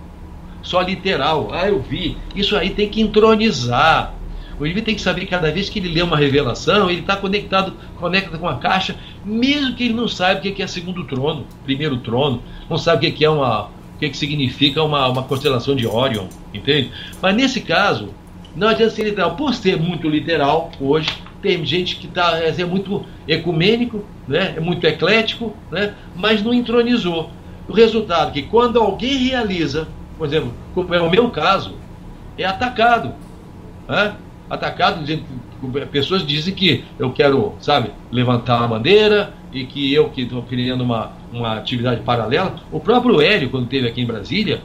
só 0.62 0.80
literal. 0.80 1.50
Ah, 1.52 1.68
eu 1.68 1.82
vi. 1.82 2.16
Isso 2.34 2.56
aí 2.56 2.70
tem 2.70 2.88
que 2.88 3.02
entronizar. 3.02 4.14
O 4.59 4.64
indivíduo 4.64 4.86
tem 4.86 4.94
que 4.94 5.02
saber 5.02 5.20
que 5.20 5.26
cada 5.26 5.52
vez 5.52 5.68
que 5.68 5.78
ele 5.78 5.90
lê 5.90 6.00
uma 6.00 6.16
revelação, 6.16 6.88
ele 6.90 7.00
está 7.00 7.16
conectado, 7.16 7.74
conecta 7.98 8.38
com 8.38 8.48
a 8.48 8.56
caixa, 8.56 8.96
mesmo 9.22 9.76
que 9.76 9.84
ele 9.84 9.92
não 9.92 10.09
saiba 10.09 10.40
o 10.40 10.42
que 10.42 10.62
é 10.62 10.66
segundo 10.66 11.04
trono, 11.04 11.46
primeiro 11.64 11.98
trono, 11.98 12.42
não 12.68 12.78
sabe 12.78 13.06
o 13.06 13.12
que 13.12 13.26
é 13.26 13.28
uma, 13.28 13.66
o 13.66 13.98
que, 13.98 14.14
significa 14.14 14.82
uma, 14.82 15.06
uma 15.06 15.24
constelação 15.24 15.76
de 15.76 15.86
Orion, 15.86 16.28
entende? 16.54 16.90
Mas 17.20 17.36
nesse 17.36 17.61
caso, 17.61 18.09
não 18.56 18.68
adianta 18.68 18.94
ser 18.94 19.04
literal. 19.04 19.36
Por 19.36 19.52
ser 19.52 19.78
muito 19.78 20.09
literal, 20.09 20.70
hoje, 20.80 21.11
tem 21.42 21.62
gente 21.64 21.96
que 21.96 22.09
tá, 22.09 22.38
é, 22.40 22.48
é 22.59 22.64
muito 22.64 23.04
ecumênico, 23.28 24.02
né? 24.26 24.54
é 24.56 24.61
muito 24.61 24.86
eclético, 24.86 25.54
né? 25.70 25.92
mas 26.16 26.42
não 26.42 26.54
entronizou. 26.54 27.30
O 27.69 27.73
resultado 27.73 28.31
é 28.31 28.33
que 28.33 28.43
quando 28.43 28.81
alguém 28.81 29.16
realiza, 29.29 29.89
por 30.16 30.27
exemplo, 30.27 30.53
como 30.75 30.95
é 30.95 31.01
o 31.01 31.11
meu 31.11 31.31
caso, 31.31 31.75
é 32.37 32.45
atacado. 32.45 33.12
Né? 33.87 34.14
Atacado, 34.49 35.05
pessoas 35.93 36.27
dizem 36.27 36.55
que 36.55 36.85
eu 36.99 37.12
quero, 37.12 37.55
sabe, 37.61 37.91
levantar 38.11 38.64
a 38.64 38.66
bandeira 38.66 39.35
e 39.53 39.64
que 39.64 39.93
eu 39.93 40.09
que 40.09 40.23
estou 40.23 40.43
criando 40.43 40.83
uma, 40.83 41.12
uma 41.33 41.57
atividade 41.57 42.01
paralela. 42.01 42.55
O 42.73 42.81
próprio 42.81 43.21
Hélio, 43.21 43.51
quando 43.51 43.64
esteve 43.64 43.87
aqui 43.87 44.01
em 44.01 44.07
Brasília, 44.07 44.62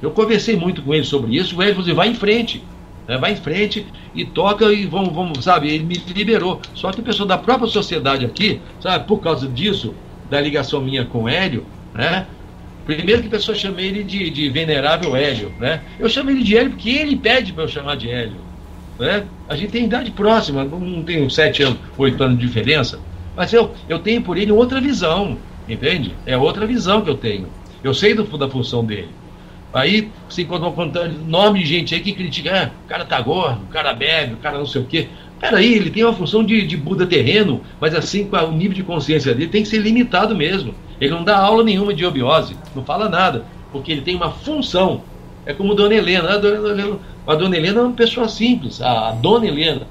eu 0.00 0.10
conversei 0.10 0.56
muito 0.56 0.82
com 0.82 0.94
ele 0.94 1.04
sobre 1.04 1.36
isso. 1.36 1.56
O 1.56 1.62
Hélio 1.62 1.74
falou 1.74 1.86
assim, 1.86 1.94
vai 1.94 2.08
em 2.08 2.14
frente 2.14 2.64
né? 3.06 3.16
vai 3.16 3.32
em 3.32 3.36
frente 3.36 3.86
e 4.14 4.24
toca 4.24 4.72
e 4.72 4.86
vamos, 4.86 5.14
vamos, 5.14 5.44
sabe? 5.44 5.68
Ele 5.68 5.84
me 5.84 5.94
liberou. 6.14 6.60
Só 6.74 6.90
que 6.90 7.00
o 7.00 7.02
pessoal 7.02 7.26
da 7.26 7.38
própria 7.38 7.68
sociedade 7.68 8.24
aqui, 8.24 8.60
sabe, 8.80 9.06
por 9.06 9.20
causa 9.20 9.46
disso, 9.46 9.94
da 10.28 10.40
ligação 10.40 10.80
minha 10.80 11.04
com 11.04 11.24
o 11.24 11.28
Hélio, 11.28 11.64
né? 11.94 12.26
Primeiro 12.86 13.22
que 13.22 13.26
a 13.26 13.32
pessoa 13.32 13.56
chama 13.56 13.82
ele 13.82 14.04
de, 14.04 14.30
de 14.30 14.48
venerável 14.48 15.16
Hélio, 15.16 15.52
né? 15.58 15.82
Eu 15.98 16.08
chamo 16.08 16.30
ele 16.30 16.44
de 16.44 16.56
Hélio 16.56 16.70
porque 16.70 16.90
ele 16.90 17.16
pede 17.16 17.52
para 17.52 17.64
eu 17.64 17.68
chamar 17.68 17.96
de 17.96 18.08
Hélio, 18.08 18.40
né? 18.96 19.26
A 19.48 19.56
gente 19.56 19.72
tem 19.72 19.86
idade 19.86 20.12
próxima, 20.12 20.64
não 20.64 21.02
tem 21.02 21.28
sete 21.28 21.64
anos, 21.64 21.80
oito 21.98 22.22
anos 22.22 22.38
de 22.38 22.46
diferença, 22.46 23.00
mas 23.34 23.52
eu, 23.52 23.74
eu 23.88 23.98
tenho 23.98 24.22
por 24.22 24.38
ele 24.38 24.52
outra 24.52 24.80
visão, 24.80 25.36
entende? 25.68 26.14
É 26.24 26.36
outra 26.38 26.64
visão 26.64 27.02
que 27.02 27.10
eu 27.10 27.16
tenho. 27.16 27.48
Eu 27.82 27.92
sei 27.92 28.14
do, 28.14 28.24
da 28.38 28.48
função 28.48 28.84
dele. 28.84 29.10
Aí 29.72 30.12
você 30.28 30.42
encontra 30.42 30.68
um 30.68 31.24
nome 31.26 31.58
de 31.58 31.66
gente 31.66 31.92
aí 31.94 32.00
que 32.00 32.12
critica, 32.12 32.72
ah, 32.72 32.80
o 32.84 32.88
cara 32.88 33.04
tá 33.04 33.20
gordo, 33.20 33.64
o 33.64 33.68
cara 33.68 33.92
bebe, 33.92 34.34
o 34.34 34.38
cara 34.38 34.58
não 34.58 34.64
sei 34.66 34.80
o 34.80 34.86
quê. 34.86 35.08
Peraí, 35.40 35.74
ele 35.74 35.90
tem 35.90 36.04
uma 36.04 36.14
função 36.14 36.44
de, 36.44 36.64
de 36.66 36.76
Buda 36.76 37.04
terreno, 37.06 37.62
mas 37.80 37.94
assim, 37.94 38.28
o 38.32 38.52
nível 38.52 38.74
de 38.74 38.84
consciência 38.84 39.34
dele 39.34 39.50
tem 39.50 39.62
que 39.62 39.68
ser 39.68 39.78
limitado 39.78 40.36
mesmo. 40.36 40.78
Ele 41.00 41.14
não 41.14 41.24
dá 41.24 41.38
aula 41.38 41.62
nenhuma 41.62 41.92
de 41.92 42.04
obiose, 42.04 42.56
não 42.74 42.84
fala 42.84 43.08
nada, 43.08 43.44
porque 43.72 43.92
ele 43.92 44.00
tem 44.00 44.16
uma 44.16 44.30
função. 44.30 45.02
É 45.44 45.52
como 45.52 45.74
Dona 45.74 45.94
Helena. 45.94 46.34
A 46.34 46.38
Dona 46.38 46.68
Helena, 46.70 46.98
a 47.26 47.34
Dona 47.34 47.56
Helena 47.56 47.80
é 47.80 47.82
uma 47.84 47.92
pessoa 47.92 48.28
simples. 48.28 48.80
A, 48.82 49.12
Dona 49.12 49.46
Helena 49.46 49.86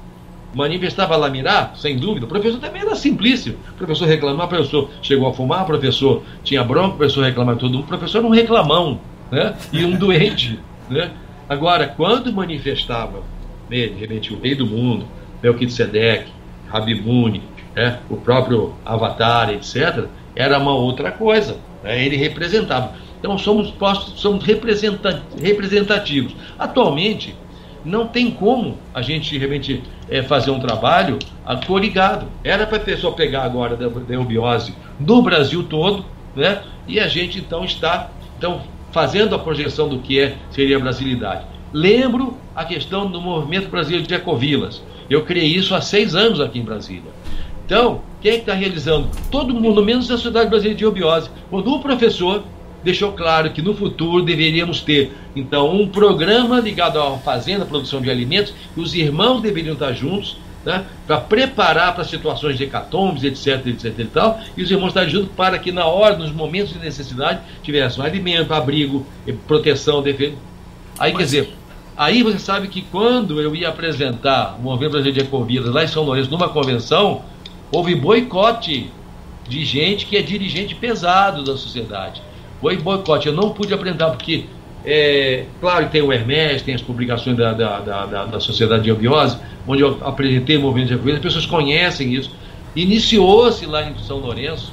manifestava 0.54 1.16
lamirar, 1.16 1.72
sem 1.76 1.96
dúvida. 1.98 2.26
O 2.26 2.28
professor 2.28 2.58
também 2.58 2.82
era 2.82 2.94
simplíssimo. 2.94 3.56
O 3.70 3.74
professor 3.74 4.06
reclamava, 4.06 4.46
o 4.46 4.48
professor 4.48 4.90
chegou 5.02 5.28
a 5.28 5.32
fumar, 5.32 5.62
o 5.62 5.66
professor 5.66 6.22
tinha 6.42 6.62
bronca, 6.64 6.94
o 6.94 6.96
professor 6.96 7.24
reclamava 7.24 7.58
todo 7.58 7.72
mundo. 7.72 7.84
O 7.84 7.88
professor 7.88 8.18
era 8.18 8.26
um 8.26 8.30
reclamão 8.30 9.00
né? 9.30 9.54
e 9.72 9.84
um 9.84 9.96
doente. 9.96 10.58
Né? 10.88 11.10
Agora, 11.48 11.88
quando 11.88 12.32
manifestava 12.32 13.24
né, 13.68 13.88
de 13.88 13.94
repente 13.94 14.32
o 14.32 14.38
rei 14.38 14.54
do 14.54 14.64
mundo, 14.64 15.04
Melquisedec, 15.42 16.28
Rabimune, 16.68 17.42
né, 17.76 18.00
o 18.10 18.16
próprio 18.16 18.74
Avatar, 18.84 19.50
etc., 19.50 20.06
era 20.34 20.58
uma 20.58 20.74
outra 20.74 21.12
coisa. 21.12 21.58
Né? 21.84 22.04
Ele 22.04 22.16
representava. 22.16 22.94
Então 23.18 23.36
somos, 23.38 23.74
somos 24.16 24.44
representativos. 24.44 26.34
Atualmente, 26.58 27.34
não 27.84 28.06
tem 28.06 28.30
como 28.30 28.76
a 28.92 29.00
gente 29.00 29.30
de 29.30 29.38
repente 29.38 29.82
é, 30.08 30.22
fazer 30.22 30.50
um 30.50 30.58
trabalho 30.58 31.18
coligado. 31.66 32.26
Era 32.42 32.66
para 32.66 32.78
a 32.78 32.80
pessoa 32.80 33.14
pegar 33.14 33.44
agora 33.44 33.76
da, 33.76 33.88
da 33.88 34.14
eubiose 34.14 34.74
no 34.98 35.22
Brasil 35.22 35.62
todo, 35.62 36.04
né? 36.34 36.62
E 36.88 36.98
a 36.98 37.06
gente 37.08 37.38
então 37.38 37.64
está 37.64 38.10
então 38.36 38.60
fazendo 38.90 39.34
a 39.34 39.38
projeção 39.38 39.88
do 39.88 39.98
que 39.98 40.20
é, 40.20 40.34
seria 40.50 40.76
a 40.76 40.80
brasilidade. 40.80 41.44
Lembro 41.72 42.36
a 42.54 42.64
questão 42.64 43.10
do 43.10 43.20
movimento 43.20 43.68
brasileiro 43.68 44.06
de 44.06 44.14
ecovilas. 44.14 44.82
Eu 45.08 45.24
criei 45.24 45.46
isso 45.46 45.74
há 45.74 45.80
seis 45.80 46.14
anos 46.14 46.40
aqui 46.40 46.58
em 46.58 46.64
Brasília. 46.64 47.10
Então, 47.66 48.00
quem 48.22 48.30
é 48.30 48.34
que 48.36 48.40
está 48.42 48.54
realizando? 48.54 49.08
Todo 49.28 49.52
mundo, 49.52 49.84
menos 49.84 50.08
a 50.08 50.16
Sociedade 50.16 50.48
Brasileira 50.48 50.78
de 50.78 50.86
Obiose. 50.86 51.28
Quando 51.50 51.74
o 51.74 51.80
professor 51.80 52.44
deixou 52.84 53.10
claro 53.10 53.50
que 53.50 53.60
no 53.60 53.74
futuro 53.74 54.22
deveríamos 54.22 54.80
ter, 54.80 55.12
então, 55.34 55.74
um 55.74 55.88
programa 55.88 56.60
ligado 56.60 57.00
à 57.00 57.18
fazenda, 57.18 57.64
à 57.64 57.66
produção 57.66 58.00
de 58.00 58.08
alimentos, 58.08 58.54
que 58.72 58.80
os 58.80 58.94
irmãos 58.94 59.40
deveriam 59.42 59.74
estar 59.74 59.92
juntos, 59.92 60.38
né, 60.64 60.84
para 61.08 61.18
preparar 61.18 61.94
para 61.94 62.04
situações 62.04 62.56
de 62.56 62.64
hecatombes, 62.64 63.24
etc, 63.24 63.66
etc 63.66 63.98
e 63.98 64.04
tal, 64.04 64.40
e 64.56 64.62
os 64.62 64.70
irmãos 64.70 64.88
estarem 64.88 65.10
juntos 65.10 65.30
para 65.36 65.58
que 65.58 65.72
na 65.72 65.86
hora, 65.86 66.16
nos 66.16 66.30
momentos 66.30 66.72
de 66.72 66.78
necessidade, 66.78 67.40
tivessem 67.64 68.04
alimento, 68.04 68.54
abrigo, 68.54 69.04
proteção, 69.48 70.02
defesa. 70.02 70.36
Aí, 70.98 71.12
Mas... 71.12 71.18
quer 71.18 71.24
dizer, 71.24 71.54
aí 71.96 72.22
você 72.22 72.38
sabe 72.38 72.68
que 72.68 72.82
quando 72.82 73.40
eu 73.40 73.54
ia 73.56 73.68
apresentar 73.68 74.56
o 74.58 74.62
Movimento 74.62 74.92
Brasileiro 74.92 75.20
de 75.20 75.26
Ecovidas 75.26 75.72
lá 75.72 75.82
em 75.82 75.88
São 75.88 76.04
Lourenço, 76.04 76.30
numa 76.30 76.48
convenção, 76.48 77.22
houve 77.70 77.94
boicote 77.94 78.90
de 79.48 79.64
gente 79.64 80.06
que 80.06 80.16
é 80.16 80.22
dirigente 80.22 80.74
pesado 80.74 81.44
da 81.44 81.56
sociedade. 81.56 82.22
Foi 82.60 82.76
boicote. 82.76 83.28
Eu 83.28 83.34
não 83.34 83.50
pude 83.50 83.72
apresentar 83.72 84.10
porque 84.10 84.46
é, 84.84 85.46
claro 85.60 85.88
tem 85.88 86.00
o 86.00 86.12
Hermes, 86.12 86.62
tem 86.62 86.74
as 86.74 86.82
publicações 86.82 87.36
da, 87.36 87.52
da, 87.52 87.80
da, 87.80 88.24
da 88.24 88.40
Sociedade 88.40 88.84
de 88.84 88.92
Obiose, 88.92 89.36
onde 89.66 89.82
eu 89.82 89.98
apresentei 90.04 90.56
o 90.56 90.60
movimento 90.60 90.88
de 90.88 90.94
Ecovidas, 90.94 91.18
as 91.18 91.22
pessoas 91.22 91.46
conhecem 91.46 92.14
isso. 92.14 92.30
Iniciou-se 92.74 93.66
lá 93.66 93.82
em 93.82 93.98
São 93.98 94.18
Lourenço 94.18 94.72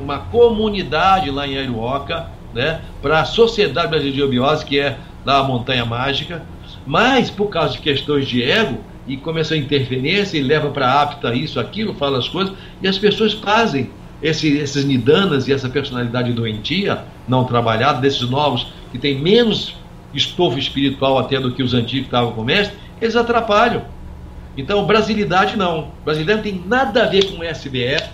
uma 0.00 0.18
comunidade 0.18 1.30
lá 1.30 1.46
em 1.46 1.58
Aiuoca, 1.58 2.28
né, 2.54 2.80
para 3.02 3.20
a 3.20 3.24
Sociedade 3.24 3.88
Brasileira 3.88 4.16
de 4.16 4.22
Obiose, 4.22 4.64
que 4.64 4.78
é 4.78 4.96
da 5.24 5.42
Montanha 5.42 5.84
Mágica, 5.84 6.42
mas 6.86 7.30
por 7.30 7.48
causa 7.48 7.74
de 7.74 7.80
questões 7.80 8.26
de 8.26 8.42
ego, 8.42 8.78
e 9.08 9.16
começou 9.16 9.56
a 9.56 9.58
interferência 9.58 10.36
e 10.36 10.42
leva 10.42 10.70
para 10.70 11.00
apta 11.00 11.34
isso, 11.34 11.58
aquilo, 11.58 11.94
fala 11.94 12.18
as 12.18 12.28
coisas, 12.28 12.54
e 12.82 12.86
as 12.86 12.98
pessoas 12.98 13.32
fazem 13.32 13.90
esse, 14.22 14.58
esses 14.58 14.84
nidanas 14.84 15.48
e 15.48 15.52
essa 15.52 15.68
personalidade 15.68 16.32
doentia, 16.32 17.04
não 17.26 17.44
trabalhada, 17.44 18.00
desses 18.00 18.28
novos 18.28 18.66
que 18.92 18.98
tem 18.98 19.18
menos 19.18 19.74
estofo 20.12 20.58
espiritual 20.58 21.18
até 21.18 21.40
do 21.40 21.52
que 21.52 21.62
os 21.62 21.74
antigos 21.74 22.08
que 22.08 22.14
estavam 22.14 22.32
com 22.32 22.42
o 22.42 22.44
mestre, 22.44 22.76
eles 23.00 23.16
atrapalham. 23.16 23.82
Então, 24.56 24.84
brasilidade 24.84 25.56
não. 25.56 25.92
Brasilidade 26.04 26.38
não 26.38 26.42
tem 26.42 26.62
nada 26.66 27.04
a 27.04 27.06
ver 27.06 27.30
com 27.30 27.42
SBF. 27.42 28.10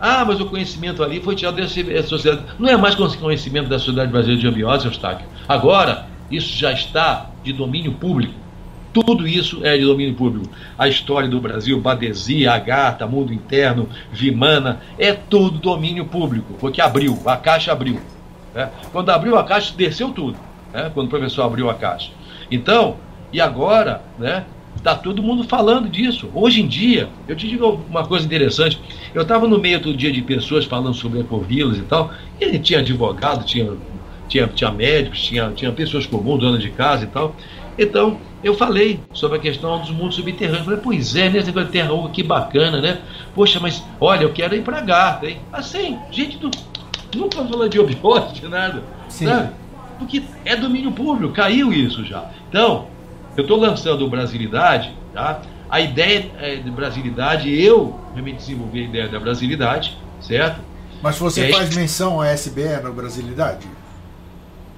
Ah, 0.00 0.24
mas 0.24 0.40
o 0.40 0.46
conhecimento 0.46 1.02
ali 1.02 1.20
foi 1.20 1.34
tirado 1.34 1.56
dessa 1.56 2.08
sociedade. 2.08 2.44
Não 2.58 2.68
é 2.68 2.76
mais 2.76 2.94
conhecimento 2.94 3.68
da 3.68 3.78
Sociedade 3.78 4.10
Brasileira 4.10 4.40
de 4.40 4.46
Ambiose, 4.48 4.86
Eustáquio. 4.86 5.26
Agora, 5.48 6.06
isso 6.30 6.56
já 6.56 6.72
está 6.72 7.30
de 7.42 7.52
domínio 7.52 7.92
público. 7.92 8.34
Tudo 8.92 9.26
isso 9.26 9.64
é 9.64 9.76
de 9.76 9.84
domínio 9.84 10.14
público. 10.14 10.48
A 10.76 10.88
história 10.88 11.28
do 11.28 11.40
Brasil, 11.40 11.80
Badesia, 11.80 12.52
Agatha, 12.52 13.06
Mundo 13.06 13.32
Interno, 13.32 13.88
Vimana, 14.10 14.80
é 14.98 15.12
tudo 15.12 15.58
domínio 15.58 16.06
público, 16.06 16.54
porque 16.58 16.80
abriu, 16.80 17.18
a 17.26 17.36
caixa 17.36 17.72
abriu. 17.72 18.00
Né? 18.54 18.70
Quando 18.92 19.10
abriu 19.10 19.36
a 19.36 19.44
caixa, 19.44 19.74
desceu 19.76 20.10
tudo. 20.10 20.38
Né? 20.72 20.90
Quando 20.94 21.06
o 21.06 21.10
professor 21.10 21.42
abriu 21.42 21.68
a 21.68 21.74
caixa. 21.74 22.10
Então, 22.50 22.96
e 23.32 23.40
agora, 23.40 24.02
né? 24.18 24.44
Está 24.76 24.94
todo 24.94 25.22
mundo 25.22 25.42
falando 25.42 25.88
disso. 25.88 26.30
Hoje 26.32 26.62
em 26.62 26.66
dia, 26.66 27.08
eu 27.26 27.34
te 27.34 27.48
digo 27.48 27.82
uma 27.90 28.06
coisa 28.06 28.24
interessante. 28.24 28.80
Eu 29.12 29.22
estava 29.22 29.48
no 29.48 29.58
meio 29.58 29.80
do 29.80 29.92
dia 29.92 30.12
de 30.12 30.22
pessoas 30.22 30.64
falando 30.64 30.94
sobre 30.94 31.18
ecovilas 31.18 31.78
e 31.78 31.82
tal, 31.82 32.12
e 32.40 32.58
tinha 32.60 32.78
advogado, 32.78 33.44
tinha, 33.44 33.72
tinha, 34.28 34.46
tinha 34.46 34.70
médicos, 34.70 35.20
tinha, 35.20 35.50
tinha 35.50 35.72
pessoas 35.72 36.06
comuns, 36.06 36.38
dona 36.38 36.58
de 36.58 36.70
casa 36.70 37.04
e 37.04 37.06
tal. 37.08 37.34
Então, 37.76 38.18
eu 38.42 38.54
falei 38.54 39.00
sobre 39.12 39.38
a 39.38 39.40
questão 39.40 39.80
dos 39.80 39.90
mundos 39.90 40.16
subterrâneos. 40.16 40.64
Falei, 40.64 40.80
pois 40.82 41.16
é, 41.16 41.28
negócio 41.28 41.64
de 41.64 41.72
terra 41.72 41.92
oca, 41.92 42.10
que 42.10 42.22
bacana, 42.22 42.80
né? 42.80 42.98
Poxa, 43.34 43.58
mas 43.60 43.84
olha, 44.00 44.22
eu 44.22 44.32
quero 44.32 44.54
ir 44.54 44.62
para 44.62 44.80
Garta, 44.80 45.26
hein? 45.26 45.38
Assim, 45.52 45.98
gente 46.10 46.38
do 46.38 46.50
Nunca 47.16 47.42
falou 47.42 47.68
de 47.68 47.80
obiose, 47.80 48.34
de 48.34 48.48
nada. 48.48 48.82
Sim. 49.08 49.26
Sabe? 49.26 49.50
Porque 49.98 50.22
é 50.44 50.54
domínio 50.54 50.92
público, 50.92 51.32
caiu 51.32 51.72
isso 51.72 52.04
já. 52.04 52.30
Então, 52.48 52.86
eu 53.36 53.42
estou 53.42 53.58
lançando 53.58 54.04
o 54.04 54.10
Brasilidade, 54.10 54.92
tá? 55.14 55.40
a 55.70 55.80
ideia 55.80 56.30
é, 56.38 56.56
de 56.56 56.70
brasilidade, 56.70 57.50
eu 57.62 57.98
me 58.14 58.32
desenvolvi 58.32 58.80
a 58.80 58.84
ideia 58.84 59.08
da 59.08 59.20
brasilidade, 59.20 59.96
certo? 60.20 60.60
Mas 61.02 61.18
você 61.18 61.46
é, 61.46 61.52
faz 61.52 61.74
menção 61.76 62.20
à 62.20 62.32
SBE 62.32 62.82
na 62.82 62.90
brasilidade? 62.90 63.66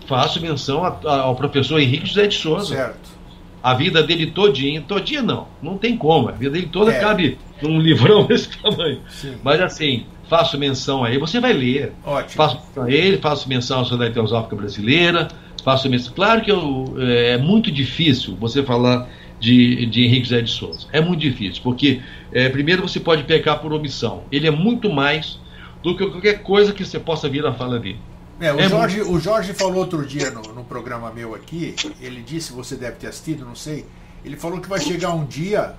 Faço 0.07 0.41
menção 0.41 0.85
a, 0.85 0.99
a, 1.05 1.21
ao 1.21 1.37
professor 1.37 1.81
Henrique 1.81 2.07
José 2.07 2.27
de 2.27 2.35
Souza. 2.35 2.75
Certo. 2.75 3.20
A 3.63 3.75
vida 3.75 4.03
dele 4.03 4.27
todinha, 4.27 4.81
todinha 4.81 5.23
não, 5.23 5.49
não 5.63 5.77
tem 5.77 5.97
como. 5.97 6.29
A 6.29 6.33
vida 6.33 6.53
dele 6.53 6.69
toda 6.73 6.93
é. 6.93 7.01
cabe 7.01 7.39
num 7.63 7.79
livrão 7.79 8.25
desse 8.29 8.57
tamanho. 8.59 9.01
Sim. 9.09 9.35
Mas 9.43 9.61
assim, 9.61 10.07
faço 10.29 10.57
menção 10.59 11.05
a 11.05 11.11
ele, 11.11 11.19
você 11.19 11.41
vai 11.41 11.53
ler. 11.53 11.93
Ótimo. 12.05 12.31
Faço 12.31 12.57
menção 12.57 12.83
a 12.85 12.91
ele, 12.91 13.19
faço 13.19 13.49
menção 13.49 13.81
à 13.81 13.85
Sociedade 13.85 14.15
Teosófica 14.15 14.57
Brasileira, 14.57 15.29
faço 15.63 15.91
menção. 15.91 16.13
Claro 16.15 16.41
que 16.41 16.51
eu, 16.51 16.95
é, 16.99 17.33
é 17.33 17.39
muito 17.39 17.71
difícil 17.71 18.37
você 18.41 18.63
falar 18.63 19.09
de, 19.41 19.87
de 19.87 20.05
Henrique 20.05 20.29
Zé 20.29 20.41
de 20.41 20.51
Souza. 20.51 20.87
É 20.93 21.01
muito 21.01 21.21
difícil, 21.21 21.63
porque 21.63 22.01
é, 22.33 22.49
primeiro 22.49 22.83
você 22.83 23.01
pode 23.01 23.25
pecar 23.25 23.59
por 23.59 23.73
omissão. 23.73 24.23
Ele 24.31 24.47
é 24.47 24.51
muito 24.51 24.91
mais 24.91 25.39
do 25.83 25.97
que 25.97 26.07
qualquer 26.07 26.43
coisa 26.43 26.73
que 26.73 26.85
você 26.85 27.01
possa 27.01 27.29
vir 27.29 27.45
a 27.45 27.53
falar 27.53 27.79
dele. 27.79 27.99
É, 28.41 28.53
o, 28.53 28.59
é 28.59 28.69
Jorge, 28.69 29.03
o 29.03 29.21
Jorge 29.21 29.53
falou 29.53 29.77
outro 29.77 30.05
dia 30.05 30.31
no, 30.31 30.41
no 30.55 30.65
programa 30.65 31.13
meu 31.13 31.35
aqui, 31.35 31.77
ele 32.01 32.23
disse, 32.23 32.53
você 32.53 32.75
deve 32.75 32.97
ter 32.97 33.09
assistido, 33.09 33.45
não 33.45 33.55
sei, 33.55 33.85
ele 34.25 34.37
falou 34.37 34.61
que 34.61 34.69
vai 34.69 34.81
chegar 34.81 35.13
um 35.13 35.27
dia, 35.27 35.75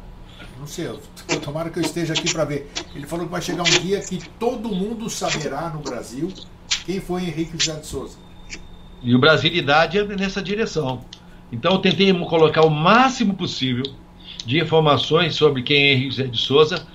não 0.59 0.67
sei, 0.67 0.87
tomara 1.43 1.71
que 1.71 1.79
eu 1.79 1.83
esteja 1.83 2.13
aqui 2.13 2.31
para 2.31 2.45
ver, 2.45 2.71
ele 2.93 3.07
falou 3.07 3.25
que 3.25 3.31
vai 3.31 3.41
chegar 3.41 3.63
um 3.63 3.79
dia 3.81 3.99
que 3.99 4.19
todo 4.39 4.69
mundo 4.69 5.09
saberá 5.09 5.69
no 5.69 5.79
Brasil 5.79 6.31
quem 6.85 7.01
foi 7.01 7.23
Henrique 7.23 7.57
José 7.57 7.79
de 7.79 7.87
Souza. 7.87 8.17
E 9.01 9.15
o 9.15 9.19
Brasilidade 9.19 9.97
é 9.97 10.05
nessa 10.05 10.41
direção. 10.41 11.03
Então 11.51 11.73
eu 11.73 11.79
tentei 11.79 12.13
colocar 12.25 12.61
o 12.61 12.69
máximo 12.69 13.33
possível 13.33 13.83
de 14.45 14.59
informações 14.59 15.33
sobre 15.33 15.63
quem 15.63 15.77
é 15.77 15.93
Henrique 15.93 16.11
José 16.11 16.27
de 16.27 16.37
Souza 16.37 16.87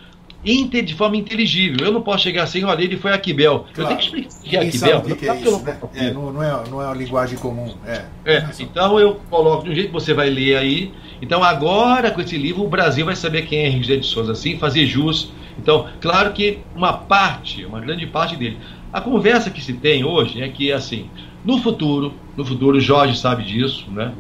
de 0.46 0.94
forma 0.94 1.16
inteligível. 1.16 1.84
Eu 1.84 1.92
não 1.92 2.02
posso 2.02 2.22
chegar 2.22 2.44
assim, 2.44 2.62
olha, 2.62 2.82
ele 2.82 2.96
foi 2.96 3.12
Aquibel. 3.12 3.66
Claro. 3.74 3.80
Eu 3.82 3.86
tenho 3.86 3.98
que 3.98 4.04
explicar 4.04 4.36
o 4.36 4.42
que 4.42 4.56
é 4.56 4.60
Aquibel. 4.60 5.00
Que 5.00 5.14
que 5.16 5.28
é 5.28 5.34
isso, 5.34 5.62
né? 5.64 5.78
é, 5.94 6.10
não, 6.12 6.32
não, 6.32 6.42
é, 6.42 6.62
não 6.70 6.80
é 6.80 6.86
uma 6.86 6.94
linguagem 6.94 7.36
comum. 7.36 7.74
É. 7.84 8.04
é. 8.24 8.48
então 8.60 9.00
eu 9.00 9.20
coloco 9.28 9.64
de 9.64 9.70
um 9.70 9.74
jeito 9.74 9.88
que 9.88 9.92
você 9.92 10.14
vai 10.14 10.30
ler 10.30 10.56
aí. 10.56 10.92
Então 11.20 11.42
agora 11.42 12.12
com 12.12 12.20
esse 12.20 12.38
livro 12.38 12.62
o 12.62 12.68
Brasil 12.68 13.04
vai 13.04 13.16
saber 13.16 13.42
quem 13.42 13.60
é 13.60 13.66
Henrique 13.66 13.88
José 13.88 13.96
de 13.96 14.06
Souza, 14.06 14.32
assim, 14.32 14.56
fazer 14.56 14.86
jus. 14.86 15.32
Então, 15.58 15.88
claro 16.00 16.32
que 16.32 16.58
uma 16.74 16.92
parte, 16.92 17.64
uma 17.64 17.80
grande 17.80 18.06
parte 18.06 18.36
dele. 18.36 18.58
A 18.92 19.00
conversa 19.00 19.50
que 19.50 19.60
se 19.60 19.72
tem 19.72 20.04
hoje 20.04 20.42
é 20.42 20.48
que, 20.48 20.70
assim, 20.70 21.10
no 21.44 21.58
futuro, 21.58 22.14
no 22.36 22.44
futuro, 22.44 22.76
o 22.76 22.80
Jorge 22.80 23.18
sabe 23.18 23.42
disso, 23.42 23.90
né? 23.90 24.12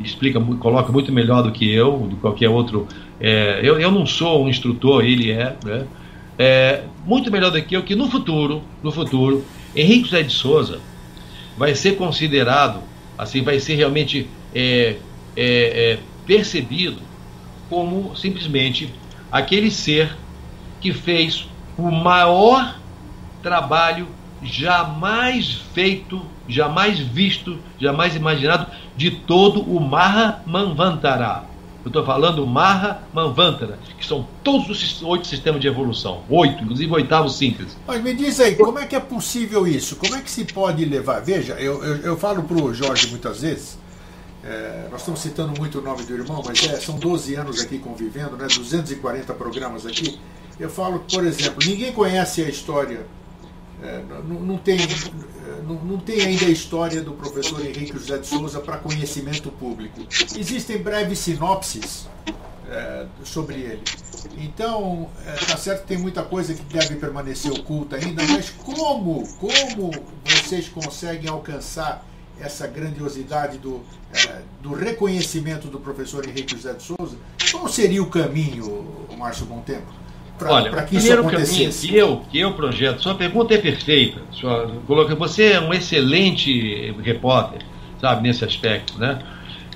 explica, 0.00 0.40
coloca 0.40 0.92
muito 0.92 1.12
melhor 1.12 1.42
do 1.42 1.50
que 1.50 1.70
eu, 1.70 2.06
do 2.08 2.16
qualquer 2.16 2.48
outro. 2.48 2.86
É, 3.20 3.60
eu, 3.62 3.78
eu 3.80 3.90
não 3.90 4.06
sou 4.06 4.44
um 4.44 4.48
instrutor, 4.48 5.04
ele 5.04 5.30
é, 5.30 5.56
né? 5.64 5.86
é, 6.38 6.84
muito 7.04 7.30
melhor 7.30 7.50
do 7.50 7.60
que 7.60 7.76
eu, 7.76 7.82
que 7.82 7.94
no 7.94 8.08
futuro, 8.08 8.62
no 8.82 8.92
futuro, 8.92 9.44
Henrique 9.74 10.04
José 10.04 10.22
de 10.22 10.32
Souza 10.32 10.80
vai 11.56 11.74
ser 11.74 11.96
considerado, 11.96 12.80
assim, 13.16 13.42
vai 13.42 13.58
ser 13.58 13.74
realmente 13.74 14.28
é, 14.54 14.96
é, 15.36 15.92
é 15.92 15.98
percebido 16.26 17.00
como 17.68 18.14
simplesmente 18.16 18.92
aquele 19.30 19.70
ser 19.70 20.16
que 20.80 20.92
fez 20.92 21.48
o 21.76 21.90
maior 21.90 22.78
trabalho 23.42 24.08
jamais 24.42 25.60
feito, 25.74 26.22
jamais 26.48 26.98
visto, 26.98 27.58
jamais 27.80 28.14
imaginado 28.14 28.66
de 28.96 29.10
todo 29.10 29.60
o 29.60 29.80
Maha 29.80 30.40
Manvantara. 30.46 31.44
Eu 31.88 31.90
estou 31.90 32.04
falando 32.04 32.46
Maha 32.46 33.00
Manvantara, 33.14 33.78
que 33.98 34.06
são 34.06 34.28
todos 34.44 34.68
os 34.68 35.02
oito 35.02 35.26
sistemas 35.26 35.58
de 35.58 35.68
evolução. 35.68 36.22
Oito, 36.28 36.62
inclusive 36.62 36.92
oitavo 36.92 37.30
síntese. 37.30 37.76
Mas 37.86 38.02
me 38.02 38.12
diz 38.12 38.38
aí, 38.40 38.56
como 38.56 38.78
é 38.78 38.86
que 38.86 38.94
é 38.94 39.00
possível 39.00 39.66
isso? 39.66 39.96
Como 39.96 40.14
é 40.14 40.20
que 40.20 40.30
se 40.30 40.44
pode 40.44 40.84
levar? 40.84 41.20
Veja, 41.20 41.54
eu, 41.54 41.82
eu, 41.82 41.96
eu 41.96 42.16
falo 42.18 42.42
para 42.42 42.62
o 42.62 42.74
Jorge 42.74 43.06
muitas 43.06 43.40
vezes, 43.40 43.78
é, 44.44 44.86
nós 44.90 45.00
estamos 45.00 45.20
citando 45.20 45.58
muito 45.58 45.78
o 45.78 45.82
nome 45.82 46.02
do 46.04 46.12
irmão, 46.12 46.42
mas 46.44 46.62
é, 46.68 46.78
são 46.78 46.98
12 46.98 47.34
anos 47.36 47.60
aqui 47.62 47.78
convivendo, 47.78 48.36
né, 48.36 48.46
240 48.46 49.32
programas 49.32 49.86
aqui. 49.86 50.20
Eu 50.60 50.68
falo, 50.68 51.02
por 51.10 51.24
exemplo, 51.24 51.64
ninguém 51.66 51.90
conhece 51.90 52.42
a 52.42 52.50
história 52.50 53.06
é, 53.82 54.02
não, 54.24 54.40
não, 54.40 54.58
tem, 54.58 54.78
não, 55.66 55.74
não, 55.76 55.98
tem 55.98 56.20
ainda 56.20 56.46
a 56.46 56.50
história 56.50 57.00
do 57.00 57.12
professor 57.12 57.64
Henrique 57.64 57.92
José 57.92 58.18
de 58.18 58.26
Souza 58.26 58.60
para 58.60 58.78
conhecimento 58.78 59.50
público. 59.52 60.00
Existem 60.36 60.78
breves 60.78 61.20
sinopses 61.20 62.08
é, 62.68 63.06
sobre 63.24 63.54
ele. 63.56 63.82
Então, 64.36 65.08
é, 65.24 65.32
tá 65.32 65.56
certo 65.56 65.82
que 65.82 65.88
tem 65.88 65.98
muita 65.98 66.22
coisa 66.22 66.54
que 66.54 66.62
deve 66.64 66.96
permanecer 66.96 67.52
oculta 67.52 67.96
ainda, 67.96 68.22
mas 68.24 68.50
como, 68.50 69.26
como 69.38 69.90
vocês 70.24 70.68
conseguem 70.68 71.30
alcançar 71.30 72.04
essa 72.40 72.66
grandiosidade 72.66 73.58
do, 73.58 73.80
é, 74.12 74.42
do 74.60 74.72
reconhecimento 74.74 75.68
do 75.68 75.78
professor 75.78 76.26
Henrique 76.28 76.56
José 76.56 76.72
de 76.72 76.82
Souza? 76.82 77.16
Qual 77.50 77.68
seria 77.68 78.02
o 78.02 78.10
caminho, 78.10 79.06
Márcio 79.16 79.46
Tempo? 79.64 80.07
Olha, 80.46 80.70
para 80.70 80.82
que 80.82 80.96
primeiro 80.96 81.20
isso 81.20 81.28
acontecesse? 81.28 81.88
Que 81.88 81.96
eu, 81.96 82.22
que 82.30 82.38
eu 82.38 82.52
projeto, 82.52 83.02
sua 83.02 83.14
pergunta 83.14 83.54
é 83.54 83.58
perfeita. 83.58 84.20
Sua, 84.30 84.66
você 85.18 85.52
é 85.52 85.60
um 85.60 85.72
excelente 85.72 86.94
repórter, 87.02 87.60
sabe, 88.00 88.22
nesse 88.22 88.44
aspecto, 88.44 88.98
né? 88.98 89.18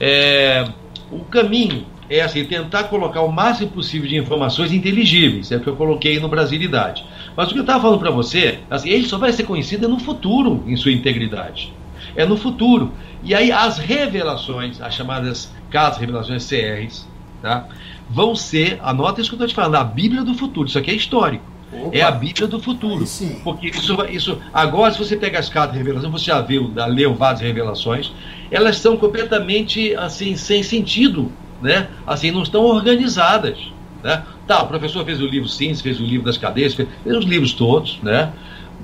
É, 0.00 0.68
o 1.10 1.20
caminho 1.24 1.86
é 2.08 2.20
assim, 2.20 2.44
tentar 2.44 2.84
colocar 2.84 3.22
o 3.22 3.32
máximo 3.32 3.70
possível 3.70 4.08
de 4.08 4.16
informações 4.16 4.72
inteligíveis, 4.72 5.50
é 5.50 5.56
o 5.56 5.60
que 5.60 5.68
eu 5.68 5.76
coloquei 5.76 6.20
no 6.20 6.28
Brasilidade. 6.28 7.04
Mas 7.36 7.48
o 7.48 7.52
que 7.52 7.58
eu 7.58 7.62
estava 7.62 7.80
falando 7.80 8.00
para 8.00 8.10
você, 8.10 8.58
assim, 8.70 8.90
ele 8.90 9.06
só 9.06 9.16
vai 9.16 9.32
ser 9.32 9.44
conhecido 9.44 9.88
no 9.88 9.98
futuro, 9.98 10.62
em 10.66 10.76
sua 10.76 10.92
integridade. 10.92 11.72
É 12.14 12.26
no 12.26 12.36
futuro. 12.36 12.92
E 13.22 13.34
aí 13.34 13.50
as 13.50 13.78
revelações, 13.78 14.80
as 14.80 14.94
chamadas 14.94 15.52
casas 15.70 15.98
revelações 15.98 16.46
CRs, 16.46 17.08
tá? 17.40 17.66
Vão 18.12 18.34
ser, 18.34 18.78
anota 18.82 19.20
isso 19.20 19.30
que 19.30 19.34
eu 19.34 19.36
estou 19.36 19.48
te 19.48 19.54
falando, 19.54 19.76
a 19.76 19.84
Bíblia 19.84 20.22
do 20.22 20.34
futuro. 20.34 20.68
Isso 20.68 20.78
aqui 20.78 20.90
é 20.90 20.94
histórico. 20.94 21.44
Opa. 21.72 21.96
É 21.96 22.02
a 22.02 22.10
Bíblia 22.10 22.46
do 22.46 22.60
futuro. 22.60 23.04
Porque 23.42 23.68
isso, 23.68 23.96
isso. 24.10 24.38
Agora, 24.52 24.92
se 24.92 24.98
você 24.98 25.16
pega 25.16 25.38
as 25.38 25.48
cartas 25.48 25.72
de 25.72 25.78
revelação, 25.78 26.10
você 26.10 26.26
já 26.26 26.40
viu, 26.40 26.70
leu 26.88 27.14
várias 27.14 27.40
revelações, 27.40 28.12
elas 28.50 28.76
são 28.76 28.96
completamente 28.96 29.94
assim, 29.94 30.36
sem 30.36 30.62
sentido. 30.62 31.32
Né? 31.62 31.88
Assim, 32.06 32.30
não 32.30 32.42
estão 32.42 32.64
organizadas. 32.64 33.58
Né? 34.02 34.22
Tá, 34.46 34.62
o 34.62 34.66
professor 34.66 35.04
fez 35.04 35.20
o 35.20 35.26
livro 35.26 35.48
Sim, 35.48 35.74
fez 35.74 36.00
o 36.00 36.04
livro 36.04 36.26
das 36.26 36.36
cadeias, 36.36 36.74
fez, 36.74 36.88
fez 37.02 37.16
os 37.16 37.24
livros 37.24 37.52
todos, 37.52 37.98
né? 38.02 38.32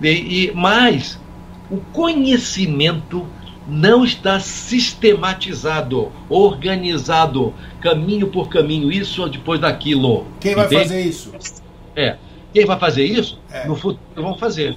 E, 0.01 0.09
e, 0.09 0.53
mas 0.55 1.21
o 1.71 1.79
conhecimento 1.93 3.27
não 3.69 4.03
está 4.03 4.41
sistematizado, 4.41 6.11
organizado, 6.29 7.53
caminho 7.81 8.29
por 8.29 8.49
caminho, 8.49 8.91
isso 8.91 9.29
depois 9.29 9.61
daquilo. 9.61 10.27
Quem 10.41 10.55
vai 10.55 10.65
Entende? 10.65 10.83
fazer 10.83 11.01
isso? 11.03 11.33
É. 11.95 12.17
Quem 12.53 12.65
vai 12.65 12.79
fazer 12.79 13.05
isso? 13.05 13.39
É. 13.51 13.67
No 13.69 13.77
futuro 13.77 14.23
vão 14.23 14.39
fazer. 14.39 14.77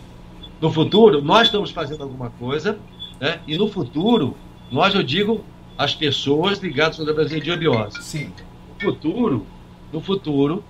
No 0.59 0.71
futuro, 0.71 1.21
nós 1.21 1.47
estamos 1.47 1.71
fazendo 1.71 2.03
alguma 2.03 2.29
coisa, 2.31 2.77
né? 3.19 3.39
e 3.47 3.57
no 3.57 3.69
futuro, 3.69 4.35
nós, 4.69 4.93
eu 4.93 5.01
digo, 5.01 5.43
as 5.77 5.95
pessoas 5.95 6.59
ligadas 6.59 6.99
ao 6.99 7.05
Brasil 7.15 7.39
de 7.39 7.49
Obiose. 7.49 8.03
Sim. 8.03 8.31
No 8.75 8.91
futuro, 8.91 9.45
no 9.91 10.01
futuro, 10.01 10.63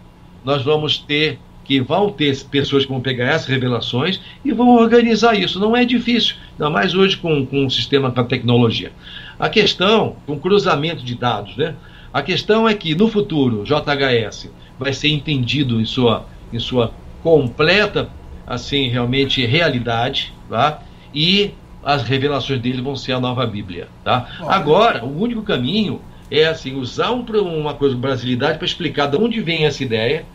nós 0.46 0.64
vamos 0.64 1.00
ter 1.00 1.40
que 1.72 1.80
vão 1.80 2.10
ter 2.10 2.38
pessoas 2.52 2.84
que 2.84 2.92
vão 2.92 3.00
pegar 3.00 3.28
essas 3.28 3.48
revelações 3.48 4.20
e 4.44 4.52
vão 4.52 4.76
organizar 4.76 5.40
isso. 5.40 5.58
Não 5.58 5.74
é 5.74 5.86
difícil, 5.86 6.36
ainda 6.52 6.70
mais 6.70 6.94
hoje 6.94 7.16
com, 7.16 7.46
com 7.46 7.64
um 7.64 7.70
sistema, 7.70 8.12
com 8.12 8.20
a 8.20 8.26
tecnologia. 8.26 8.92
A 9.40 9.48
questão, 9.48 10.18
com 10.26 10.38
cruzamento 10.38 11.02
de 11.02 11.16
dados, 11.16 11.56
né? 11.56 11.76
A 12.14 12.22
questão 12.22 12.68
é 12.68 12.74
que 12.74 12.94
no 12.94 13.08
futuro, 13.08 13.64
JHS 13.64 14.52
vai 14.78 14.92
ser 14.92 15.08
entendido 15.08 15.80
em 15.80 15.86
sua, 15.86 16.26
em 16.52 16.60
sua 16.60 16.92
completa, 17.24 18.10
assim, 18.46 18.90
realmente 18.90 19.46
realidade, 19.46 20.34
tá? 20.50 20.82
E 21.16 21.52
as 21.82 22.04
revelações 22.04 22.60
dele 22.60 22.82
vão 22.82 22.98
ser 22.98 23.14
a 23.14 23.20
nova 23.22 23.48
Bíblia, 23.48 23.88
tá? 24.04 24.28
Agora, 24.42 25.06
o 25.06 25.22
único 25.22 25.42
caminho 25.42 26.02
é 26.30 26.48
assim 26.48 26.76
usar 26.76 27.12
um, 27.14 27.24
uma 27.58 27.76
coisa 27.76 27.96
brasilidade 27.96 28.58
para 28.58 28.66
explicar 28.66 29.08
de 29.08 29.16
onde 29.16 29.40
vem 29.40 29.64
essa 29.64 29.82
ideia 29.82 30.26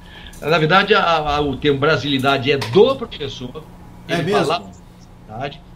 na 0.40 0.58
verdade, 0.58 0.94
a, 0.94 1.02
a, 1.02 1.40
o 1.40 1.56
termo 1.56 1.78
brasilidade 1.78 2.50
é 2.50 2.58
do 2.58 2.96
professor. 2.96 3.64
É 4.08 4.22
mesmo? 4.22 4.44
Fala, 4.44 4.70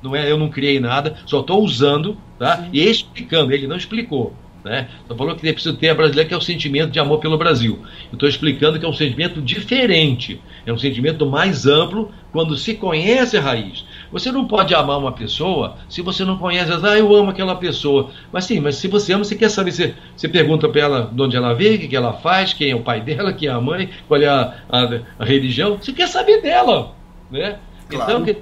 não 0.02 0.14
é, 0.14 0.30
eu 0.30 0.38
não 0.38 0.48
criei 0.48 0.78
nada, 0.78 1.16
só 1.26 1.40
estou 1.40 1.62
usando 1.62 2.16
tá? 2.38 2.58
Sim. 2.58 2.70
e 2.72 2.88
explicando. 2.88 3.52
Ele 3.52 3.66
não 3.66 3.76
explicou. 3.76 4.34
Né? 4.64 4.88
Então 5.04 5.16
falou 5.16 5.34
que 5.34 5.48
é 5.48 5.52
preciso 5.52 5.76
ter 5.76 5.88
a 5.88 5.94
brasileira, 5.94 6.28
que 6.28 6.34
é 6.34 6.36
o 6.36 6.40
sentimento 6.40 6.90
de 6.90 7.00
amor 7.00 7.18
pelo 7.18 7.38
Brasil. 7.38 7.78
Eu 8.10 8.14
estou 8.14 8.28
explicando 8.28 8.78
que 8.78 8.84
é 8.84 8.88
um 8.88 8.94
sentimento 8.94 9.40
diferente, 9.40 10.40
é 10.66 10.72
um 10.72 10.78
sentimento 10.78 11.24
mais 11.24 11.66
amplo 11.66 12.12
quando 12.30 12.56
se 12.56 12.74
conhece 12.74 13.38
a 13.38 13.40
raiz. 13.40 13.84
Você 14.12 14.32
não 14.32 14.46
pode 14.46 14.74
amar 14.74 14.98
uma 14.98 15.12
pessoa 15.12 15.76
se 15.88 16.02
você 16.02 16.24
não 16.24 16.36
conhece, 16.36 16.72
ah, 16.72 16.98
eu 16.98 17.14
amo 17.14 17.30
aquela 17.30 17.54
pessoa. 17.54 18.10
Mas 18.32 18.44
sim, 18.44 18.60
mas 18.60 18.76
se 18.76 18.88
você 18.88 19.12
ama, 19.12 19.24
você 19.24 19.36
quer 19.36 19.48
saber, 19.48 19.72
você, 19.72 19.94
você 20.16 20.28
pergunta 20.28 20.68
para 20.68 20.80
ela 20.80 21.10
de 21.12 21.22
onde 21.22 21.36
ela 21.36 21.54
veio, 21.54 21.76
o 21.76 21.78
que, 21.80 21.88
que 21.88 21.96
ela 21.96 22.14
faz, 22.14 22.52
quem 22.52 22.70
é 22.70 22.74
o 22.74 22.82
pai 22.82 23.00
dela, 23.00 23.32
quem 23.32 23.48
é 23.48 23.52
a 23.52 23.60
mãe, 23.60 23.90
qual 24.08 24.20
é 24.20 24.28
a, 24.28 24.54
a, 24.68 25.00
a 25.18 25.24
religião, 25.24 25.76
você 25.76 25.92
quer 25.92 26.08
saber 26.08 26.42
dela. 26.42 26.92
Né? 27.30 27.58
Claro. 27.88 28.10
Então, 28.10 28.22
o 28.22 28.24
que, 28.24 28.36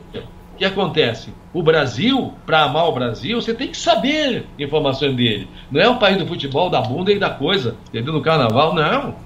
que 0.59 0.65
acontece? 0.65 1.33
O 1.53 1.63
Brasil, 1.63 2.33
para 2.47 2.63
amar 2.63 2.89
o 2.89 2.93
Brasil, 2.93 3.41
você 3.41 3.55
tem 3.55 3.69
que 3.69 3.77
saber 3.77 4.47
informações 4.59 5.15
dele. 5.15 5.49
Não 5.71 5.81
é 5.81 5.89
o 5.89 5.99
país 5.99 6.17
do 6.17 6.27
futebol, 6.27 6.69
da 6.71 6.81
bunda 6.81 7.13
e 7.13 7.19
da 7.19 7.31
coisa, 7.31 7.77
entendeu? 7.89 8.13
No 8.13 8.23
carnaval, 8.23 8.75
não. 8.75 9.17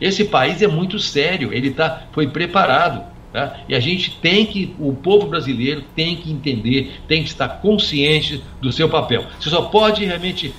Esse 0.00 0.24
país 0.24 0.60
é 0.60 0.66
muito 0.66 0.98
sério, 0.98 1.52
ele 1.52 1.70
tá, 1.70 2.02
foi 2.12 2.28
preparado. 2.28 3.13
Tá? 3.34 3.56
E 3.68 3.74
a 3.74 3.80
gente 3.80 4.16
tem 4.22 4.46
que, 4.46 4.76
o 4.78 4.92
povo 4.92 5.26
brasileiro 5.26 5.82
tem 5.96 6.14
que 6.14 6.30
entender, 6.30 7.00
tem 7.08 7.20
que 7.20 7.28
estar 7.28 7.48
consciente 7.48 8.40
do 8.62 8.70
seu 8.70 8.88
papel. 8.88 9.24
Você 9.40 9.50
só 9.50 9.62
pode 9.62 10.04
realmente 10.04 10.54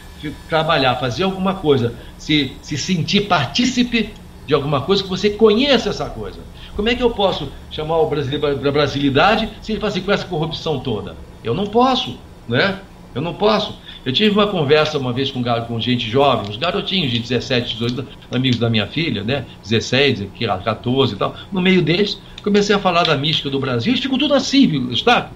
trabalhar, 0.50 0.98
fazer 0.98 1.24
alguma 1.24 1.54
coisa, 1.54 1.96
se, 2.18 2.52
se 2.62 2.78
sentir 2.78 3.30
partícipe 3.30 4.10
de 4.46 4.54
alguma 4.54 4.82
coisa 4.82 5.02
que 5.02 5.08
você 5.08 5.30
conheça 5.30 5.88
essa 5.88 6.10
coisa. 6.10 6.42
Como 6.76 6.90
é 6.90 6.96
que 6.96 7.02
eu 7.02 7.12
posso 7.12 7.50
chamar 7.72 7.98
o 8.00 8.10
brasileiro 8.10 8.60
para 8.60 8.72
brasilidade 8.74 9.48
se 9.62 9.72
ele 9.72 9.80
faz 9.80 9.94
assim, 9.94 10.04
com 10.04 10.12
essa 10.12 10.26
corrupção 10.26 10.78
toda? 10.78 11.16
Eu 11.42 11.54
não 11.54 11.68
posso, 11.68 12.20
né? 12.46 12.82
Eu 13.16 13.22
não 13.22 13.34
posso. 13.34 13.80
Eu 14.06 14.12
tive 14.12 14.32
uma 14.32 14.48
conversa 14.48 15.00
uma 15.00 15.14
vez 15.14 15.32
com, 15.32 15.42
com 15.42 15.80
gente 15.80 16.10
jovem, 16.10 16.50
uns 16.50 16.58
garotinhos 16.58 17.12
de 17.12 17.20
17, 17.20 17.74
18, 17.74 18.06
amigos 18.30 18.60
da 18.60 18.70
minha 18.70 18.86
filha, 18.86 19.24
né? 19.24 19.46
16, 19.64 20.28
14 20.64 21.14
e 21.14 21.18
tal. 21.18 21.34
No 21.52 21.62
meio 21.62 21.82
deles, 21.82 22.20
comecei 22.46 22.76
a 22.76 22.80
falar 22.80 23.04
da 23.04 23.18
mística 23.18 23.50
do 23.50 23.60
Brasil. 23.60 23.92
Eles 23.92 24.02
ficam 24.02 24.20
tudo 24.20 24.36
assim, 24.36 24.68
viu, 24.68 24.92
Está? 24.92 25.32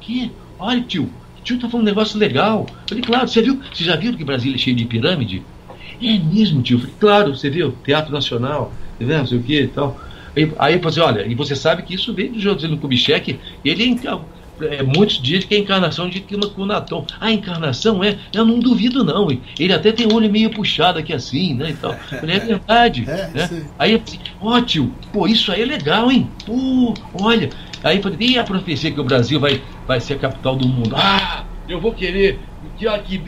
Que? 0.00 0.32
Olha, 0.58 0.80
tio, 0.80 1.10
tio 1.42 1.60
tá 1.60 1.68
falando 1.68 1.86
um 1.86 1.90
negócio 1.90 2.18
legal. 2.18 2.66
Eu 2.68 2.88
falei, 2.88 3.04
claro, 3.04 3.28
você 3.28 3.42
viu? 3.42 3.60
Você 3.72 3.84
já 3.84 3.96
viu 3.96 4.16
que 4.16 4.24
Brasília 4.24 4.56
é 4.56 4.58
cheio 4.58 4.74
de 4.74 4.86
pirâmide? 4.86 5.42
É 6.02 6.18
mesmo, 6.18 6.62
tio. 6.62 6.76
Eu 6.76 6.80
falei, 6.80 6.94
claro, 6.98 7.36
você 7.36 7.50
viu? 7.50 7.74
Teatro 7.84 8.10
Nacional, 8.10 8.72
né? 8.98 9.18
não 9.18 9.26
sei 9.26 9.38
o 9.38 9.42
que 9.42 9.60
e 9.60 9.68
tal. 9.68 10.00
Aí, 10.34 10.52
aí 10.58 10.78
você, 10.78 11.00
olha, 11.00 11.26
e 11.26 11.34
você 11.34 11.54
sabe 11.54 11.82
que 11.82 11.94
isso 11.94 12.14
vem 12.14 12.32
do 12.32 12.40
José 12.40 12.66
Kubitschek, 12.66 13.38
ele 13.62 13.82
é 13.82 13.86
é, 14.60 14.82
muitos 14.82 15.20
dizem 15.20 15.48
que 15.48 15.54
é 15.54 15.58
a 15.58 15.60
encarnação 15.60 16.08
de 16.08 16.20
Kunaton. 16.20 17.06
A 17.20 17.30
encarnação 17.30 18.02
é, 18.02 18.16
eu 18.32 18.44
não 18.44 18.58
duvido 18.58 19.04
não. 19.04 19.28
Ele 19.58 19.72
até 19.72 19.92
tem 19.92 20.06
o 20.06 20.14
olho 20.14 20.30
meio 20.30 20.50
puxado 20.50 20.98
aqui 20.98 21.12
assim, 21.12 21.54
né? 21.54 21.70
E 21.70 21.74
tal. 21.74 21.94
Falei, 21.94 22.36
é 22.36 22.40
verdade. 22.40 23.04
É, 23.14 23.28
né? 23.28 23.66
Aí 23.78 23.92
eu 23.92 24.00
falei, 24.00 24.20
ó 24.40 24.60
tio, 24.60 24.92
pô, 25.12 25.26
isso 25.28 25.52
aí 25.52 25.62
é 25.62 25.64
legal, 25.64 26.10
hein? 26.10 26.28
Pô, 26.44 26.94
olha. 27.20 27.48
Aí 27.82 27.98
eu 27.98 28.02
falei, 28.02 28.18
e 28.20 28.38
a 28.38 28.44
profecia 28.44 28.90
que 28.90 29.00
o 29.00 29.04
Brasil 29.04 29.38
vai, 29.38 29.62
vai 29.86 30.00
ser 30.00 30.14
a 30.14 30.18
capital 30.18 30.56
do 30.56 30.66
mundo? 30.66 30.94
Ah, 30.96 31.44
eu 31.68 31.80
vou 31.80 31.92
querer. 31.92 32.40
Que, 32.76 32.88
aqui, 32.88 33.22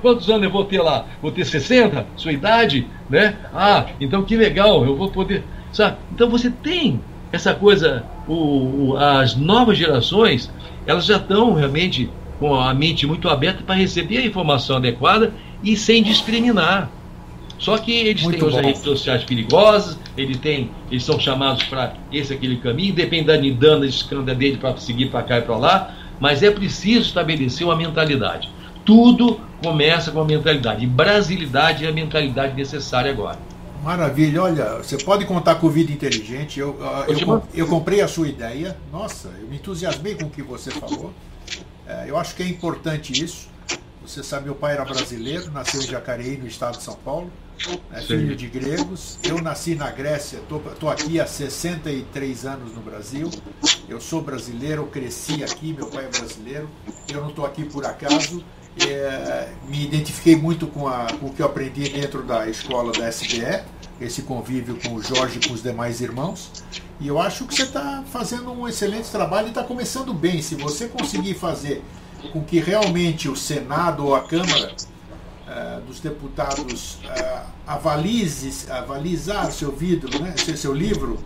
quantos 0.00 0.30
anos 0.30 0.44
eu 0.44 0.50
vou 0.50 0.64
ter 0.64 0.80
lá? 0.80 1.06
Vou 1.20 1.30
ter 1.30 1.44
60? 1.44 2.06
Sua 2.16 2.32
idade? 2.32 2.86
Né? 3.10 3.36
Ah, 3.52 3.86
então 4.00 4.22
que 4.22 4.36
legal, 4.36 4.84
eu 4.86 4.96
vou 4.96 5.10
poder. 5.10 5.44
Sabe? 5.72 5.98
Então 6.12 6.30
você 6.30 6.50
tem 6.50 7.00
essa 7.32 7.54
coisa, 7.54 8.04
o, 8.26 8.34
o, 8.34 8.96
as 8.96 9.34
novas 9.34 9.76
gerações, 9.78 10.50
elas 10.86 11.06
já 11.06 11.16
estão 11.16 11.54
realmente 11.54 12.08
com 12.38 12.54
a 12.54 12.72
mente 12.74 13.06
muito 13.06 13.28
aberta 13.28 13.62
para 13.64 13.74
receber 13.74 14.18
a 14.18 14.26
informação 14.26 14.76
adequada 14.76 15.32
e 15.62 15.76
sem 15.76 16.02
discriminar. 16.02 16.90
Só 17.58 17.78
que 17.78 17.90
eles 17.90 18.22
muito 18.22 18.38
têm 18.38 18.50
bom. 18.50 18.58
as 18.58 18.64
redes 18.66 18.82
sociais 18.82 19.24
perigosas, 19.24 19.98
eles, 20.16 20.36
têm, 20.38 20.70
eles 20.90 21.04
são 21.04 21.18
chamados 21.18 21.62
para 21.64 21.94
esse 22.12 22.32
aquele 22.32 22.56
caminho, 22.58 22.94
depende 22.94 23.24
da 23.26 23.36
nidana, 23.36 23.86
escanda 23.86 24.34
dele 24.34 24.58
para 24.58 24.76
seguir 24.76 25.06
para 25.06 25.22
cá 25.22 25.38
e 25.38 25.42
para 25.42 25.56
lá, 25.56 25.94
mas 26.20 26.42
é 26.42 26.50
preciso 26.50 27.06
estabelecer 27.06 27.66
uma 27.66 27.74
mentalidade. 27.74 28.50
Tudo 28.84 29.40
começa 29.62 30.10
com 30.10 30.20
a 30.20 30.24
mentalidade. 30.24 30.84
E 30.84 30.86
brasilidade 30.86 31.84
é 31.84 31.88
a 31.88 31.92
mentalidade 31.92 32.54
necessária 32.54 33.10
agora. 33.10 33.38
Maravilha, 33.86 34.42
olha, 34.42 34.78
você 34.78 34.98
pode 34.98 35.24
contar 35.26 35.54
com 35.54 35.68
vida 35.68 35.92
inteligente. 35.92 36.58
Eu, 36.58 36.76
eu, 37.06 37.16
eu, 37.16 37.42
eu, 37.54 37.66
comprei 37.68 38.00
a 38.00 38.08
sua 38.08 38.26
ideia. 38.26 38.76
Nossa, 38.90 39.28
eu 39.40 39.46
me 39.46 39.58
entusiasmei 39.58 40.16
com 40.16 40.24
o 40.24 40.30
que 40.30 40.42
você 40.42 40.72
falou. 40.72 41.14
É, 41.86 42.06
eu 42.08 42.18
acho 42.18 42.34
que 42.34 42.42
é 42.42 42.48
importante 42.48 43.12
isso. 43.12 43.48
Você 44.04 44.24
sabe, 44.24 44.46
meu 44.46 44.56
pai 44.56 44.72
era 44.72 44.84
brasileiro, 44.84 45.52
nasceu 45.52 45.80
em 45.80 45.86
Jacareí, 45.86 46.36
no 46.36 46.48
estado 46.48 46.78
de 46.78 46.82
São 46.82 46.96
Paulo, 46.96 47.30
é 47.92 48.00
filho 48.00 48.34
de 48.34 48.48
gregos. 48.48 49.20
Eu 49.22 49.40
nasci 49.40 49.76
na 49.76 49.88
Grécia, 49.88 50.38
estou 50.38 50.90
aqui 50.90 51.20
há 51.20 51.26
63 51.26 52.44
anos 52.44 52.74
no 52.74 52.80
Brasil. 52.80 53.30
Eu 53.88 54.00
sou 54.00 54.20
brasileiro, 54.20 54.82
eu 54.82 54.86
cresci 54.88 55.44
aqui, 55.44 55.72
meu 55.72 55.86
pai 55.86 56.06
é 56.06 56.08
brasileiro. 56.08 56.68
Eu 57.08 57.20
não 57.20 57.28
estou 57.28 57.46
aqui 57.46 57.64
por 57.64 57.86
acaso. 57.86 58.44
É, 58.84 59.48
me 59.68 59.84
identifiquei 59.84 60.36
muito 60.36 60.66
com, 60.66 60.86
a, 60.86 61.06
com 61.18 61.26
o 61.26 61.32
que 61.32 61.40
eu 61.40 61.46
aprendi 61.46 61.88
dentro 61.88 62.22
da 62.22 62.46
escola 62.48 62.92
da 62.92 63.08
SBE 63.08 63.75
esse 64.00 64.22
convívio 64.22 64.78
com 64.82 64.94
o 64.94 65.02
Jorge 65.02 65.38
e 65.38 65.48
com 65.48 65.54
os 65.54 65.62
demais 65.62 66.00
irmãos. 66.00 66.50
E 67.00 67.08
eu 67.08 67.20
acho 67.20 67.44
que 67.46 67.54
você 67.54 67.62
está 67.62 68.04
fazendo 68.10 68.50
um 68.50 68.68
excelente 68.68 69.10
trabalho 69.10 69.46
e 69.46 69.50
está 69.50 69.62
começando 69.62 70.12
bem. 70.12 70.42
Se 70.42 70.54
você 70.54 70.88
conseguir 70.88 71.34
fazer 71.34 71.82
com 72.32 72.42
que 72.42 72.58
realmente 72.58 73.28
o 73.28 73.36
Senado 73.36 74.06
ou 74.06 74.14
a 74.14 74.22
Câmara 74.22 74.74
uh, 75.46 75.80
dos 75.82 76.00
Deputados 76.00 76.94
uh, 77.04 77.46
avalize, 77.66 78.70
avalizar 78.70 79.50
seu 79.52 79.72
vidro, 79.72 80.22
né, 80.22 80.34
seu, 80.36 80.56
seu 80.56 80.74
livro, 80.74 81.18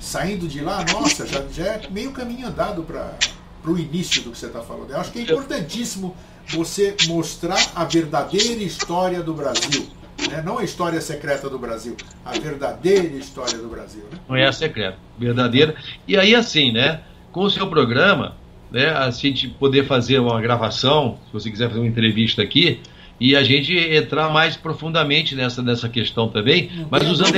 saindo 0.00 0.48
de 0.48 0.60
lá, 0.60 0.84
nossa, 0.92 1.26
já, 1.26 1.44
já 1.48 1.64
é 1.64 1.88
meio 1.90 2.12
caminho 2.12 2.48
andado 2.48 2.82
para 2.82 3.16
o 3.64 3.78
início 3.78 4.22
do 4.22 4.30
que 4.30 4.38
você 4.38 4.46
está 4.46 4.62
falando. 4.62 4.90
Eu 4.90 5.00
acho 5.00 5.12
que 5.12 5.18
é 5.18 5.22
importantíssimo 5.22 6.16
você 6.48 6.96
mostrar 7.06 7.60
a 7.74 7.84
verdadeira 7.84 8.62
história 8.62 9.22
do 9.22 9.34
Brasil 9.34 9.88
né? 10.30 10.42
não 10.44 10.58
a 10.58 10.64
história 10.64 11.00
secreta 11.00 11.48
do 11.48 11.58
Brasil, 11.58 11.96
a 12.24 12.32
verdadeira 12.32 13.16
história 13.16 13.58
do 13.58 13.68
Brasil. 13.68 14.02
Né? 14.10 14.18
Não 14.28 14.36
é 14.36 14.46
a 14.46 14.52
secreta, 14.52 14.98
verdadeira. 15.18 15.74
E 16.06 16.16
aí, 16.16 16.34
assim, 16.34 16.72
né, 16.72 17.00
com 17.32 17.42
o 17.42 17.50
seu 17.50 17.68
programa, 17.68 18.36
né, 18.70 18.88
a 18.90 19.10
gente 19.10 19.48
poder 19.48 19.86
fazer 19.86 20.18
uma 20.18 20.40
gravação, 20.40 21.18
se 21.26 21.32
você 21.32 21.50
quiser 21.50 21.68
fazer 21.68 21.80
uma 21.80 21.88
entrevista 21.88 22.42
aqui, 22.42 22.80
e 23.18 23.34
a 23.34 23.42
gente 23.42 23.74
entrar 23.74 24.28
mais 24.30 24.56
profundamente 24.56 25.34
nessa, 25.34 25.62
nessa 25.62 25.88
questão 25.88 26.28
também, 26.28 26.70
não 26.76 26.88
mas 26.90 27.08
usando 27.08 27.32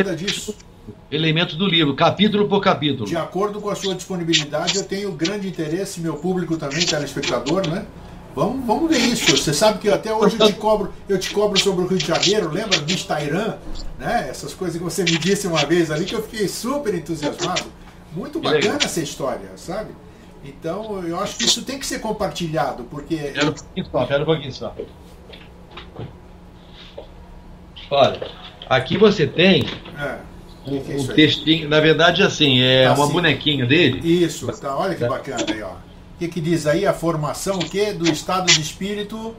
elementos 1.10 1.56
do 1.56 1.66
livro, 1.66 1.94
capítulo 1.94 2.48
por 2.48 2.60
capítulo. 2.60 3.06
De 3.06 3.16
acordo 3.16 3.60
com 3.60 3.70
a 3.70 3.74
sua 3.74 3.94
disponibilidade, 3.94 4.76
eu 4.76 4.84
tenho 4.84 5.12
grande 5.12 5.46
interesse, 5.46 6.00
meu 6.00 6.16
público 6.16 6.56
também, 6.56 6.84
telespectador, 6.84 7.68
né? 7.68 7.86
Vamos, 8.34 8.66
vamos 8.66 8.90
ver 8.90 8.98
isso. 8.98 9.36
Você 9.36 9.52
sabe 9.52 9.78
que 9.78 9.88
até 9.88 10.12
hoje 10.12 10.36
eu 10.38 10.46
te 10.46 10.52
cobro, 10.58 10.92
eu 11.08 11.18
te 11.18 11.30
cobro 11.30 11.58
sobre 11.58 11.84
o 11.84 11.88
Rio 11.88 11.98
de 11.98 12.06
Janeiro, 12.06 12.50
lembra? 12.50 12.78
Bistairã, 12.80 13.56
né? 13.98 14.28
Essas 14.30 14.54
coisas 14.54 14.76
que 14.76 14.84
você 14.84 15.02
me 15.02 15.18
disse 15.18 15.46
uma 15.46 15.64
vez 15.64 15.90
ali 15.90 16.04
que 16.04 16.14
eu 16.14 16.22
fiquei 16.22 16.48
super 16.48 16.94
entusiasmado. 16.94 17.64
Muito 18.12 18.40
bacana 18.40 18.78
essa 18.82 19.00
história, 19.00 19.50
sabe? 19.56 19.90
Então 20.44 21.04
eu 21.04 21.18
acho 21.18 21.36
que 21.36 21.44
isso 21.44 21.62
tem 21.62 21.78
que 21.78 21.86
ser 21.86 22.00
compartilhado, 22.00 22.84
porque. 22.84 23.16
Quero 23.16 23.50
um 23.50 23.52
pouquinho 23.52 23.86
só, 23.90 24.06
quero 24.06 24.22
um 24.22 24.26
pouquinho 24.26 24.52
só. 24.52 24.74
Olha, 27.90 28.30
aqui 28.68 28.96
você 28.96 29.26
tem. 29.26 29.66
É. 29.98 30.18
Um, 30.66 30.80
que 30.80 30.92
é 30.92 30.96
um 30.96 31.06
textinho, 31.06 31.68
na 31.68 31.80
verdade, 31.80 32.22
assim, 32.22 32.60
é 32.60 32.84
tá 32.84 32.94
uma 32.94 33.04
assim. 33.04 33.12
bonequinha 33.12 33.66
dele. 33.66 34.00
Isso, 34.04 34.46
tá, 34.60 34.76
olha 34.76 34.94
que 34.94 35.04
bacana 35.06 35.44
aí, 35.48 35.62
ó. 35.62 35.87
O 36.18 36.20
que, 36.20 36.26
que 36.26 36.40
diz 36.40 36.66
aí? 36.66 36.84
A 36.84 36.92
formação 36.92 37.60
o 37.60 37.64
quê? 37.64 37.92
do 37.92 38.10
estado 38.10 38.46
de 38.46 38.60
espírito? 38.60 39.36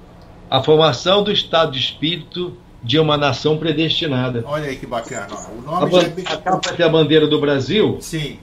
A 0.49 0.63
formação 0.63 1.21
do 1.21 1.29
estado 1.29 1.73
de 1.73 1.77
espírito 1.77 2.53
de 2.81 2.97
uma 2.97 3.17
nação 3.17 3.57
predestinada. 3.57 4.45
Olha 4.47 4.69
aí 4.69 4.77
que 4.77 4.85
bacana. 4.85 5.27
O 5.57 5.61
nome 5.61 5.97
a, 5.97 6.01
já 6.01 6.07
é... 6.07 6.13
a 6.33 6.37
capa 6.37 6.71
tem 6.71 6.85
a 6.85 6.87
bandeira 6.87 7.27
do 7.27 7.37
Brasil. 7.37 7.97
Sim. 7.99 8.39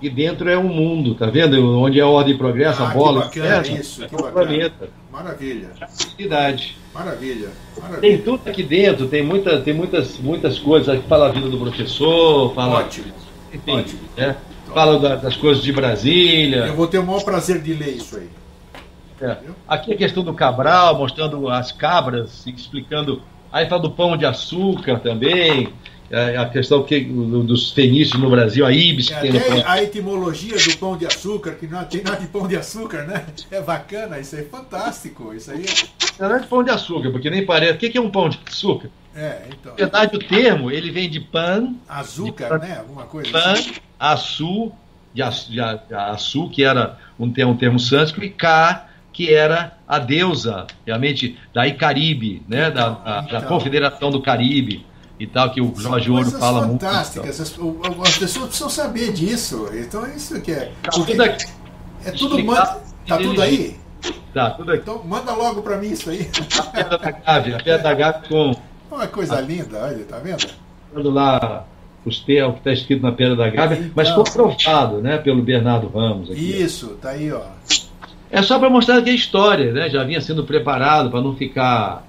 E 0.00 0.08
dentro 0.08 0.48
é 0.48 0.56
o 0.56 0.60
um 0.60 0.68
mundo, 0.68 1.16
tá 1.16 1.26
vendo? 1.26 1.80
Onde 1.80 1.98
é 1.98 2.02
a 2.04 2.06
ordem 2.06 2.34
e 2.34 2.38
progresso, 2.38 2.80
ah, 2.80 2.90
a 2.90 2.94
bola. 2.94 3.28
Que 3.28 3.40
bacana 3.40 3.66
é, 3.66 3.72
isso, 3.72 4.06
que 4.06 4.14
bacana. 4.14 4.30
planeta. 4.30 4.88
Maravilha. 5.10 5.70
Cidade. 6.16 6.78
Maravilha. 6.94 7.48
Maravilha. 7.76 8.00
Tem 8.00 8.18
tudo 8.18 8.48
aqui 8.48 8.62
dentro, 8.62 9.08
tem, 9.08 9.24
muita, 9.24 9.60
tem 9.60 9.74
muitas, 9.74 10.16
muitas 10.18 10.60
coisas 10.60 10.96
que 10.96 11.08
fala 11.08 11.26
a 11.26 11.32
vida 11.32 11.48
do 11.48 11.58
professor, 11.58 12.54
fala. 12.54 12.78
Ótimo. 12.78 13.12
Enfim, 13.52 13.72
Ótimo. 13.72 14.00
É 14.16 14.36
fala 14.70 14.98
da, 14.98 15.16
das 15.16 15.36
coisas 15.36 15.62
de 15.62 15.72
Brasília. 15.72 16.66
Eu 16.66 16.74
vou 16.74 16.86
ter 16.86 16.98
o 16.98 17.06
maior 17.06 17.22
prazer 17.22 17.60
de 17.60 17.74
ler 17.74 17.96
isso 17.96 18.16
aí. 18.16 18.28
É. 19.20 19.36
Aqui 19.68 19.92
a 19.92 19.96
questão 19.96 20.22
do 20.22 20.32
Cabral, 20.32 20.96
mostrando 20.96 21.48
as 21.48 21.72
cabras, 21.72 22.46
explicando. 22.46 23.22
Aí 23.52 23.68
fala 23.68 23.82
do 23.82 23.90
pão 23.90 24.16
de 24.16 24.24
açúcar 24.24 25.00
também, 25.00 25.68
é, 25.68 25.72
a 26.10 26.46
questão 26.46 26.82
que, 26.82 27.00
dos 27.00 27.70
fenícios 27.72 28.20
no 28.20 28.28
Brasil, 28.28 28.66
a 28.66 28.72
ibis. 28.72 29.10
É, 29.10 29.20
tem 29.20 29.62
a 29.64 29.82
etimologia 29.82 30.56
do 30.56 30.76
pão 30.76 30.96
de 30.96 31.06
açúcar, 31.06 31.52
que 31.52 31.66
não 31.66 31.84
tem 31.84 32.02
nada 32.02 32.16
de 32.16 32.26
pão 32.26 32.48
de 32.48 32.56
açúcar, 32.56 33.04
né? 33.04 33.24
É 33.50 33.60
bacana, 33.60 34.18
isso 34.18 34.34
aí 34.34 34.42
é 34.42 34.44
fantástico. 34.44 35.32
Isso 35.32 35.50
aí 35.50 35.64
é... 35.64 36.22
Não 36.22 36.34
é 36.34 36.40
de 36.40 36.46
pão 36.46 36.64
de 36.64 36.70
açúcar, 36.70 37.10
porque 37.10 37.30
nem 37.30 37.46
parece. 37.46 37.74
O 37.74 37.78
que 37.78 37.96
é 37.96 38.00
um 38.00 38.10
pão 38.10 38.28
de 38.28 38.40
açúcar? 38.46 38.90
É, 39.14 39.42
então. 39.48 39.72
Na 39.72 39.76
verdade, 39.76 40.16
o 40.16 40.18
termo, 40.18 40.70
ele 40.70 40.90
vem 40.90 41.08
de 41.08 41.20
pan. 41.20 41.74
Açúcar, 41.88 42.58
né? 42.58 42.78
Alguma 42.78 43.04
coisa 43.04 43.30
pan, 43.30 43.52
assim. 43.52 43.72
açu, 43.98 44.72
de, 45.14 45.22
de, 45.48 45.94
Assu, 45.94 46.48
que 46.48 46.64
era 46.64 46.98
um, 47.18 47.26
um 47.26 47.56
termo 47.56 47.78
sânscrito, 47.78 48.26
e 48.26 48.30
Ka, 48.30 48.88
que 49.12 49.32
era 49.32 49.76
a 49.86 49.98
deusa, 49.98 50.66
realmente, 50.86 51.38
da 51.52 51.66
Icaribe, 51.66 52.42
né, 52.48 52.70
da, 52.70 52.90
da, 52.90 53.24
então. 53.26 53.40
da 53.40 53.46
Confederação 53.46 54.10
do 54.10 54.20
Caribe 54.20 54.86
e 55.20 55.26
tal, 55.26 55.50
que 55.50 55.60
o 55.60 55.72
Jorge 55.76 56.10
Ouro 56.10 56.30
fala 56.30 56.66
muito. 56.66 56.80
Fantásticas, 56.80 57.40
as, 57.40 57.52
as, 57.52 58.18
pessoas 58.18 58.46
precisam 58.46 58.70
saber 58.70 59.12
disso. 59.12 59.68
Então 59.74 60.04
é 60.06 60.16
isso 60.16 60.40
que 60.40 60.50
é. 60.50 60.72
Tá 60.82 60.90
tudo 60.90 61.22
aqui. 61.22 61.46
É 62.04 62.10
tudo. 62.10 62.42
Manda, 62.42 62.80
tá 63.06 63.18
tudo 63.18 63.42
aí? 63.42 63.76
Tá, 64.32 64.50
tudo 64.50 64.72
aqui. 64.72 64.80
Então 64.82 65.04
manda 65.04 65.32
logo 65.32 65.60
para 65.60 65.76
mim 65.76 65.90
isso 65.90 66.08
aí. 66.08 66.30
A 66.58 66.62
pedra 66.62 66.98
da 66.98 67.10
Gávea, 67.10 67.56
a 67.56 67.62
pedra 67.62 67.78
da 67.78 67.94
Gávea 67.94 68.22
com. 68.28 68.56
Uma 68.90 69.06
coisa 69.06 69.36
a... 69.36 69.40
linda, 69.40 69.78
olha, 69.84 70.04
tá 70.04 70.18
vendo? 70.18 70.46
Quando 70.92 71.10
lá 71.10 71.66
os 72.04 72.20
termos 72.20 72.54
que 72.54 72.60
está 72.60 72.72
escrito 72.72 73.02
na 73.02 73.12
pedra 73.12 73.36
da 73.36 73.50
Gávea, 73.50 73.76
então, 73.76 73.92
mas 73.94 74.10
comprovado 74.10 75.02
né, 75.02 75.18
pelo 75.18 75.42
Bernardo 75.42 75.88
Ramos. 75.88 76.30
Aqui, 76.30 76.62
isso, 76.62 76.96
tá 77.00 77.10
aí, 77.10 77.30
ó. 77.30 77.42
É 78.30 78.42
só 78.42 78.58
para 78.58 78.70
mostrar 78.70 79.02
que 79.02 79.10
a 79.10 79.14
história, 79.14 79.72
né? 79.72 79.90
Já 79.90 80.04
vinha 80.04 80.20
sendo 80.20 80.44
preparado 80.44 81.10
para 81.10 81.20
não 81.20 81.36
ficar. 81.36 82.08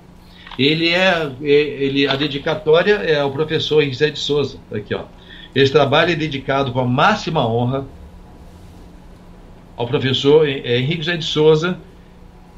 Ele 0.57 0.89
é, 0.89 1.31
é, 1.41 1.49
ele, 1.49 2.07
a 2.07 2.15
dedicatória 2.15 2.95
é 2.95 3.19
ao 3.19 3.31
professor 3.31 3.81
Henrique 3.81 4.11
de 4.11 4.19
Souza, 4.19 4.57
aqui 4.71 4.93
ó. 4.93 5.03
Esse 5.53 5.71
trabalho 5.71 6.11
é 6.11 6.15
dedicado 6.15 6.71
com 6.71 6.79
a 6.79 6.85
máxima 6.85 7.45
honra 7.45 7.85
ao 9.75 9.87
professor 9.87 10.47
é, 10.47 10.79
Henrique 10.79 10.97
José 11.03 11.17
de 11.17 11.25
Souza 11.25 11.77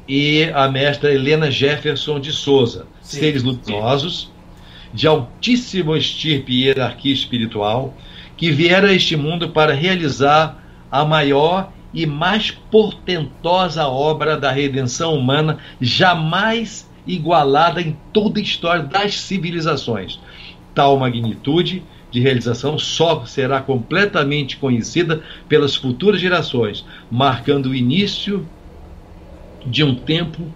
e 0.06 0.44
à 0.54 0.68
mestra 0.68 1.12
Helena 1.12 1.50
Jefferson 1.50 2.20
de 2.20 2.32
Souza, 2.32 2.86
Sim. 3.00 3.18
seres 3.20 3.42
luminosos, 3.42 4.30
de 4.92 5.06
altíssimo 5.06 5.96
estirpe 5.96 6.52
e 6.52 6.64
hierarquia 6.66 7.12
espiritual, 7.12 7.94
que 8.36 8.50
vieram 8.50 8.88
a 8.88 8.92
este 8.92 9.16
mundo 9.16 9.48
para 9.48 9.72
realizar 9.72 10.62
a 10.90 11.04
maior 11.04 11.72
e 11.92 12.06
mais 12.06 12.50
portentosa 12.50 13.86
obra 13.86 14.36
da 14.36 14.50
redenção 14.50 15.14
humana 15.16 15.58
jamais 15.80 16.88
igualada 17.06 17.80
em 17.80 17.96
toda 18.12 18.38
a 18.38 18.42
história 18.42 18.82
das 18.82 19.18
civilizações. 19.18 20.18
Tal 20.74 20.98
magnitude 20.98 21.82
de 22.10 22.20
realização 22.20 22.78
só 22.78 23.24
será 23.26 23.60
completamente 23.60 24.56
conhecida 24.56 25.22
pelas 25.48 25.74
futuras 25.74 26.20
gerações, 26.20 26.84
marcando 27.10 27.66
o 27.66 27.74
início 27.74 28.46
de 29.66 29.82
um 29.82 29.94
tempo 29.94 30.46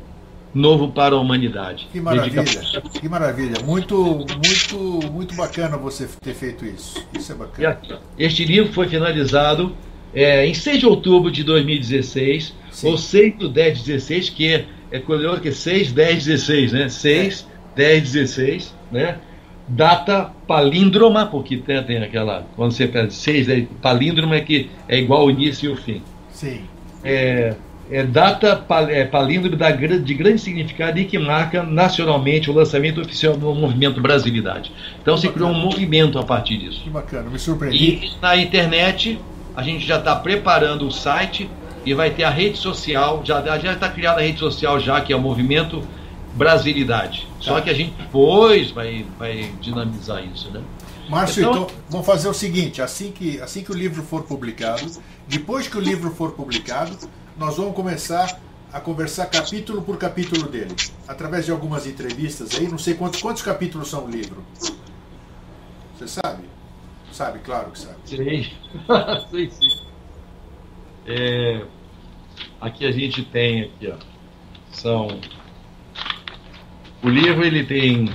novo 0.54 0.88
para 0.88 1.14
a 1.14 1.20
humanidade. 1.20 1.88
Que 1.92 2.00
maravilha, 2.00 2.44
que 2.44 3.08
maravilha. 3.08 3.64
Muito, 3.64 3.96
muito, 3.96 5.10
muito 5.10 5.34
bacana 5.34 5.76
você 5.76 6.08
ter 6.20 6.34
feito 6.34 6.64
isso. 6.64 7.04
Isso 7.16 7.32
é 7.32 7.34
bacana. 7.34 7.78
Este 8.18 8.44
livro 8.44 8.72
foi 8.72 8.88
finalizado 8.88 9.74
é, 10.14 10.46
em 10.46 10.54
6 10.54 10.80
de 10.80 10.86
outubro 10.86 11.30
de 11.30 11.44
2016, 11.44 12.54
Sim. 12.70 12.88
ou 12.88 12.96
6 12.96 13.36
do 13.36 13.48
10 13.48 13.82
16, 13.82 14.30
que 14.30 14.48
é, 14.48 14.66
é 14.90 14.98
curioso 14.98 15.40
que 15.40 15.48
é 15.48 15.52
6, 15.52 15.92
10, 15.92 16.24
16, 16.24 16.72
né? 16.72 16.88
6, 16.88 17.46
é. 17.74 17.76
10, 17.76 18.12
16, 18.12 18.74
né? 18.90 19.18
Data 19.66 20.32
palíndroma, 20.46 21.26
porque 21.26 21.58
tem, 21.58 21.82
tem 21.84 22.02
aquela. 22.02 22.46
Quando 22.56 22.72
você 22.72 22.86
pede 22.86 23.12
6, 23.12 23.48
é, 23.48 23.66
palíndroma 23.82 24.36
é 24.36 24.40
que 24.40 24.70
é 24.88 24.98
igual 24.98 25.26
o 25.26 25.30
início 25.30 25.70
e 25.70 25.72
o 25.72 25.76
fim. 25.76 26.02
Sim. 26.30 26.62
É, 27.04 27.54
é 27.90 28.02
data 28.02 28.56
pal, 28.56 28.88
é, 28.88 29.04
palíndrome 29.04 29.56
da, 29.56 29.70
de 29.70 30.14
grande 30.14 30.40
significado 30.40 30.98
e 30.98 31.04
que 31.04 31.18
marca 31.18 31.62
nacionalmente 31.62 32.50
o 32.50 32.54
lançamento 32.54 33.00
oficial 33.00 33.36
do 33.36 33.54
movimento 33.54 34.00
Brasilidade. 34.00 34.72
Então 35.00 35.14
que 35.14 35.22
se 35.22 35.26
bacana. 35.28 35.50
criou 35.50 35.58
um 35.58 35.64
movimento 35.64 36.18
a 36.18 36.24
partir 36.24 36.58
disso. 36.58 36.82
Que 36.82 36.90
bacana, 36.90 37.30
me 37.30 37.38
surpreendi. 37.38 37.76
E 37.76 38.12
na 38.20 38.36
internet 38.36 39.18
a 39.56 39.62
gente 39.62 39.86
já 39.86 39.98
está 39.98 40.14
preparando 40.14 40.86
o 40.86 40.92
site 40.92 41.48
e 41.88 41.94
vai 41.94 42.10
ter 42.10 42.24
a 42.24 42.30
rede 42.30 42.58
social, 42.58 43.22
já 43.24 43.40
está 43.40 43.88
criada 43.88 44.20
a 44.20 44.22
rede 44.22 44.38
social 44.38 44.78
já, 44.78 45.00
que 45.00 45.10
é 45.10 45.16
o 45.16 45.20
Movimento 45.20 45.82
Brasilidade. 46.34 47.26
Tá. 47.38 47.44
Só 47.44 47.60
que 47.62 47.70
a 47.70 47.74
gente 47.74 47.92
depois 47.92 48.70
vai, 48.70 49.06
vai 49.18 49.50
dinamizar 49.58 50.22
isso, 50.22 50.50
né? 50.50 50.62
Márcio, 51.08 51.40
então, 51.40 51.62
então, 51.62 51.70
vamos 51.88 52.06
fazer 52.06 52.28
o 52.28 52.34
seguinte, 52.34 52.82
assim 52.82 53.10
que, 53.10 53.40
assim 53.40 53.64
que 53.64 53.72
o 53.72 53.74
livro 53.74 54.02
for 54.02 54.24
publicado, 54.24 54.84
depois 55.26 55.66
que 55.66 55.78
o 55.78 55.80
livro 55.80 56.10
for 56.10 56.32
publicado, 56.32 56.94
nós 57.38 57.56
vamos 57.56 57.74
começar 57.74 58.38
a 58.70 58.78
conversar 58.78 59.24
capítulo 59.24 59.80
por 59.80 59.96
capítulo 59.96 60.46
dele, 60.46 60.76
através 61.06 61.46
de 61.46 61.50
algumas 61.50 61.86
entrevistas 61.86 62.54
aí, 62.54 62.68
não 62.68 62.76
sei 62.76 62.92
quantos, 62.92 63.22
quantos 63.22 63.40
capítulos 63.40 63.88
são 63.88 64.04
o 64.04 64.10
livro. 64.10 64.44
Você 65.96 66.06
sabe? 66.06 66.44
Sabe, 67.10 67.38
claro 67.38 67.70
que 67.70 67.78
sabe. 67.78 67.96
Sei, 68.04 68.52
sei 69.30 69.50
sim. 69.50 69.88
É, 71.06 71.64
aqui 72.60 72.86
a 72.86 72.92
gente 72.92 73.22
tem 73.22 73.62
aqui, 73.62 73.88
ó, 73.88 73.96
são 74.70 75.20
o 77.02 77.08
livro 77.08 77.44
ele 77.44 77.64
tem 77.64 78.10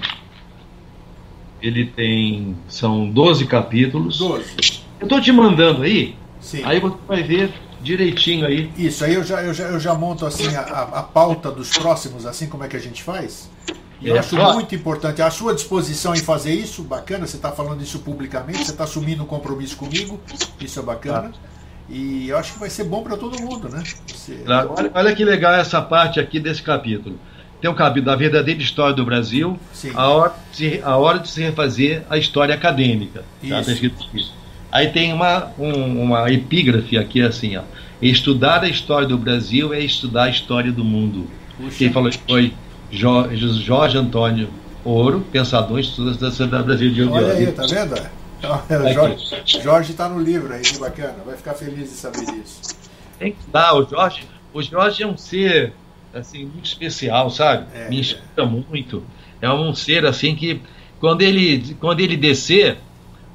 ele 1.62 1.86
tem 1.86 2.58
são 2.68 3.10
12 3.10 3.46
capítulos. 3.46 4.20
12. 4.20 4.84
Eu 5.00 5.08
tô 5.08 5.20
te 5.22 5.32
mandando 5.32 5.84
aí. 5.84 6.16
Sim. 6.42 6.62
Aí 6.66 6.80
você 6.80 6.98
vai 7.08 7.24
ver 7.24 7.54
direitinho 7.82 8.46
aí. 8.46 8.72
Isso, 8.78 9.04
aí 9.04 9.14
eu 9.14 9.24
já, 9.24 9.42
eu 9.42 9.54
já, 9.54 9.66
eu 9.66 9.80
já 9.80 9.94
monto 9.94 10.26
assim 10.26 10.54
a, 10.56 10.62
a 10.62 11.04
pauta 11.04 11.52
dos 11.52 11.70
próximos, 11.78 12.26
assim 12.26 12.48
como 12.48 12.64
é 12.64 12.68
que 12.68 12.76
a 12.76 12.80
gente 12.80 13.02
faz. 13.02 13.50
E 14.02 14.10
eu 14.10 14.16
é, 14.18 14.20
acho 14.20 14.36
muito 14.36 14.76
importante. 14.76 15.22
A 15.22 15.32
sua 15.32 15.54
disposição 15.54 16.14
em 16.14 16.20
fazer 16.20 16.54
isso, 16.54 16.84
bacana. 16.84 17.26
Você 17.26 17.38
está 17.38 17.52
falando 17.52 17.82
isso 17.82 18.00
publicamente, 18.00 18.66
você 18.66 18.72
está 18.72 18.84
assumindo 18.84 19.24
um 19.24 19.26
compromisso 19.26 19.78
comigo, 19.78 20.20
isso 20.60 20.80
é 20.80 20.84
bacana. 20.84 21.30
Tá. 21.30 21.53
E 21.90 22.30
eu 22.30 22.38
acho 22.38 22.54
que 22.54 22.60
vai 22.60 22.70
ser 22.70 22.86
bom 22.86 23.04
para 23.04 23.18
todo 23.18 23.42
mundo, 23.42 23.70
né? 23.70 23.84
Você... 24.08 24.40
Olha, 24.48 24.92
olha, 24.94 25.16
que 25.16 25.24
legal 25.24 25.54
essa 25.54 25.82
parte 25.82 26.20
aqui 26.20 26.40
desse 26.40 26.62
capítulo. 26.62 27.20
Tem 27.62 27.70
o 27.70 27.74
capítulo 27.74 28.06
da 28.06 28.16
verdadeira 28.16 28.62
história 28.62 28.94
do 28.94 29.06
Brasil, 29.06 29.58
a 29.94 30.10
hora, 30.10 30.34
de, 30.54 30.82
a 30.84 30.98
hora 30.98 31.20
de 31.20 31.30
se 31.30 31.42
refazer 31.42 32.04
a 32.10 32.18
história 32.18 32.54
acadêmica. 32.54 33.24
Tá? 33.48 33.62
Tá 33.64 33.72
isso. 34.14 34.34
Aí 34.72 34.90
tem 34.90 35.14
uma, 35.14 35.52
um, 35.58 36.02
uma 36.02 36.32
epígrafe 36.32 36.98
aqui 36.98 37.22
assim, 37.22 37.56
ó. 37.56 37.62
Estudar 38.02 38.64
a 38.64 38.68
história 38.68 39.08
do 39.08 39.18
Brasil 39.18 39.74
é 39.74 39.80
estudar 39.80 40.24
a 40.24 40.30
história 40.30 40.72
do 40.72 40.84
mundo. 40.84 41.28
Puxa. 41.58 41.78
Quem 41.78 41.94
falou 41.94 42.12
foi 42.28 42.54
Jorge, 42.92 43.64
Jorge 43.64 43.98
Antônio 43.98 44.50
Ouro, 44.84 45.26
pensador 45.32 45.78
em 45.78 45.82
estudos 45.82 46.18
da 46.18 46.30
Sociedade 46.32 46.64
Brasil 46.64 46.92
de 46.92 47.04
Olha 47.04 47.32
aí, 47.32 47.52
tá 47.52 47.66
vendo? 47.66 48.23
O 48.44 48.94
Jorge, 48.94 49.62
Jorge 49.62 49.92
está 49.92 50.10
no 50.10 50.20
livro 50.20 50.54
aí, 50.54 50.62
que 50.62 50.78
bacana. 50.78 51.16
Vai 51.26 51.38
ficar 51.38 51.54
feliz 51.54 51.90
de 51.90 51.96
saber 51.96 52.26
disso. 52.26 52.76
Tem 53.18 53.32
que 53.32 53.50
dar, 53.50 53.74
o 53.74 53.88
Jorge, 53.88 54.28
o 54.54 54.62
Jorge 54.62 55.04
é 55.04 55.08
um 55.08 55.18
ser 55.18 55.74
assim, 56.14 56.46
muito 56.46 56.66
especial, 56.66 57.30
sabe? 57.30 57.68
É, 57.74 57.90
Me 57.90 58.00
inspira 58.00 58.24
é. 58.38 58.46
muito. 58.46 59.04
É 59.42 59.50
um 59.50 59.74
ser 59.74 60.06
assim 60.06 60.36
que 60.36 60.62
quando 61.00 61.22
ele, 61.22 61.76
quando 61.80 62.00
ele 62.00 62.16
descer, 62.16 62.78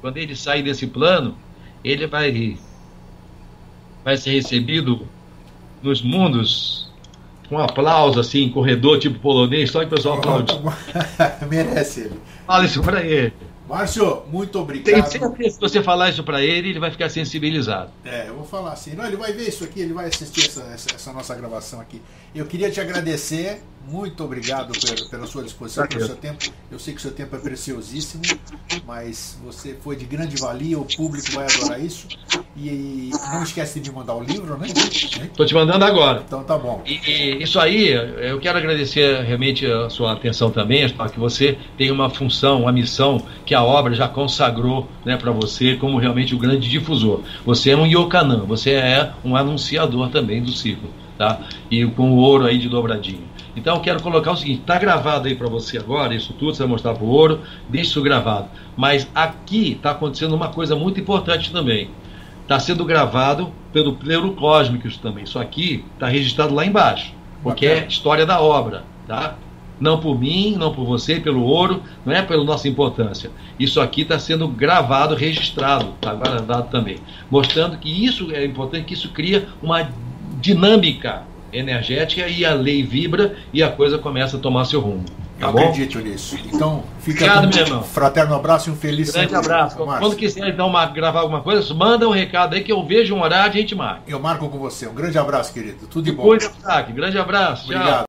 quando 0.01 0.17
ele 0.17 0.35
sair 0.35 0.63
desse 0.63 0.87
plano, 0.87 1.37
ele 1.83 2.07
vai 2.07 2.57
vai 4.03 4.17
ser 4.17 4.31
recebido 4.31 5.07
nos 5.81 6.01
mundos 6.01 6.89
com 7.47 7.55
um 7.55 7.59
aplauso, 7.59 8.19
assim, 8.19 8.49
corredor 8.49 8.99
tipo 8.99 9.19
polonês, 9.19 9.71
só 9.71 9.79
que 9.79 9.87
o 9.87 9.89
pessoal 9.89 10.17
aplaude. 10.19 10.53
Merece 11.49 12.01
ele. 12.01 12.19
Fala 12.45 12.65
isso 12.65 12.81
pra 12.81 13.03
ele. 13.03 13.33
Márcio, 13.69 14.23
muito 14.31 14.59
obrigado. 14.59 14.95
Tem 14.95 15.19
certeza 15.19 15.51
se 15.51 15.61
você 15.61 15.83
falar 15.83 16.09
isso 16.09 16.23
para 16.23 16.41
ele, 16.41 16.69
ele 16.69 16.79
vai 16.79 16.89
ficar 16.89 17.07
sensibilizado. 17.07 17.91
É, 18.03 18.27
eu 18.27 18.33
vou 18.33 18.43
falar 18.43 18.73
assim. 18.73 18.95
Não, 18.95 19.05
ele 19.05 19.15
vai 19.15 19.31
ver 19.31 19.47
isso 19.47 19.63
aqui, 19.63 19.81
ele 19.81 19.93
vai 19.93 20.07
assistir 20.07 20.47
essa, 20.47 20.63
essa, 20.73 20.95
essa 20.95 21.13
nossa 21.13 21.35
gravação 21.35 21.79
aqui. 21.79 22.01
Eu 22.33 22.47
queria 22.47 22.71
te 22.71 22.81
agradecer, 22.81 23.61
muito 23.87 24.23
obrigado 24.23 24.71
pela, 24.79 25.09
pela 25.09 25.27
sua 25.27 25.43
disposição, 25.43 25.87
pelo 25.87 26.05
seu 26.05 26.15
tempo. 26.15 26.51
Eu 26.71 26.79
sei 26.79 26.93
que 26.93 26.99
o 26.99 27.01
seu 27.01 27.11
tempo 27.11 27.35
é 27.35 27.39
preciosíssimo, 27.39 28.23
mas 28.85 29.37
você 29.43 29.75
foi 29.81 29.95
de 29.95 30.05
grande 30.05 30.35
valia, 30.37 30.77
o 30.77 30.85
público 30.85 31.31
vai 31.31 31.45
adorar 31.45 31.83
isso. 31.83 32.07
E 32.55 33.11
não 33.31 33.43
esquece 33.43 33.79
de 33.79 33.89
me 33.89 33.95
mandar 33.95 34.15
o 34.15 34.23
livro, 34.23 34.57
né? 34.57 34.67
Estou 34.67 35.45
te 35.45 35.53
mandando 35.53 35.85
agora. 35.85 36.23
Então 36.25 36.43
tá 36.43 36.57
bom. 36.57 36.83
E, 36.85 37.41
isso 37.41 37.59
aí, 37.59 37.89
eu 37.89 38.39
quero 38.39 38.57
agradecer 38.57 39.23
realmente 39.23 39.65
a 39.65 39.89
sua 39.89 40.13
atenção 40.13 40.51
também, 40.51 40.87
que 40.89 41.19
você 41.19 41.57
tem 41.77 41.89
uma 41.89 42.09
função, 42.09 42.63
uma 42.63 42.71
missão 42.71 43.23
que 43.45 43.55
a 43.55 43.63
obra 43.63 43.93
já 43.93 44.07
consagrou 44.07 44.87
né, 45.05 45.15
para 45.15 45.31
você 45.31 45.75
como 45.75 45.97
realmente 45.97 46.35
o 46.35 46.37
grande 46.37 46.69
difusor. 46.69 47.21
Você 47.45 47.71
é 47.71 47.77
um 47.77 47.85
Yokanan, 47.85 48.45
você 48.45 48.71
é 48.71 49.11
um 49.23 49.35
anunciador 49.35 50.09
também 50.09 50.41
do 50.43 50.51
ciclo, 50.51 50.89
tá? 51.17 51.39
E 51.71 51.85
com 51.85 52.11
o 52.11 52.17
ouro 52.17 52.45
aí 52.45 52.57
de 52.57 52.67
dobradinho. 52.67 53.28
Então 53.55 53.75
eu 53.75 53.81
quero 53.81 54.01
colocar 54.01 54.31
o 54.31 54.37
seguinte, 54.37 54.61
está 54.61 54.77
gravado 54.77 55.27
aí 55.27 55.35
para 55.35 55.47
você 55.47 55.77
agora, 55.77 56.13
isso 56.13 56.33
tudo, 56.33 56.53
você 56.53 56.63
vai 56.63 56.69
mostrar 56.69 56.93
para 56.93 57.03
o 57.03 57.09
ouro, 57.09 57.41
deixe 57.67 57.89
isso 57.89 58.01
gravado. 58.01 58.49
Mas 58.77 59.09
aqui 59.13 59.73
está 59.73 59.91
acontecendo 59.91 60.35
uma 60.35 60.49
coisa 60.49 60.75
muito 60.75 60.99
importante 60.99 61.51
também 61.51 61.89
está 62.49 62.59
sendo 62.59 62.83
gravado 62.83 63.51
pelo 63.71 63.93
Pleuro 63.93 64.31
Cósmicos 64.31 64.97
também. 64.97 65.23
Isso 65.23 65.37
aqui 65.37 65.85
está 65.93 66.07
registrado 66.07 66.51
lá 66.51 66.65
embaixo, 66.65 67.13
porque 67.43 67.67
é 67.67 67.69
Bacana. 67.69 67.85
é 67.85 67.87
história 67.87 68.25
da 68.25 68.41
obra, 68.41 68.83
tá? 69.07 69.35
não 69.79 69.99
por 69.99 70.19
mim, 70.19 70.55
não 70.57 70.73
por 70.73 70.83
você, 70.83 71.19
pelo 71.19 71.43
ouro, 71.43 71.81
não 72.03 72.11
é 72.11 72.21
pela 72.21 72.43
nossa 72.43 72.67
importância. 72.67 73.31
Isso 73.59 73.79
aqui 73.79 74.01
está 74.01 74.17
sendo 74.19 74.47
gravado, 74.47 75.15
registrado, 75.15 75.93
está 75.95 76.13
guardado 76.13 76.69
também, 76.69 76.97
mostrando 77.29 77.77
que 77.77 78.05
isso 78.05 78.31
é 78.31 78.43
importante, 78.43 78.85
que 78.85 78.93
isso 78.93 79.09
cria 79.09 79.47
uma 79.61 79.89
dinâmica 80.41 81.23
energética 81.51 82.27
e 82.27 82.45
a 82.45 82.53
lei 82.53 82.83
vibra 82.83 83.35
e 83.53 83.61
a 83.63 83.69
coisa 83.71 83.97
começa 83.97 84.37
a 84.37 84.39
tomar 84.39 84.65
seu 84.65 84.79
rumo. 84.79 85.05
Tá 85.39 85.47
Eu 85.47 85.53
bom? 85.53 85.59
acredito 85.59 85.99
nisso. 85.99 86.37
Então, 86.53 86.83
fica 86.99 87.23
Obrigado, 87.23 87.49
com 87.49 87.55
meu 87.55 87.65
irmão. 87.65 87.79
um 87.79 87.83
fraterno 87.83 88.35
abraço 88.35 88.69
e 88.69 88.73
um 88.73 88.75
feliz 88.75 89.09
Grande 89.11 89.33
abraço. 89.35 89.85
Márcio. 89.85 90.01
Quando 90.05 90.15
quiser 90.17 90.49
então 90.49 90.67
uma- 90.67 90.85
gravar 90.87 91.21
alguma 91.21 91.41
coisa, 91.41 91.73
manda 91.73 92.05
um 92.07 92.11
recado 92.11 92.55
aí 92.55 92.61
que 92.63 92.71
eu 92.71 92.85
vejo 92.85 93.15
um 93.15 93.21
horário 93.21 93.55
e 93.55 93.57
a 93.59 93.61
gente 93.61 93.73
marca. 93.73 94.01
Eu 94.05 94.19
marco 94.19 94.49
com 94.49 94.57
você. 94.59 94.85
Um 94.87 94.93
grande 94.93 95.17
abraço, 95.17 95.53
querido. 95.53 95.87
Tudo 95.87 96.03
de 96.05 96.11
bom. 96.11 96.23
Cuida, 96.23 96.51
Grande 96.93 97.17
abraço. 97.17 97.67
Tchau. 97.67 97.75
Obrigado. 97.77 98.08